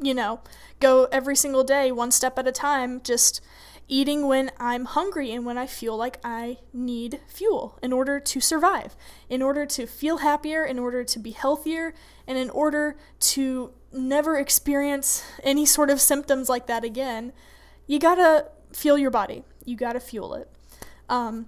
you 0.00 0.14
know, 0.14 0.40
go 0.80 1.04
every 1.12 1.36
single 1.36 1.64
day, 1.64 1.92
one 1.92 2.10
step 2.10 2.38
at 2.38 2.46
a 2.46 2.52
time, 2.52 3.00
just 3.02 3.40
eating 3.88 4.26
when 4.26 4.50
I'm 4.58 4.84
hungry 4.84 5.32
and 5.32 5.44
when 5.46 5.56
I 5.56 5.66
feel 5.66 5.96
like 5.96 6.20
I 6.22 6.58
need 6.72 7.20
fuel 7.26 7.78
in 7.82 7.92
order 7.92 8.20
to 8.20 8.40
survive, 8.40 8.94
in 9.28 9.40
order 9.40 9.64
to 9.66 9.86
feel 9.86 10.18
happier, 10.18 10.64
in 10.64 10.78
order 10.78 11.02
to 11.04 11.18
be 11.18 11.30
healthier, 11.30 11.94
and 12.26 12.36
in 12.36 12.50
order 12.50 12.96
to 13.20 13.72
never 13.92 14.38
experience 14.38 15.24
any 15.42 15.64
sort 15.64 15.90
of 15.90 16.00
symptoms 16.00 16.48
like 16.48 16.66
that 16.66 16.84
again. 16.84 17.32
You 17.86 17.98
gotta 17.98 18.46
fuel 18.72 18.98
your 18.98 19.10
body, 19.10 19.44
you 19.64 19.76
gotta 19.76 20.00
fuel 20.00 20.34
it. 20.34 20.50
Um, 21.08 21.46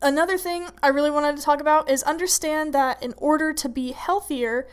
another 0.00 0.36
thing 0.36 0.66
I 0.82 0.88
really 0.88 1.10
wanted 1.10 1.36
to 1.36 1.42
talk 1.42 1.60
about 1.60 1.90
is 1.90 2.02
understand 2.02 2.74
that 2.74 3.02
in 3.02 3.14
order 3.16 3.52
to 3.52 3.68
be 3.68 3.92
healthier, 3.92 4.66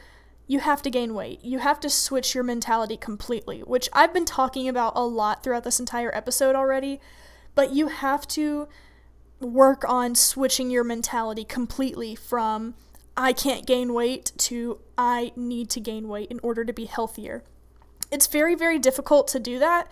you 0.50 0.60
have 0.60 0.82
to 0.82 0.90
gain 0.90 1.14
weight. 1.14 1.44
You 1.44 1.60
have 1.60 1.80
to 1.82 1.90
switch 1.90 2.34
your 2.34 2.44
mentality 2.44 2.98
completely, 2.98 3.60
which 3.60 3.88
I've 3.94 4.14
been 4.14 4.26
talking 4.26 4.68
about 4.68 4.94
a 4.96 5.06
lot 5.06 5.44
throughout 5.44 5.64
this 5.64 5.80
entire 5.80 6.14
episode 6.16 6.56
already. 6.56 7.00
But 7.54 7.72
you 7.72 7.88
have 7.88 8.28
to 8.30 8.68
work 9.40 9.88
on 9.88 10.16
switching 10.16 10.72
your 10.72 10.84
mentality 10.84 11.44
completely 11.44 12.16
from 12.16 12.74
I 13.20 13.34
can't 13.34 13.68
gain 13.68 13.94
weight 13.94 14.32
to 14.38 14.80
I 14.98 15.34
need 15.36 15.70
to 15.72 15.82
gain 15.82 16.08
weight 16.08 16.32
in 16.32 16.40
order 16.42 16.64
to 16.64 16.72
be 16.72 16.86
healthier. 16.86 17.44
It's 18.12 18.28
very, 18.28 18.56
very 18.56 18.80
difficult 18.80 19.28
to 19.30 19.40
do 19.40 19.60
that. 19.60 19.92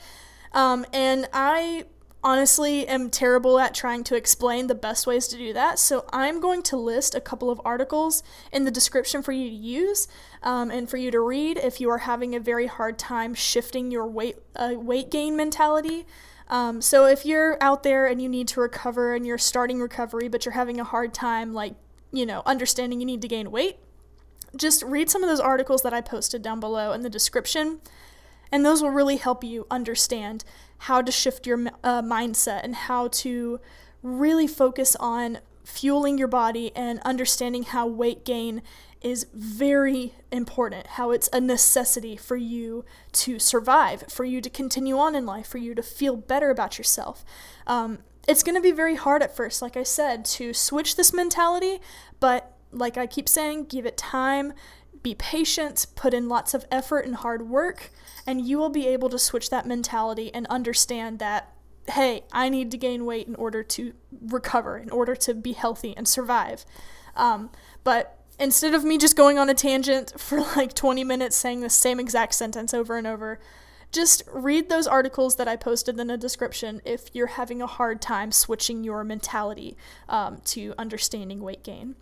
Um, 0.53 0.85
and 0.93 1.27
I 1.33 1.83
honestly 2.23 2.87
am 2.87 3.09
terrible 3.09 3.59
at 3.59 3.73
trying 3.73 4.05
to 4.05 4.15
explain 4.15 4.67
the 4.67 4.75
best 4.75 5.05
ways 5.05 5.27
to 5.27 5.37
do 5.37 5.51
that. 5.53 5.77
So 5.77 6.05
I'm 6.13 6.39
going 6.39 6.63
to 6.63 6.77
list 6.77 7.15
a 7.15 7.21
couple 7.21 7.49
of 7.49 7.59
articles 7.65 8.23
in 8.53 8.63
the 8.63 8.71
description 8.71 9.21
for 9.21 9.33
you 9.33 9.49
to 9.49 9.55
use 9.55 10.07
um, 10.41 10.71
and 10.71 10.89
for 10.89 10.95
you 10.95 11.11
to 11.11 11.19
read 11.19 11.57
if 11.57 11.81
you 11.81 11.89
are 11.89 11.99
having 11.99 12.33
a 12.33 12.39
very 12.39 12.67
hard 12.67 12.97
time 12.97 13.33
shifting 13.33 13.91
your 13.91 14.07
weight 14.07 14.37
uh, 14.55 14.71
weight 14.75 15.11
gain 15.11 15.35
mentality. 15.35 16.05
Um, 16.47 16.81
so 16.81 17.05
if 17.05 17.25
you're 17.25 17.57
out 17.61 17.83
there 17.83 18.07
and 18.07 18.21
you 18.21 18.29
need 18.29 18.47
to 18.49 18.61
recover 18.61 19.13
and 19.13 19.27
you're 19.27 19.37
starting 19.37 19.81
recovery, 19.81 20.29
but 20.29 20.45
you're 20.45 20.53
having 20.53 20.79
a 20.79 20.85
hard 20.85 21.13
time, 21.13 21.53
like 21.53 21.75
you 22.11 22.25
know, 22.25 22.41
understanding 22.45 22.99
you 22.99 23.05
need 23.05 23.21
to 23.21 23.27
gain 23.27 23.51
weight, 23.51 23.77
just 24.55 24.83
read 24.83 25.09
some 25.09 25.23
of 25.23 25.29
those 25.29 25.39
articles 25.39 25.81
that 25.81 25.93
I 25.93 26.01
posted 26.01 26.41
down 26.41 26.59
below 26.59 26.91
in 26.93 27.01
the 27.01 27.09
description. 27.09 27.79
And 28.51 28.65
those 28.65 28.81
will 28.81 28.91
really 28.91 29.17
help 29.17 29.43
you 29.43 29.67
understand 29.69 30.45
how 30.79 31.01
to 31.01 31.11
shift 31.11 31.45
your 31.45 31.67
uh, 31.83 32.01
mindset 32.01 32.61
and 32.63 32.75
how 32.75 33.09
to 33.09 33.59
really 34.01 34.47
focus 34.47 34.95
on 34.99 35.39
fueling 35.63 36.17
your 36.17 36.29
body 36.29 36.71
and 36.75 36.99
understanding 37.01 37.63
how 37.63 37.85
weight 37.85 38.23
gain 38.23 38.61
is 39.01 39.27
very 39.33 40.13
important, 40.31 40.87
how 40.87 41.11
it's 41.11 41.29
a 41.33 41.41
necessity 41.41 42.15
for 42.15 42.35
you 42.35 42.85
to 43.11 43.37
survive, 43.37 44.05
for 44.07 44.23
you 44.23 44.39
to 44.41 44.49
continue 44.49 44.97
on 44.97 45.13
in 45.13 45.25
life, 45.25 45.47
for 45.47 45.57
you 45.57 45.75
to 45.75 45.83
feel 45.83 46.15
better 46.15 46.49
about 46.49 46.77
yourself. 46.77 47.23
Um, 47.67 47.99
it's 48.27 48.43
going 48.43 48.55
to 48.55 48.61
be 48.61 48.71
very 48.71 48.95
hard 48.95 49.23
at 49.23 49.35
first, 49.35 49.61
like 49.61 49.77
I 49.77 49.83
said, 49.83 50.25
to 50.25 50.53
switch 50.53 50.95
this 50.95 51.13
mentality, 51.13 51.79
but 52.19 52.53
like 52.71 52.97
I 52.97 53.07
keep 53.07 53.29
saying, 53.29 53.65
give 53.65 53.85
it 53.85 53.97
time, 53.97 54.53
be 55.01 55.15
patient, 55.15 55.87
put 55.95 56.13
in 56.13 56.27
lots 56.27 56.53
of 56.53 56.65
effort 56.69 57.05
and 57.05 57.15
hard 57.15 57.49
work, 57.49 57.91
and 58.25 58.45
you 58.45 58.57
will 58.57 58.69
be 58.69 58.87
able 58.87 59.09
to 59.09 59.17
switch 59.17 59.49
that 59.49 59.65
mentality 59.65 60.33
and 60.33 60.45
understand 60.47 61.19
that 61.19 61.53
hey, 61.91 62.23
I 62.31 62.49
need 62.49 62.71
to 62.71 62.77
gain 62.77 63.05
weight 63.05 63.27
in 63.27 63.35
order 63.35 63.63
to 63.63 63.93
recover, 64.27 64.77
in 64.77 64.89
order 64.89 65.15
to 65.15 65.33
be 65.33 65.53
healthy 65.53 65.95
and 65.95 66.07
survive. 66.07 66.65
Um, 67.15 67.49
but 67.83 68.19
instead 68.39 68.73
of 68.73 68.83
me 68.83 68.97
just 68.97 69.15
going 69.15 69.39
on 69.39 69.49
a 69.49 69.53
tangent 69.53 70.13
for 70.19 70.41
like 70.41 70.73
20 70.73 71.03
minutes 71.03 71.35
saying 71.35 71.61
the 71.61 71.69
same 71.69 71.99
exact 71.99 72.33
sentence 72.33 72.73
over 72.73 72.97
and 72.97 73.07
over, 73.07 73.39
just 73.97 74.23
read 74.31 74.69
those 74.69 74.85
articles 74.85 75.35
that 75.37 75.47
I 75.47 75.55
posted 75.55 75.99
in 75.99 76.07
the 76.07 76.17
description 76.17 76.81
if 76.85 77.09
you're 77.13 77.27
having 77.41 77.61
a 77.61 77.67
hard 77.67 77.99
time 77.99 78.31
switching 78.31 78.83
your 78.83 79.03
mentality 79.03 79.75
um, 80.07 80.39
to 80.45 80.75
understanding 80.77 81.41
weight 81.41 81.63
gain. 81.63 81.95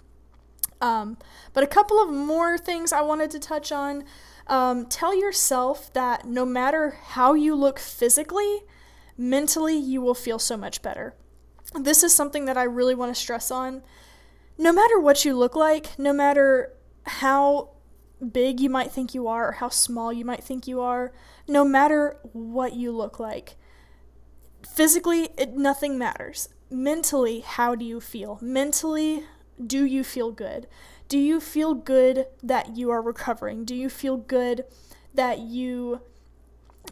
Um, 0.81 1.17
but 1.53 1.63
a 1.63 1.67
couple 1.67 2.03
of 2.03 2.09
more 2.09 2.57
things 2.57 2.91
I 2.91 3.01
wanted 3.01 3.31
to 3.31 3.39
touch 3.39 3.71
on. 3.71 4.03
Um, 4.47 4.87
tell 4.87 5.15
yourself 5.17 5.91
that 5.93 6.27
no 6.27 6.45
matter 6.45 6.97
how 7.01 7.33
you 7.33 7.55
look 7.55 7.79
physically, 7.79 8.63
mentally 9.17 9.77
you 9.77 10.01
will 10.01 10.13
feel 10.13 10.37
so 10.37 10.57
much 10.57 10.81
better. 10.81 11.15
This 11.73 12.03
is 12.03 12.13
something 12.13 12.43
that 12.45 12.57
I 12.57 12.63
really 12.63 12.93
want 12.93 13.15
to 13.15 13.19
stress 13.19 13.49
on. 13.51 13.81
No 14.57 14.73
matter 14.73 14.99
what 14.99 15.23
you 15.23 15.35
look 15.35 15.55
like, 15.55 15.97
no 15.97 16.11
matter 16.11 16.73
how 17.05 17.69
big 18.31 18.59
you 18.59 18.69
might 18.69 18.91
think 18.91 19.13
you 19.13 19.27
are 19.27 19.49
or 19.49 19.51
how 19.53 19.69
small 19.69 20.11
you 20.11 20.25
might 20.25 20.43
think 20.43 20.67
you 20.67 20.81
are, 20.81 21.13
no 21.47 21.63
matter 21.63 22.17
what 22.33 22.73
you 22.73 22.91
look 22.91 23.19
like, 23.19 23.55
physically, 24.67 25.29
it, 25.37 25.53
nothing 25.53 25.97
matters. 25.97 26.49
Mentally, 26.69 27.41
how 27.41 27.75
do 27.75 27.85
you 27.85 28.01
feel? 28.01 28.39
Mentally, 28.41 29.23
do 29.65 29.85
you 29.85 30.03
feel 30.03 30.31
good? 30.31 30.67
Do 31.07 31.19
you 31.19 31.39
feel 31.39 31.73
good 31.75 32.27
that 32.41 32.75
you 32.75 32.89
are 32.89 33.01
recovering? 33.01 33.63
Do 33.63 33.75
you 33.75 33.89
feel 33.89 34.17
good 34.17 34.65
that 35.13 35.39
you 35.39 36.01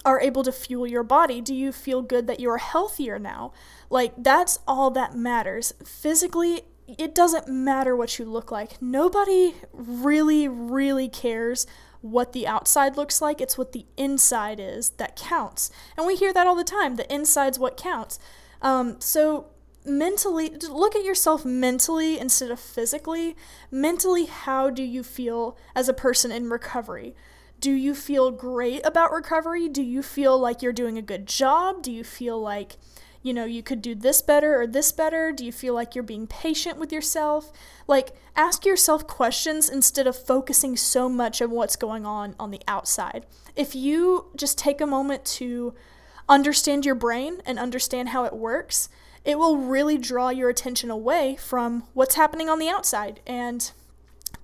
are 0.06 0.20
able 0.20 0.43
to 0.43 0.51
fuel 0.51 0.86
your 0.86 1.04
body? 1.04 1.41
Do 1.41 1.56
you 1.56 1.72
feel 1.72 2.01
good 2.01 2.28
that 2.28 2.39
you're 2.39 2.58
healthier 2.58 3.18
now? 3.18 3.54
Like, 3.89 4.14
that's 4.18 4.60
all 4.68 4.91
that 4.91 5.16
matters. 5.16 5.74
Physically, 5.84 6.62
it 6.88 7.16
doesn't 7.16 7.47
matter 7.47 7.95
what 7.95 8.20
you 8.20 8.26
look 8.26 8.51
like. 8.51 8.82
Nobody 8.82 9.56
really, 9.72 10.47
really 10.47 11.10
cares 11.10 11.66
what 12.04 12.34
the 12.34 12.45
outside 12.45 12.97
looks 12.97 13.22
like. 13.22 13.39
It's 13.39 13.58
what 13.58 13.72
the 13.72 13.86
inside 13.95 14.60
is 14.60 14.91
that 14.91 15.16
counts. 15.16 15.72
And 15.97 16.06
we 16.06 16.16
hear 16.16 16.34
that 16.34 16.45
all 16.45 16.56
the 16.56 16.64
time. 16.64 16.97
The 16.97 17.12
inside's 17.12 17.58
what 17.58 17.78
counts. 17.78 18.20
Um, 18.62 18.99
so, 18.99 19.47
mentally, 19.86 20.49
look 20.70 20.95
at 20.97 21.06
yourself 21.06 21.45
mentally 21.45 22.20
instead 22.20 22.51
of 22.51 22.60
physically. 22.60 23.38
Mentally, 23.72 24.26
how 24.26 24.70
do 24.70 24.84
you 24.84 25.01
feel 25.01 25.58
as 25.76 25.88
a 25.88 25.93
person 25.93 26.30
in 26.30 26.49
recovery? 26.49 27.16
Do 27.62 27.72
you 27.72 27.95
feel 27.95 28.32
great 28.32 28.86
about 28.86 29.14
recovery? 29.14 29.70
Do 29.70 29.82
you 29.82 30.04
feel 30.04 30.38
like 30.38 30.62
you're 30.62 30.74
doing 30.74 30.97
a 30.97 31.01
good 31.01 31.26
job? 31.26 31.82
Do 31.82 31.91
you 31.93 32.04
feel 32.04 32.38
like, 32.38 32.76
you 33.24 33.34
know, 33.34 33.46
you 33.46 33.64
could 33.64 33.82
do 33.82 33.96
this 33.96 34.22
better 34.22 34.62
or 34.62 34.68
this 34.68 34.92
better? 34.92 35.32
Do 35.32 35.46
you 35.46 35.52
feel 35.52 35.74
like 35.74 35.96
you're 35.96 36.04
being 36.04 36.28
patient 36.28 36.78
with 36.78 36.92
yourself? 36.92 37.52
Like, 37.88 38.12
ask 38.36 38.66
yourself 38.66 39.08
questions 39.08 39.70
instead 39.70 40.06
of 40.06 40.16
focusing 40.16 40.76
so 40.76 41.08
much 41.08 41.42
on 41.42 41.50
what's 41.50 41.78
going 41.78 42.06
on 42.06 42.36
on 42.38 42.52
the 42.52 42.62
outside. 42.68 43.26
If 43.56 43.76
you 43.76 44.28
just 44.36 44.58
take 44.58 44.82
a 44.82 44.86
moment 44.86 45.24
to 45.38 45.74
understand 46.28 46.86
your 46.86 46.96
brain 46.96 47.42
and 47.46 47.58
understand 47.58 48.10
how 48.10 48.26
it 48.26 48.34
works, 48.34 48.90
it 49.24 49.40
will 49.40 49.58
really 49.58 49.98
draw 49.98 50.30
your 50.30 50.50
attention 50.50 50.92
away 50.92 51.38
from 51.38 51.84
what's 51.94 52.16
happening 52.16 52.50
on 52.50 52.60
the 52.60 52.70
outside. 52.70 53.22
And 53.26 53.72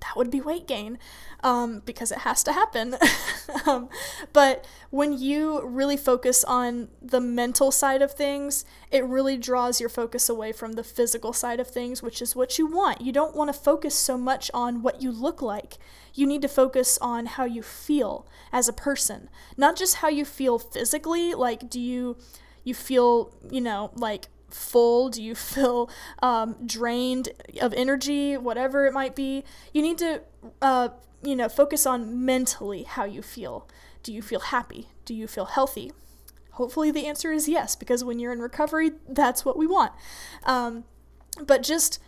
that 0.00 0.16
would 0.16 0.30
be 0.30 0.40
weight 0.40 0.66
gain 0.66 0.98
um, 1.42 1.82
because 1.84 2.12
it 2.12 2.18
has 2.18 2.42
to 2.44 2.52
happen. 2.52 2.96
um, 3.66 3.88
but 4.32 4.66
when 4.90 5.16
you 5.16 5.62
really 5.66 5.96
focus 5.96 6.44
on 6.44 6.88
the 7.00 7.20
mental 7.20 7.70
side 7.70 8.02
of 8.02 8.12
things, 8.12 8.64
it 8.90 9.04
really 9.04 9.36
draws 9.36 9.80
your 9.80 9.88
focus 9.88 10.28
away 10.28 10.52
from 10.52 10.72
the 10.72 10.84
physical 10.84 11.32
side 11.32 11.60
of 11.60 11.68
things, 11.68 12.02
which 12.02 12.20
is 12.20 12.36
what 12.36 12.58
you 12.58 12.66
want. 12.66 13.00
You 13.00 13.12
don't 13.12 13.34
want 13.36 13.52
to 13.52 13.58
focus 13.58 13.94
so 13.94 14.16
much 14.18 14.50
on 14.52 14.82
what 14.82 15.02
you 15.02 15.10
look 15.10 15.42
like. 15.42 15.78
You 16.14 16.26
need 16.26 16.42
to 16.42 16.48
focus 16.48 16.98
on 17.00 17.26
how 17.26 17.44
you 17.44 17.62
feel 17.62 18.26
as 18.52 18.68
a 18.68 18.72
person, 18.72 19.28
not 19.56 19.76
just 19.76 19.96
how 19.96 20.08
you 20.08 20.24
feel 20.24 20.58
physically. 20.58 21.34
Like, 21.34 21.70
do 21.70 21.80
you 21.80 22.16
you 22.62 22.74
feel 22.74 23.32
you 23.50 23.60
know 23.60 23.90
like 23.94 24.28
full? 24.50 25.08
Do 25.08 25.22
you 25.22 25.34
feel 25.36 25.90
um, 26.22 26.56
drained 26.66 27.30
of 27.60 27.72
energy? 27.74 28.36
Whatever 28.36 28.86
it 28.86 28.92
might 28.92 29.14
be, 29.14 29.44
you 29.72 29.82
need 29.82 29.98
to, 29.98 30.22
uh, 30.60 30.88
you 31.22 31.36
know, 31.36 31.48
focus 31.48 31.86
on 31.86 32.24
mentally 32.24 32.84
how 32.84 33.04
you 33.04 33.22
feel. 33.22 33.68
Do 34.02 34.12
you 34.12 34.22
feel 34.22 34.40
happy? 34.40 34.88
Do 35.04 35.14
you 35.14 35.26
feel 35.26 35.46
healthy? 35.46 35.92
Hopefully, 36.52 36.90
the 36.90 37.06
answer 37.06 37.32
is 37.32 37.48
yes, 37.48 37.76
because 37.76 38.02
when 38.04 38.18
you're 38.18 38.32
in 38.32 38.40
recovery, 38.40 38.92
that's 39.08 39.44
what 39.44 39.56
we 39.56 39.66
want. 39.66 39.92
Um, 40.44 40.84
but 41.46 41.62
just 41.62 42.00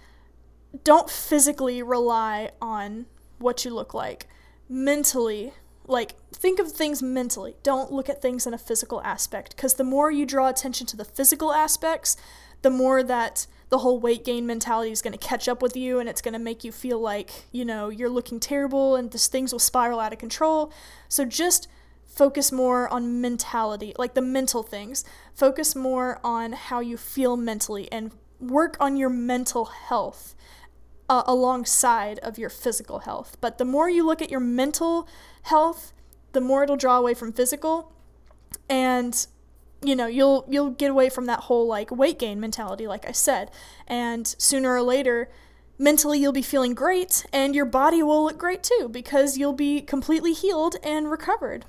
don't 0.84 1.10
physically 1.10 1.82
rely 1.82 2.50
on 2.60 3.06
what 3.38 3.64
you 3.64 3.72
look 3.72 3.94
like. 3.94 4.26
Mentally, 4.68 5.52
like 5.86 6.14
think 6.32 6.58
of 6.58 6.70
things 6.70 7.02
mentally 7.02 7.56
don't 7.62 7.92
look 7.92 8.08
at 8.08 8.22
things 8.22 8.46
in 8.46 8.54
a 8.54 8.58
physical 8.58 9.02
aspect 9.02 9.56
because 9.56 9.74
the 9.74 9.84
more 9.84 10.10
you 10.10 10.24
draw 10.24 10.48
attention 10.48 10.86
to 10.86 10.96
the 10.96 11.04
physical 11.04 11.52
aspects 11.52 12.16
the 12.62 12.70
more 12.70 13.02
that 13.02 13.46
the 13.72 13.78
whole 13.78 13.98
weight 13.98 14.22
gain 14.22 14.46
mentality 14.46 14.90
is 14.92 15.00
going 15.00 15.14
to 15.14 15.18
catch 15.18 15.48
up 15.48 15.62
with 15.62 15.74
you 15.74 15.98
and 15.98 16.06
it's 16.06 16.20
going 16.20 16.34
to 16.34 16.38
make 16.38 16.62
you 16.62 16.70
feel 16.70 17.00
like 17.00 17.46
you 17.52 17.64
know 17.64 17.88
you're 17.88 18.10
looking 18.10 18.38
terrible 18.38 18.96
and 18.96 19.12
this 19.12 19.28
things 19.28 19.50
will 19.50 19.58
spiral 19.58 19.98
out 19.98 20.12
of 20.12 20.18
control 20.18 20.70
so 21.08 21.24
just 21.24 21.68
focus 22.04 22.52
more 22.52 22.86
on 22.90 23.22
mentality 23.22 23.94
like 23.96 24.12
the 24.12 24.20
mental 24.20 24.62
things 24.62 25.06
focus 25.34 25.74
more 25.74 26.20
on 26.22 26.52
how 26.52 26.80
you 26.80 26.98
feel 26.98 27.34
mentally 27.34 27.90
and 27.90 28.12
work 28.38 28.76
on 28.78 28.98
your 28.98 29.08
mental 29.08 29.64
health 29.64 30.34
uh, 31.08 31.22
alongside 31.26 32.18
of 32.20 32.38
your 32.38 32.48
physical 32.48 33.00
health. 33.00 33.36
But 33.40 33.58
the 33.58 33.64
more 33.64 33.90
you 33.90 34.04
look 34.04 34.22
at 34.22 34.30
your 34.30 34.40
mental 34.40 35.06
health, 35.42 35.92
the 36.32 36.40
more 36.40 36.64
it'll 36.64 36.76
draw 36.76 36.98
away 36.98 37.14
from 37.14 37.32
physical, 37.32 37.92
and 38.68 39.26
you 39.82 39.96
know 39.96 40.06
you'll 40.06 40.44
you'll 40.48 40.70
get 40.70 40.90
away 40.90 41.08
from 41.08 41.26
that 41.26 41.40
whole 41.40 41.66
like 41.66 41.90
weight 41.90 42.18
gain 42.18 42.40
mentality, 42.40 42.86
like 42.86 43.06
I 43.08 43.12
said. 43.12 43.50
And 43.86 44.26
sooner 44.38 44.74
or 44.74 44.82
later, 44.82 45.30
mentally 45.78 46.18
you'll 46.18 46.32
be 46.32 46.42
feeling 46.42 46.74
great, 46.74 47.26
and 47.32 47.54
your 47.54 47.66
body 47.66 48.02
will 48.02 48.24
look 48.24 48.38
great 48.38 48.62
too 48.62 48.88
because 48.90 49.38
you'll 49.38 49.52
be 49.52 49.80
completely 49.80 50.32
healed 50.32 50.76
and 50.82 51.10
recovered. 51.10 51.64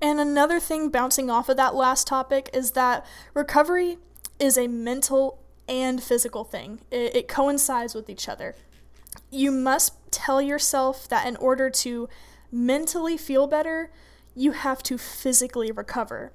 And 0.00 0.18
another 0.18 0.58
thing 0.58 0.88
bouncing 0.88 1.30
off 1.30 1.48
of 1.48 1.56
that 1.56 1.76
last 1.76 2.08
topic 2.08 2.50
is 2.52 2.72
that 2.72 3.06
recovery 3.34 3.98
is 4.40 4.58
a 4.58 4.66
mental 4.66 5.38
and 5.68 6.02
physical 6.02 6.44
thing, 6.44 6.80
it, 6.90 7.14
it 7.14 7.28
coincides 7.28 7.94
with 7.94 8.10
each 8.10 8.28
other. 8.28 8.56
You 9.30 9.50
must 9.50 9.94
tell 10.10 10.42
yourself 10.42 11.08
that 11.08 11.26
in 11.26 11.36
order 11.36 11.70
to 11.70 12.08
mentally 12.50 13.16
feel 13.16 13.46
better, 13.46 13.90
you 14.34 14.52
have 14.52 14.82
to 14.84 14.98
physically 14.98 15.70
recover. 15.70 16.32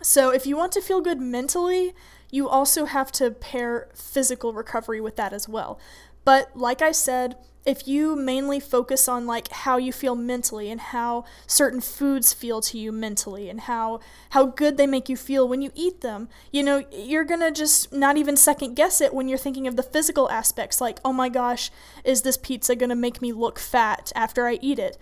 So, 0.00 0.30
if 0.30 0.46
you 0.46 0.56
want 0.56 0.72
to 0.72 0.80
feel 0.80 1.00
good 1.00 1.20
mentally, 1.20 1.94
you 2.30 2.48
also 2.48 2.86
have 2.86 3.12
to 3.12 3.30
pair 3.30 3.88
physical 3.94 4.52
recovery 4.52 5.00
with 5.00 5.16
that 5.16 5.32
as 5.32 5.48
well. 5.48 5.78
But, 6.24 6.56
like 6.56 6.82
I 6.82 6.92
said, 6.92 7.36
if 7.64 7.86
you 7.86 8.16
mainly 8.16 8.58
focus 8.58 9.08
on 9.08 9.26
like 9.26 9.48
how 9.48 9.76
you 9.76 9.92
feel 9.92 10.14
mentally 10.14 10.70
and 10.70 10.80
how 10.80 11.24
certain 11.46 11.80
foods 11.80 12.32
feel 12.32 12.60
to 12.60 12.78
you 12.78 12.90
mentally 12.90 13.48
and 13.48 13.62
how 13.62 14.00
how 14.30 14.46
good 14.46 14.76
they 14.76 14.86
make 14.86 15.08
you 15.08 15.16
feel 15.16 15.46
when 15.46 15.62
you 15.62 15.70
eat 15.74 16.00
them 16.00 16.28
you 16.50 16.62
know 16.62 16.84
you're 16.90 17.24
going 17.24 17.40
to 17.40 17.50
just 17.50 17.92
not 17.92 18.16
even 18.16 18.36
second 18.36 18.74
guess 18.74 19.00
it 19.00 19.14
when 19.14 19.28
you're 19.28 19.38
thinking 19.38 19.66
of 19.66 19.76
the 19.76 19.82
physical 19.82 20.28
aspects 20.30 20.80
like 20.80 20.98
oh 21.04 21.12
my 21.12 21.28
gosh 21.28 21.70
is 22.04 22.22
this 22.22 22.36
pizza 22.36 22.74
going 22.74 22.90
to 22.90 22.96
make 22.96 23.22
me 23.22 23.32
look 23.32 23.58
fat 23.58 24.10
after 24.14 24.46
i 24.46 24.58
eat 24.60 24.78
it 24.78 24.98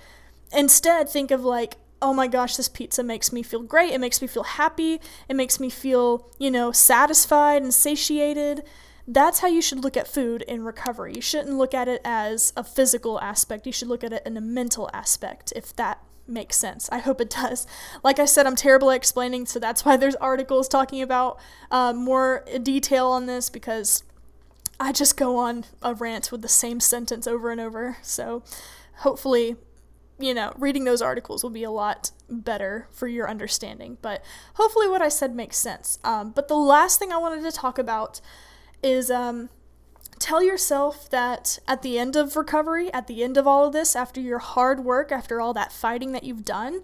instead 0.52 1.08
think 1.08 1.30
of 1.30 1.42
like 1.42 1.76
oh 2.02 2.14
my 2.14 2.26
gosh, 2.26 2.56
this 2.56 2.68
pizza 2.68 3.02
makes 3.02 3.32
me 3.32 3.42
feel 3.42 3.62
great. 3.62 3.92
It 3.92 4.00
makes 4.00 4.22
me 4.22 4.28
feel 4.28 4.44
happy. 4.44 5.00
It 5.28 5.34
makes 5.34 5.60
me 5.60 5.70
feel, 5.70 6.30
you 6.38 6.50
know, 6.50 6.72
satisfied 6.72 7.62
and 7.62 7.72
satiated 7.72 8.64
that's 9.12 9.40
how 9.40 9.48
you 9.48 9.60
should 9.60 9.82
look 9.82 9.96
at 9.96 10.06
food 10.06 10.42
in 10.42 10.62
recovery. 10.62 11.14
You 11.14 11.20
shouldn't 11.20 11.56
look 11.56 11.74
at 11.74 11.88
it 11.88 12.00
as 12.04 12.52
a 12.56 12.62
physical 12.62 13.20
aspect. 13.20 13.66
You 13.66 13.72
should 13.72 13.88
look 13.88 14.04
at 14.04 14.12
it 14.12 14.22
in 14.24 14.36
a 14.36 14.40
mental 14.40 14.88
aspect, 14.92 15.52
if 15.56 15.74
that 15.76 16.00
makes 16.28 16.56
sense. 16.56 16.88
I 16.92 16.98
hope 16.98 17.20
it 17.20 17.30
does. 17.30 17.66
Like 18.04 18.18
I 18.18 18.24
said, 18.24 18.46
I'm 18.46 18.56
terrible 18.56 18.90
at 18.90 18.96
explaining, 18.96 19.46
so 19.46 19.58
that's 19.58 19.84
why 19.84 19.96
there's 19.96 20.14
articles 20.16 20.68
talking 20.68 21.02
about 21.02 21.40
uh, 21.70 21.92
more 21.92 22.44
detail 22.62 23.08
on 23.08 23.26
this 23.26 23.50
because 23.50 24.04
I 24.78 24.92
just 24.92 25.16
go 25.16 25.36
on 25.36 25.64
a 25.82 25.92
rant 25.92 26.30
with 26.30 26.42
the 26.42 26.48
same 26.48 26.78
sentence 26.78 27.26
over 27.26 27.50
and 27.50 27.60
over. 27.60 27.96
So 28.02 28.44
hopefully, 28.98 29.56
you 30.22 30.34
know, 30.34 30.52
reading 30.58 30.84
those 30.84 31.02
articles 31.02 31.42
will 31.42 31.50
be 31.50 31.64
a 31.64 31.70
lot 31.70 32.10
better 32.28 32.88
for 32.90 33.08
your 33.08 33.28
understanding. 33.28 33.98
But 34.02 34.22
hopefully, 34.54 34.88
what 34.88 35.02
I 35.02 35.08
said 35.08 35.34
makes 35.34 35.56
sense. 35.56 35.98
Um, 36.04 36.30
but 36.30 36.48
the 36.48 36.56
last 36.56 36.98
thing 36.98 37.12
I 37.12 37.18
wanted 37.18 37.42
to 37.42 37.52
talk 37.52 37.78
about 37.78 38.20
is 38.82 39.10
um, 39.10 39.50
tell 40.18 40.42
yourself 40.42 41.08
that 41.10 41.58
at 41.66 41.82
the 41.82 41.98
end 41.98 42.16
of 42.16 42.36
recovery, 42.36 42.92
at 42.92 43.06
the 43.06 43.24
end 43.24 43.36
of 43.36 43.46
all 43.46 43.66
of 43.66 43.72
this, 43.72 43.96
after 43.96 44.20
your 44.20 44.38
hard 44.38 44.84
work, 44.84 45.10
after 45.10 45.40
all 45.40 45.52
that 45.54 45.72
fighting 45.72 46.12
that 46.12 46.24
you've 46.24 46.44
done, 46.44 46.82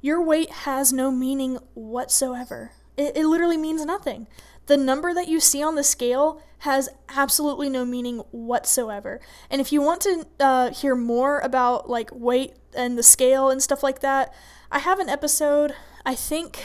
your 0.00 0.22
weight 0.22 0.50
has 0.50 0.92
no 0.92 1.10
meaning 1.10 1.58
whatsoever. 1.74 2.72
It, 2.96 3.16
it 3.16 3.26
literally 3.26 3.56
means 3.56 3.84
nothing. 3.84 4.26
The 4.68 4.76
number 4.76 5.14
that 5.14 5.28
you 5.28 5.40
see 5.40 5.62
on 5.62 5.76
the 5.76 5.82
scale 5.82 6.42
has 6.58 6.90
absolutely 7.08 7.70
no 7.70 7.86
meaning 7.86 8.18
whatsoever. 8.32 9.18
And 9.48 9.62
if 9.62 9.72
you 9.72 9.80
want 9.80 10.02
to 10.02 10.26
uh, 10.38 10.70
hear 10.72 10.94
more 10.94 11.38
about 11.38 11.88
like 11.88 12.10
weight 12.12 12.52
and 12.74 12.98
the 12.98 13.02
scale 13.02 13.48
and 13.48 13.62
stuff 13.62 13.82
like 13.82 14.00
that, 14.00 14.32
I 14.70 14.80
have 14.80 14.98
an 14.98 15.08
episode, 15.08 15.74
I 16.04 16.14
think 16.14 16.62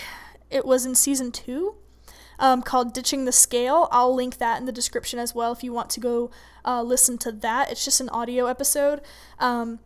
it 0.50 0.66
was 0.66 0.86
in 0.86 0.96
season 0.96 1.32
two, 1.32 1.76
um, 2.40 2.62
called 2.62 2.94
Ditching 2.94 3.24
the 3.24 3.32
Scale. 3.32 3.88
I'll 3.90 4.14
link 4.14 4.38
that 4.38 4.60
in 4.60 4.66
the 4.66 4.74
description 4.74 5.18
as 5.18 5.34
well 5.34 5.54
if 5.54 5.64
you 5.64 5.72
want 5.72 5.90
to 5.92 6.02
go 6.02 6.30
uh, 6.66 6.82
listen 6.82 7.18
to 7.20 7.32
that. 7.32 7.72
It's 7.72 7.86
just 7.86 8.02
an 8.02 8.10
audio 8.10 8.48
episode. 8.48 9.00
Um, 9.40 9.80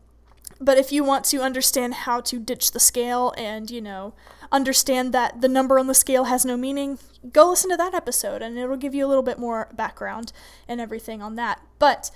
but 0.59 0.77
if 0.77 0.91
you 0.91 1.03
want 1.03 1.25
to 1.25 1.41
understand 1.41 1.93
how 1.93 2.21
to 2.21 2.39
ditch 2.39 2.71
the 2.71 2.79
scale 2.79 3.33
and, 3.37 3.69
you 3.69 3.81
know, 3.81 4.13
understand 4.51 5.13
that 5.13 5.41
the 5.41 5.47
number 5.47 5.77
on 5.77 5.87
the 5.87 5.93
scale 5.93 6.25
has 6.25 6.45
no 6.45 6.57
meaning, 6.57 6.99
go 7.31 7.49
listen 7.49 7.69
to 7.69 7.77
that 7.77 7.93
episode 7.93 8.41
and 8.41 8.57
it'll 8.57 8.77
give 8.77 8.95
you 8.95 9.05
a 9.05 9.09
little 9.09 9.23
bit 9.23 9.39
more 9.39 9.69
background 9.73 10.31
and 10.67 10.81
everything 10.81 11.21
on 11.21 11.35
that. 11.35 11.61
But 11.79 12.11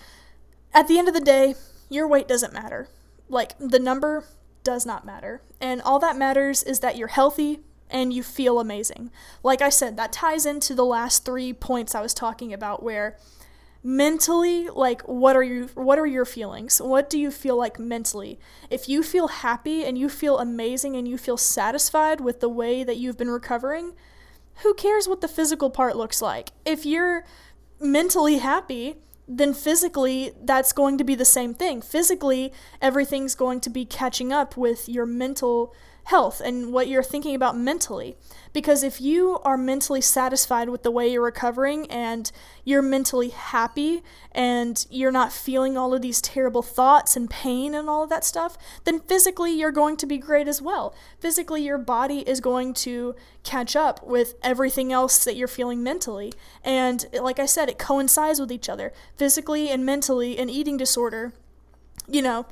at 0.74 0.88
the 0.88 0.98
end 0.98 1.08
of 1.08 1.14
the 1.14 1.22
day, 1.22 1.56
your 1.89 2.08
weight 2.08 2.28
doesn't 2.28 2.54
matter. 2.54 2.88
Like, 3.28 3.58
the 3.60 3.80
number 3.80 4.26
does 4.64 4.86
not 4.86 5.06
matter. 5.06 5.42
And 5.60 5.82
all 5.82 6.00
that 6.00 6.18
matters 6.18 6.64
is 6.64 6.80
that 6.80 6.98
you're 6.98 7.10
healthy 7.10 7.60
and 7.89 8.14
you 8.14 8.24
feel 8.24 8.60
amazing. 8.60 9.12
Like 9.44 9.62
I 9.62 9.70
said, 9.70 9.98
that 9.98 10.14
ties 10.14 10.46
into 10.46 10.74
the 10.74 10.86
last 10.86 11.26
three 11.26 11.54
points 11.54 11.94
I 11.94 12.02
was 12.02 12.14
talking 12.14 12.54
about 12.54 12.82
where 12.82 13.18
mentally 13.84 14.70
like 14.70 15.02
what 15.04 15.36
are 15.36 15.44
you 15.44 15.70
what 15.74 15.98
are 15.98 16.06
your 16.06 16.26
feelings? 16.26 16.80
What 16.80 17.10
do 17.10 17.20
you 17.20 17.32
feel 17.32 17.58
like 17.58 17.80
mentally? 17.80 18.40
If 18.70 18.88
you 18.88 19.04
feel 19.04 19.28
happy 19.28 19.84
and 19.84 19.98
you 19.98 20.10
feel 20.10 20.40
amazing 20.40 20.96
and 20.96 21.08
you 21.08 21.18
feel 21.18 21.38
satisfied 21.38 22.22
with 22.22 22.40
the 22.40 22.50
way 22.50 22.84
that 22.84 22.98
you've 22.98 23.18
been 23.18 23.30
recovering 23.30 23.94
who 24.58 24.74
cares 24.76 25.08
what 25.08 25.22
the 25.22 25.28
physical 25.28 25.70
part 25.70 25.96
looks 25.96 26.22
like? 26.22 26.52
If 26.66 26.86
you're 26.86 27.26
mentally 27.80 28.38
happy 28.38 28.98
then 29.28 29.54
physically 29.54 30.34
that's 30.44 30.74
going 30.74 30.98
to 30.98 31.04
be 31.04 31.16
the 31.16 31.26
same 31.26 31.54
thing. 31.54 31.82
Physically 31.82 32.54
everything's 32.82 33.34
going 33.34 33.62
to 33.62 33.70
be 33.70 33.86
catching 33.86 34.32
up 34.32 34.58
with 34.58 34.88
your 34.88 35.06
mental 35.06 35.74
health 36.06 36.41
and 36.43 36.74
what 36.74 36.88
you're 36.88 37.04
thinking 37.04 37.36
about 37.36 37.58
mentally. 37.58 38.16
Because 38.54 38.84
if 38.84 38.99
you 38.99 39.39
are 39.43 39.58
mentally 39.58 40.02
satisfied 40.02 40.70
with 40.70 40.84
the 40.84 40.91
way 40.91 41.08
you're 41.08 41.24
recovering 41.24 41.89
and 41.89 42.32
you're 42.66 42.82
mentally 42.82 43.30
happy 43.30 44.04
and 44.32 44.86
you're 44.89 45.12
not 45.12 45.32
feeling 45.32 45.78
all 45.78 45.93
of 45.93 46.02
these 46.02 46.20
terrible 46.20 46.62
thoughts 46.62 47.16
and 47.16 47.30
pain 47.30 47.74
and 47.74 47.89
all 47.89 48.04
of 48.04 48.10
that 48.10 48.26
stuff, 48.26 48.58
then 48.84 48.99
physically 48.99 49.52
you're 49.52 49.72
going 49.72 49.95
to 49.97 50.06
be 50.06 50.18
great 50.18 50.47
as 50.47 50.62
well. 50.62 50.93
Physically, 51.20 51.64
your 51.64 51.78
body 51.78 52.20
is 52.28 52.41
going 52.41 52.74
to 52.74 53.16
catch 53.43 53.76
up 53.76 54.06
with 54.06 54.36
everything 54.43 54.91
else 54.91 55.24
that 55.24 55.36
you're 55.36 55.47
feeling 55.47 55.82
mentally. 55.82 56.34
And 56.64 57.06
like 57.22 57.39
I 57.39 57.45
said, 57.45 57.70
it 57.70 57.80
coincides 57.80 58.39
with 58.39 58.52
each 58.52 58.68
other. 58.68 58.91
Physically 59.16 59.70
and 59.70 59.86
mentally, 59.86 60.38
an 60.38 60.49
eating 60.49 60.78
disorder 60.78 61.34
you 62.08 62.22
know 62.22 62.45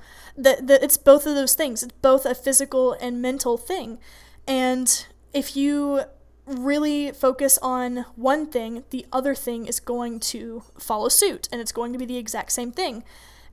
that 0.43 0.83
it's 0.83 0.97
both 0.97 1.25
of 1.25 1.35
those 1.35 1.55
things. 1.55 1.83
It's 1.83 1.93
both 2.01 2.25
a 2.25 2.35
physical 2.35 2.93
and 2.93 3.21
mental 3.21 3.57
thing. 3.57 3.99
And 4.47 5.05
if 5.33 5.55
you 5.55 6.03
really 6.45 7.11
focus 7.11 7.59
on 7.61 8.05
one 8.15 8.47
thing 8.47 8.83
the 8.89 9.05
other 9.13 9.35
thing 9.35 9.67
is 9.67 9.79
going 9.79 10.19
to 10.19 10.63
follow 10.79 11.07
suit 11.07 11.47
and 11.51 11.61
it's 11.61 11.71
going 11.71 11.93
to 11.93 11.99
be 11.99 12.05
the 12.05 12.17
exact 12.17 12.51
same 12.51 12.71
thing. 12.71 13.03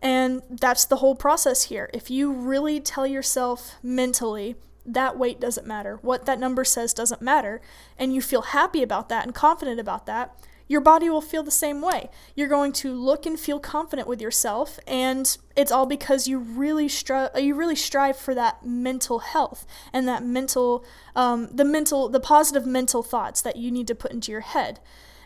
And 0.00 0.42
that's 0.48 0.84
the 0.84 0.96
whole 0.96 1.14
process 1.14 1.64
here. 1.64 1.90
If 1.92 2.10
you 2.10 2.32
really 2.32 2.80
tell 2.80 3.06
yourself 3.06 3.74
mentally 3.82 4.56
that 4.86 5.18
weight 5.18 5.40
doesn't 5.40 5.66
matter. 5.66 5.98
What 6.02 6.26
that 6.26 6.38
number 6.38 6.64
says 6.64 6.94
doesn't 6.94 7.20
matter. 7.20 7.60
And 7.98 8.14
you 8.14 8.22
feel 8.22 8.42
happy 8.42 8.82
about 8.82 9.08
that 9.08 9.24
and 9.24 9.34
confident 9.34 9.80
about 9.80 10.06
that 10.06 10.38
your 10.68 10.80
body 10.80 11.08
will 11.08 11.20
feel 11.20 11.42
the 11.42 11.50
same 11.50 11.80
way. 11.80 12.10
You're 12.34 12.48
going 12.48 12.72
to 12.74 12.92
look 12.92 13.24
and 13.24 13.38
feel 13.38 13.60
confident 13.60 14.08
with 14.08 14.20
yourself, 14.20 14.78
and 14.86 15.36
it's 15.54 15.70
all 15.70 15.86
because 15.86 16.26
you 16.26 16.38
really 16.38 16.88
strive. 16.88 17.30
You 17.36 17.54
really 17.54 17.76
strive 17.76 18.16
for 18.16 18.34
that 18.34 18.66
mental 18.66 19.20
health 19.20 19.66
and 19.92 20.08
that 20.08 20.24
mental, 20.24 20.84
um, 21.14 21.48
the 21.52 21.64
mental, 21.64 22.08
the 22.08 22.20
positive 22.20 22.66
mental 22.66 23.02
thoughts 23.02 23.40
that 23.42 23.56
you 23.56 23.70
need 23.70 23.86
to 23.88 23.94
put 23.94 24.10
into 24.10 24.32
your 24.32 24.40
head. 24.40 24.80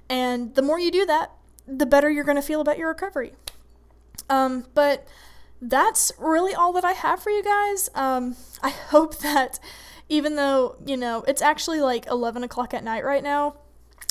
And 0.09 0.55
the 0.55 0.63
more 0.63 0.79
you 0.79 0.91
do 0.91 1.07
that, 1.07 1.33
the 1.67 1.87
better 1.87 2.11
you're 2.11 2.25
going 2.25 2.37
to 2.37 2.43
feel 2.43 2.61
about 2.61 2.79
your 2.79 2.89
recovery. 2.89 3.33
Um, 4.29 4.67
but 4.75 5.07
that's 5.63 6.13
really 6.19 6.55
all 6.55 6.73
that 6.73 6.85
I 6.85 6.93
have 6.93 7.23
for 7.23 7.31
you 7.31 7.43
guys. 7.43 7.89
Um, 7.95 8.37
I 8.63 8.71
hope 8.89 9.19
that 9.19 9.59
even 10.09 10.35
though 10.35 10.77
you 10.85 10.97
know 10.97 11.23
it's 11.29 11.41
actually 11.41 11.81
like 11.81 12.05
11 12.07 12.43
o'clock 12.43 12.75
at 12.75 12.83
night 12.83 13.05
right 13.05 13.23
now 13.23 13.55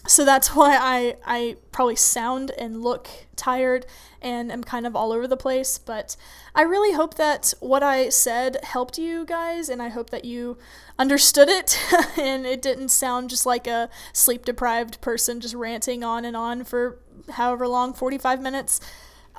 so 0.07 0.25
that's 0.25 0.49
why 0.55 0.75
I, 0.75 1.15
I 1.25 1.57
probably 1.71 1.95
sound 1.95 2.51
and 2.51 2.81
look 2.81 3.07
tired 3.35 3.85
and 4.21 4.51
am 4.51 4.63
kind 4.63 4.85
of 4.85 4.95
all 4.95 5.11
over 5.11 5.27
the 5.27 5.37
place. 5.37 5.77
But 5.77 6.15
I 6.53 6.63
really 6.63 6.93
hope 6.93 7.15
that 7.15 7.53
what 7.59 7.83
I 7.83 8.09
said 8.09 8.57
helped 8.63 8.97
you 8.97 9.25
guys, 9.25 9.69
and 9.69 9.81
I 9.81 9.89
hope 9.89 10.09
that 10.09 10.25
you 10.25 10.57
understood 10.97 11.49
it 11.49 11.79
and 12.17 12.45
it 12.45 12.61
didn't 12.61 12.89
sound 12.89 13.29
just 13.29 13.45
like 13.45 13.67
a 13.67 13.89
sleep 14.11 14.45
deprived 14.45 14.99
person 15.01 15.39
just 15.39 15.55
ranting 15.55 16.03
on 16.03 16.25
and 16.25 16.35
on 16.35 16.63
for 16.63 16.99
however 17.31 17.67
long 17.67 17.93
45 17.93 18.41
minutes. 18.41 18.79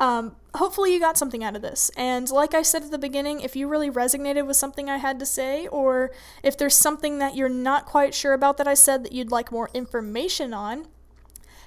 Um, 0.01 0.35
hopefully, 0.55 0.93
you 0.93 0.99
got 0.99 1.19
something 1.19 1.45
out 1.45 1.55
of 1.55 1.63
this. 1.63 1.91
And 1.97 2.29
like 2.31 2.55
I 2.55 2.63
said 2.63 2.83
at 2.83 2.91
the 2.91 2.99
beginning, 2.99 3.43
if 3.43 3.55
you 3.55 3.69
really 3.69 3.91
resonated 3.91 4.47
with 4.47 4.57
something 4.57 4.89
I 4.89 4.97
had 4.97 5.19
to 5.21 5.27
say, 5.27 5.67
or 5.69 6.11
if 6.43 6.57
there's 6.57 6.75
something 6.75 7.19
that 7.19 7.37
you're 7.37 7.51
not 7.51 7.85
quite 7.85 8.15
sure 8.15 8.33
about 8.33 8.57
that 8.57 8.67
I 8.67 8.75
said 8.75 9.05
that 9.05 9.13
you'd 9.13 9.31
like 9.31 9.53
more 9.53 9.69
information 9.75 10.55
on, 10.55 10.87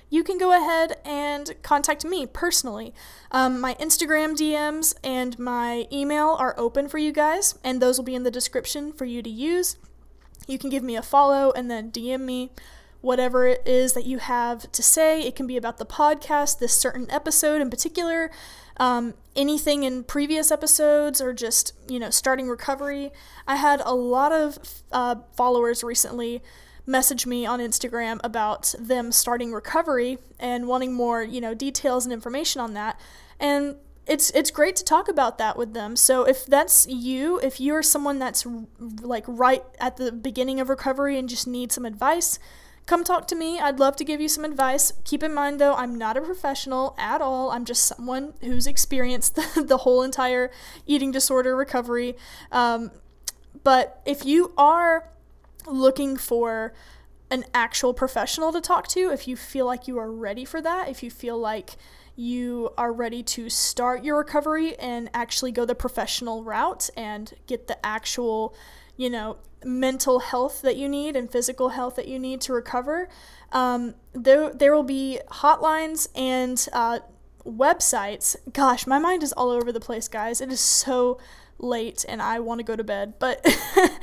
you 0.10 0.24
can 0.24 0.38
go 0.38 0.52
ahead 0.52 0.98
and 1.06 1.56
contact 1.62 2.04
me 2.04 2.26
personally. 2.26 2.94
Um, 3.32 3.62
my 3.62 3.76
Instagram 3.76 4.36
DMs 4.36 4.96
and 5.04 5.38
my 5.38 5.88
email 5.92 6.30
are 6.40 6.56
open 6.58 6.88
for 6.90 6.98
you 6.98 7.12
guys, 7.12 7.58
and 7.64 7.82
those 7.82 7.98
will 7.98 8.06
be 8.06 8.16
in 8.16 8.24
the 8.24 8.32
description 8.32 8.92
for 8.92 9.06
you 9.06 9.22
to 9.22 9.30
use. 9.30 9.78
You 10.48 10.58
can 10.58 10.70
give 10.70 10.84
me 10.84 10.96
a 10.96 11.02
follow 11.02 11.52
and 11.52 11.70
then 11.70 11.92
DM 11.92 12.22
me 12.22 12.52
whatever 13.04 13.46
it 13.46 13.62
is 13.66 13.92
that 13.94 14.06
you 14.06 14.18
have 14.18 14.72
to 14.72 14.82
say. 14.82 15.22
It 15.22 15.36
can 15.36 15.46
be 15.46 15.58
about 15.58 15.78
the 15.78 15.86
podcast, 15.86 16.60
this 16.60 16.72
certain 16.72 17.06
episode 17.12 17.60
in 17.60 17.70
particular, 17.70 18.32
um, 18.78 19.14
anything 19.36 19.84
in 19.84 20.06
previous 20.06 20.52
episodes, 20.52 21.20
or 21.20 21.34
just, 21.34 21.74
you 21.90 22.00
know, 22.00 22.10
starting 22.10 22.48
recovery. 22.48 23.12
I 23.46 23.58
had 23.58 23.82
a 23.84 23.94
lot 23.94 24.32
of 24.32 24.58
uh, 24.94 25.16
followers 25.36 25.84
recently 25.84 26.42
message 26.86 27.26
me 27.26 27.46
on 27.46 27.60
Instagram 27.60 28.22
about 28.24 28.74
them 28.80 29.12
starting 29.12 29.52
recovery 29.52 30.18
and 30.40 30.66
wanting 30.66 30.94
more, 30.94 31.22
you 31.24 31.42
know, 31.42 31.54
details 31.54 32.06
and 32.06 32.14
information 32.14 32.62
on 32.62 32.74
that. 32.74 32.98
And 33.38 33.76
it's 34.08 34.32
it's 34.32 34.50
great 34.50 34.78
to 34.78 34.84
talk 34.86 35.10
about 35.10 35.38
that 35.40 35.58
with 35.58 35.74
them. 35.74 35.98
So 35.98 36.24
if 36.24 36.46
that's 36.46 36.88
you, 36.88 37.38
if 37.40 37.60
you're 37.60 37.84
someone 37.84 38.18
that's 38.18 38.48
like 39.02 39.26
right 39.28 39.64
at 39.78 39.98
the 39.98 40.14
beginning 40.14 40.62
of 40.62 40.70
recovery 40.70 41.20
and 41.20 41.28
just 41.28 41.48
need 41.48 41.74
some 41.74 41.84
advice, 41.84 42.40
come 42.86 43.04
talk 43.04 43.28
to 43.30 43.36
me. 43.36 43.60
I'd 43.60 43.80
love 43.80 43.96
to 43.98 44.04
give 44.04 44.20
you 44.20 44.28
some 44.28 44.44
advice. 44.44 44.94
Keep 45.04 45.24
in 45.24 45.34
mind, 45.34 45.60
though, 45.60 45.74
I'm 45.74 45.96
not 45.96 46.18
a 46.18 46.22
professional 46.22 46.96
at 46.98 47.22
all. 47.22 47.52
I'm 47.52 47.66
just 47.66 47.86
someone 47.86 48.34
who's 48.42 48.68
experienced 48.68 49.36
the, 49.56 49.64
the 49.64 49.78
whole 49.78 50.04
entire 50.04 50.52
eating 50.86 51.12
disorder 51.12 51.56
recovery. 51.56 52.16
Um, 52.52 52.92
but 53.64 54.02
if 54.06 54.26
you 54.26 54.54
are 54.58 55.10
looking 55.68 56.18
for 56.18 56.74
an 57.30 57.46
actual 57.54 57.94
professional 57.94 58.52
to 58.52 58.62
talk 58.62 58.88
to, 58.90 59.12
if 59.12 59.28
you 59.28 59.36
feel 59.36 59.66
like 59.66 59.88
you 59.88 59.98
are 59.98 60.12
ready 60.12 60.46
for 60.46 60.62
that, 60.62 60.90
if 60.90 61.02
you 61.02 61.10
feel 61.10 61.38
like 61.38 61.78
you 62.16 62.70
are 62.78 62.94
ready 62.94 63.24
to 63.24 63.50
start 63.50 64.04
your 64.04 64.18
recovery 64.18 64.78
and 64.78 65.10
actually 65.14 65.52
go 65.52 65.66
the 65.66 65.74
professional 65.74 66.44
route 66.44 66.90
and 66.96 67.34
get 67.48 67.68
the 67.68 67.86
actual 67.86 68.54
you 68.98 69.10
know, 69.10 69.38
mental 69.64 70.20
health 70.20 70.62
that 70.62 70.76
you 70.76 70.90
need 70.90 71.16
and 71.16 71.32
physical 71.32 71.70
health 71.70 71.96
that 71.96 72.08
you 72.08 72.20
need 72.20 72.42
to 72.42 72.54
recover. 72.54 73.10
Um, 73.52 73.96
there, 74.14 74.54
there 74.54 74.74
will 74.74 74.84
be 74.84 75.20
hotlines 75.30 76.08
and 76.16 76.68
uh, 76.74 77.00
websites. 77.46 78.36
Gosh, 78.52 78.86
my 78.88 79.00
mind 79.00 79.24
is 79.24 79.34
all 79.34 79.50
over 79.50 79.72
the 79.72 79.80
place, 79.80 80.08
guys. 80.08 80.42
It 80.42 80.52
is 80.52 80.60
so 80.60 81.20
late 81.60 82.06
and 82.08 82.22
I 82.22 82.40
want 82.40 82.60
to 82.60 82.64
go 82.64 82.76
to 82.76 82.84
bed. 82.84 83.14
But 83.20 83.46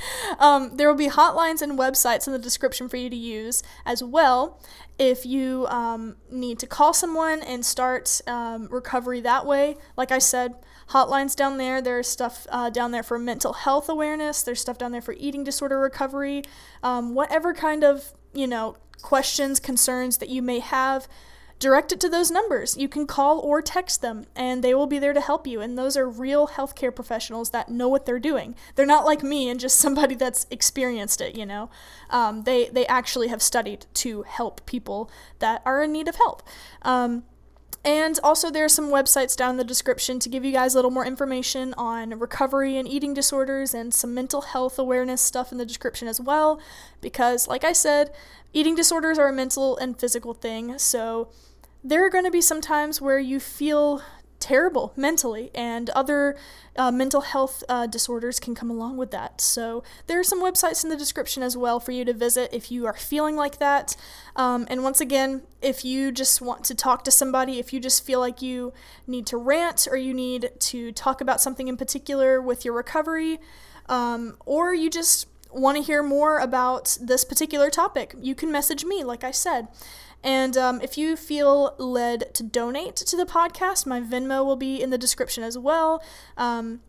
um, 0.38 0.76
there 0.76 0.88
will 0.88 0.96
be 0.96 1.08
hotlines 1.08 1.62
and 1.62 1.78
websites 1.78 2.26
in 2.26 2.32
the 2.32 2.38
description 2.38 2.88
for 2.88 2.96
you 2.96 3.10
to 3.10 3.16
use 3.16 3.62
as 3.84 4.02
well 4.02 4.60
if 4.98 5.24
you 5.26 5.66
um, 5.68 6.16
need 6.30 6.58
to 6.60 6.66
call 6.66 6.92
someone 6.92 7.42
and 7.42 7.64
start 7.64 8.20
um, 8.26 8.68
recovery 8.70 9.20
that 9.20 9.46
way. 9.46 9.76
Like 9.96 10.12
I 10.12 10.18
said, 10.18 10.54
hotlines 10.90 11.34
down 11.34 11.56
there. 11.58 11.80
There's 11.80 12.08
stuff 12.08 12.46
uh, 12.50 12.70
down 12.70 12.90
there 12.90 13.02
for 13.02 13.18
mental 13.18 13.52
health 13.52 13.88
awareness. 13.88 14.42
There's 14.42 14.60
stuff 14.60 14.78
down 14.78 14.92
there 14.92 15.00
for 15.00 15.14
eating 15.18 15.44
disorder 15.44 15.78
recovery. 15.78 16.42
Um, 16.82 17.14
whatever 17.14 17.54
kind 17.54 17.84
of, 17.84 18.12
you 18.32 18.46
know, 18.46 18.76
questions, 19.02 19.60
concerns 19.60 20.18
that 20.18 20.28
you 20.28 20.42
may 20.42 20.58
have 20.58 21.08
direct 21.60 21.92
it 21.92 22.00
to 22.00 22.08
those 22.08 22.30
numbers. 22.30 22.76
You 22.76 22.88
can 22.88 23.06
call 23.06 23.38
or 23.38 23.60
text 23.62 24.00
them, 24.00 24.24
and 24.34 24.64
they 24.64 24.74
will 24.74 24.86
be 24.86 24.98
there 24.98 25.12
to 25.12 25.20
help 25.20 25.46
you. 25.46 25.60
And 25.60 25.78
those 25.78 25.96
are 25.96 26.08
real 26.08 26.48
healthcare 26.48 26.92
professionals 26.92 27.50
that 27.50 27.68
know 27.68 27.86
what 27.86 28.06
they're 28.06 28.18
doing. 28.18 28.56
They're 28.74 28.86
not 28.86 29.04
like 29.04 29.22
me 29.22 29.48
and 29.48 29.60
just 29.60 29.78
somebody 29.78 30.16
that's 30.16 30.46
experienced 30.50 31.20
it. 31.20 31.36
You 31.36 31.46
know, 31.46 31.70
um, 32.08 32.42
they 32.42 32.68
they 32.70 32.86
actually 32.86 33.28
have 33.28 33.42
studied 33.42 33.86
to 33.94 34.22
help 34.22 34.66
people 34.66 35.10
that 35.38 35.62
are 35.64 35.82
in 35.82 35.92
need 35.92 36.08
of 36.08 36.16
help. 36.16 36.42
Um, 36.82 37.24
and 37.84 38.20
also, 38.22 38.50
there 38.50 38.66
are 38.66 38.68
some 38.68 38.90
websites 38.90 39.34
down 39.34 39.52
in 39.52 39.56
the 39.56 39.64
description 39.64 40.18
to 40.20 40.28
give 40.28 40.44
you 40.44 40.52
guys 40.52 40.74
a 40.74 40.78
little 40.78 40.90
more 40.90 41.06
information 41.06 41.72
on 41.78 42.18
recovery 42.18 42.76
and 42.76 42.86
eating 42.86 43.14
disorders 43.14 43.72
and 43.72 43.94
some 43.94 44.12
mental 44.12 44.42
health 44.42 44.78
awareness 44.78 45.22
stuff 45.22 45.50
in 45.50 45.56
the 45.56 45.64
description 45.64 46.06
as 46.06 46.20
well. 46.20 46.60
Because, 47.00 47.48
like 47.48 47.64
I 47.64 47.72
said, 47.72 48.12
eating 48.52 48.74
disorders 48.74 49.18
are 49.18 49.28
a 49.28 49.32
mental 49.32 49.78
and 49.78 49.98
physical 49.98 50.34
thing. 50.34 50.78
So, 50.78 51.30
there 51.82 52.04
are 52.04 52.10
going 52.10 52.24
to 52.24 52.30
be 52.30 52.42
some 52.42 52.60
times 52.60 53.00
where 53.00 53.18
you 53.18 53.40
feel 53.40 54.02
terrible 54.40 54.92
mentally, 54.96 55.50
and 55.54 55.90
other 55.90 56.36
uh, 56.76 56.90
mental 56.90 57.20
health 57.20 57.62
uh, 57.68 57.86
disorders 57.86 58.40
can 58.40 58.54
come 58.54 58.70
along 58.70 58.96
with 58.96 59.10
that. 59.10 59.40
So, 59.40 59.84
there 60.06 60.18
are 60.18 60.24
some 60.24 60.42
websites 60.42 60.82
in 60.82 60.90
the 60.90 60.96
description 60.96 61.42
as 61.42 61.56
well 61.56 61.78
for 61.78 61.92
you 61.92 62.04
to 62.04 62.12
visit 62.12 62.50
if 62.52 62.72
you 62.72 62.86
are 62.86 62.96
feeling 62.96 63.36
like 63.36 63.58
that. 63.58 63.96
Um, 64.34 64.66
and 64.68 64.82
once 64.82 65.00
again, 65.00 65.42
if 65.62 65.84
you 65.84 66.10
just 66.10 66.40
want 66.40 66.64
to 66.64 66.74
talk 66.74 67.04
to 67.04 67.10
somebody, 67.10 67.58
if 67.58 67.72
you 67.72 67.80
just 67.80 68.04
feel 68.04 68.18
like 68.18 68.42
you 68.42 68.72
need 69.06 69.26
to 69.26 69.36
rant 69.36 69.86
or 69.90 69.96
you 69.96 70.14
need 70.14 70.50
to 70.58 70.92
talk 70.92 71.20
about 71.20 71.40
something 71.40 71.68
in 71.68 71.76
particular 71.76 72.40
with 72.40 72.64
your 72.64 72.74
recovery, 72.74 73.38
um, 73.88 74.36
or 74.46 74.74
you 74.74 74.88
just 74.88 75.26
want 75.52 75.76
to 75.76 75.82
hear 75.82 76.02
more 76.02 76.38
about 76.38 76.96
this 77.00 77.24
particular 77.24 77.70
topic, 77.70 78.14
you 78.20 78.34
can 78.34 78.52
message 78.52 78.84
me, 78.84 79.04
like 79.04 79.24
I 79.24 79.30
said. 79.30 79.68
And 80.22 80.56
um, 80.56 80.80
if 80.82 80.98
you 80.98 81.16
feel 81.16 81.74
led 81.78 82.34
to 82.34 82.42
donate 82.42 82.96
to 82.96 83.16
the 83.16 83.24
podcast, 83.24 83.86
my 83.86 84.00
Venmo 84.00 84.44
will 84.44 84.56
be 84.56 84.82
in 84.82 84.90
the 84.90 84.98
description 84.98 85.42
as 85.42 85.56
well. 85.56 86.02
Um, 86.36 86.80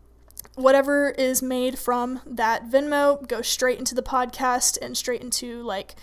whatever 0.54 1.10
is 1.10 1.42
made 1.42 1.78
from 1.78 2.20
that 2.26 2.68
Venmo 2.68 3.26
goes 3.26 3.48
straight 3.48 3.78
into 3.78 3.94
the 3.94 4.02
podcast 4.02 4.76
and 4.82 4.96
straight 4.96 5.22
into 5.22 5.62
like 5.62 5.94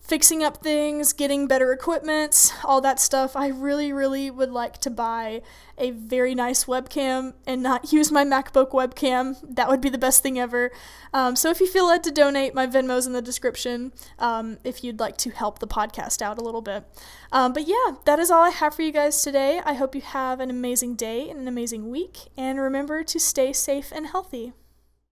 fixing 0.00 0.42
up 0.42 0.56
things, 0.56 1.12
getting 1.12 1.46
better 1.46 1.72
equipment, 1.72 2.52
all 2.64 2.80
that 2.80 2.98
stuff. 2.98 3.36
I 3.36 3.48
really, 3.48 3.92
really 3.92 4.30
would 4.30 4.50
like 4.50 4.78
to 4.78 4.90
buy 4.90 5.42
a 5.78 5.92
very 5.92 6.34
nice 6.34 6.64
webcam 6.64 7.34
and 7.46 7.62
not 7.62 7.92
use 7.92 8.10
my 8.10 8.24
MacBook 8.24 8.70
webcam. 8.70 9.36
That 9.42 9.68
would 9.68 9.80
be 9.80 9.88
the 9.88 9.98
best 9.98 10.22
thing 10.22 10.38
ever. 10.38 10.72
Um, 11.14 11.36
so 11.36 11.50
if 11.50 11.60
you 11.60 11.66
feel 11.66 11.86
led 11.86 12.02
to 12.04 12.10
donate, 12.10 12.54
my 12.54 12.66
Venmo's 12.66 13.06
in 13.06 13.12
the 13.12 13.22
description 13.22 13.92
um, 14.18 14.58
if 14.64 14.82
you'd 14.82 14.98
like 14.98 15.16
to 15.18 15.30
help 15.30 15.58
the 15.58 15.68
podcast 15.68 16.22
out 16.22 16.38
a 16.38 16.42
little 16.42 16.62
bit. 16.62 16.84
Um, 17.30 17.52
but 17.52 17.68
yeah, 17.68 17.96
that 18.04 18.18
is 18.18 18.30
all 18.30 18.42
I 18.42 18.50
have 18.50 18.74
for 18.74 18.82
you 18.82 18.92
guys 18.92 19.22
today. 19.22 19.60
I 19.64 19.74
hope 19.74 19.94
you 19.94 20.00
have 20.00 20.40
an 20.40 20.50
amazing 20.50 20.96
day 20.96 21.30
and 21.30 21.38
an 21.38 21.46
amazing 21.46 21.90
week. 21.90 22.28
And 22.36 22.58
remember 22.58 23.04
to 23.04 23.20
stay 23.20 23.52
safe 23.52 23.92
and 23.92 24.08
healthy. 24.08 24.54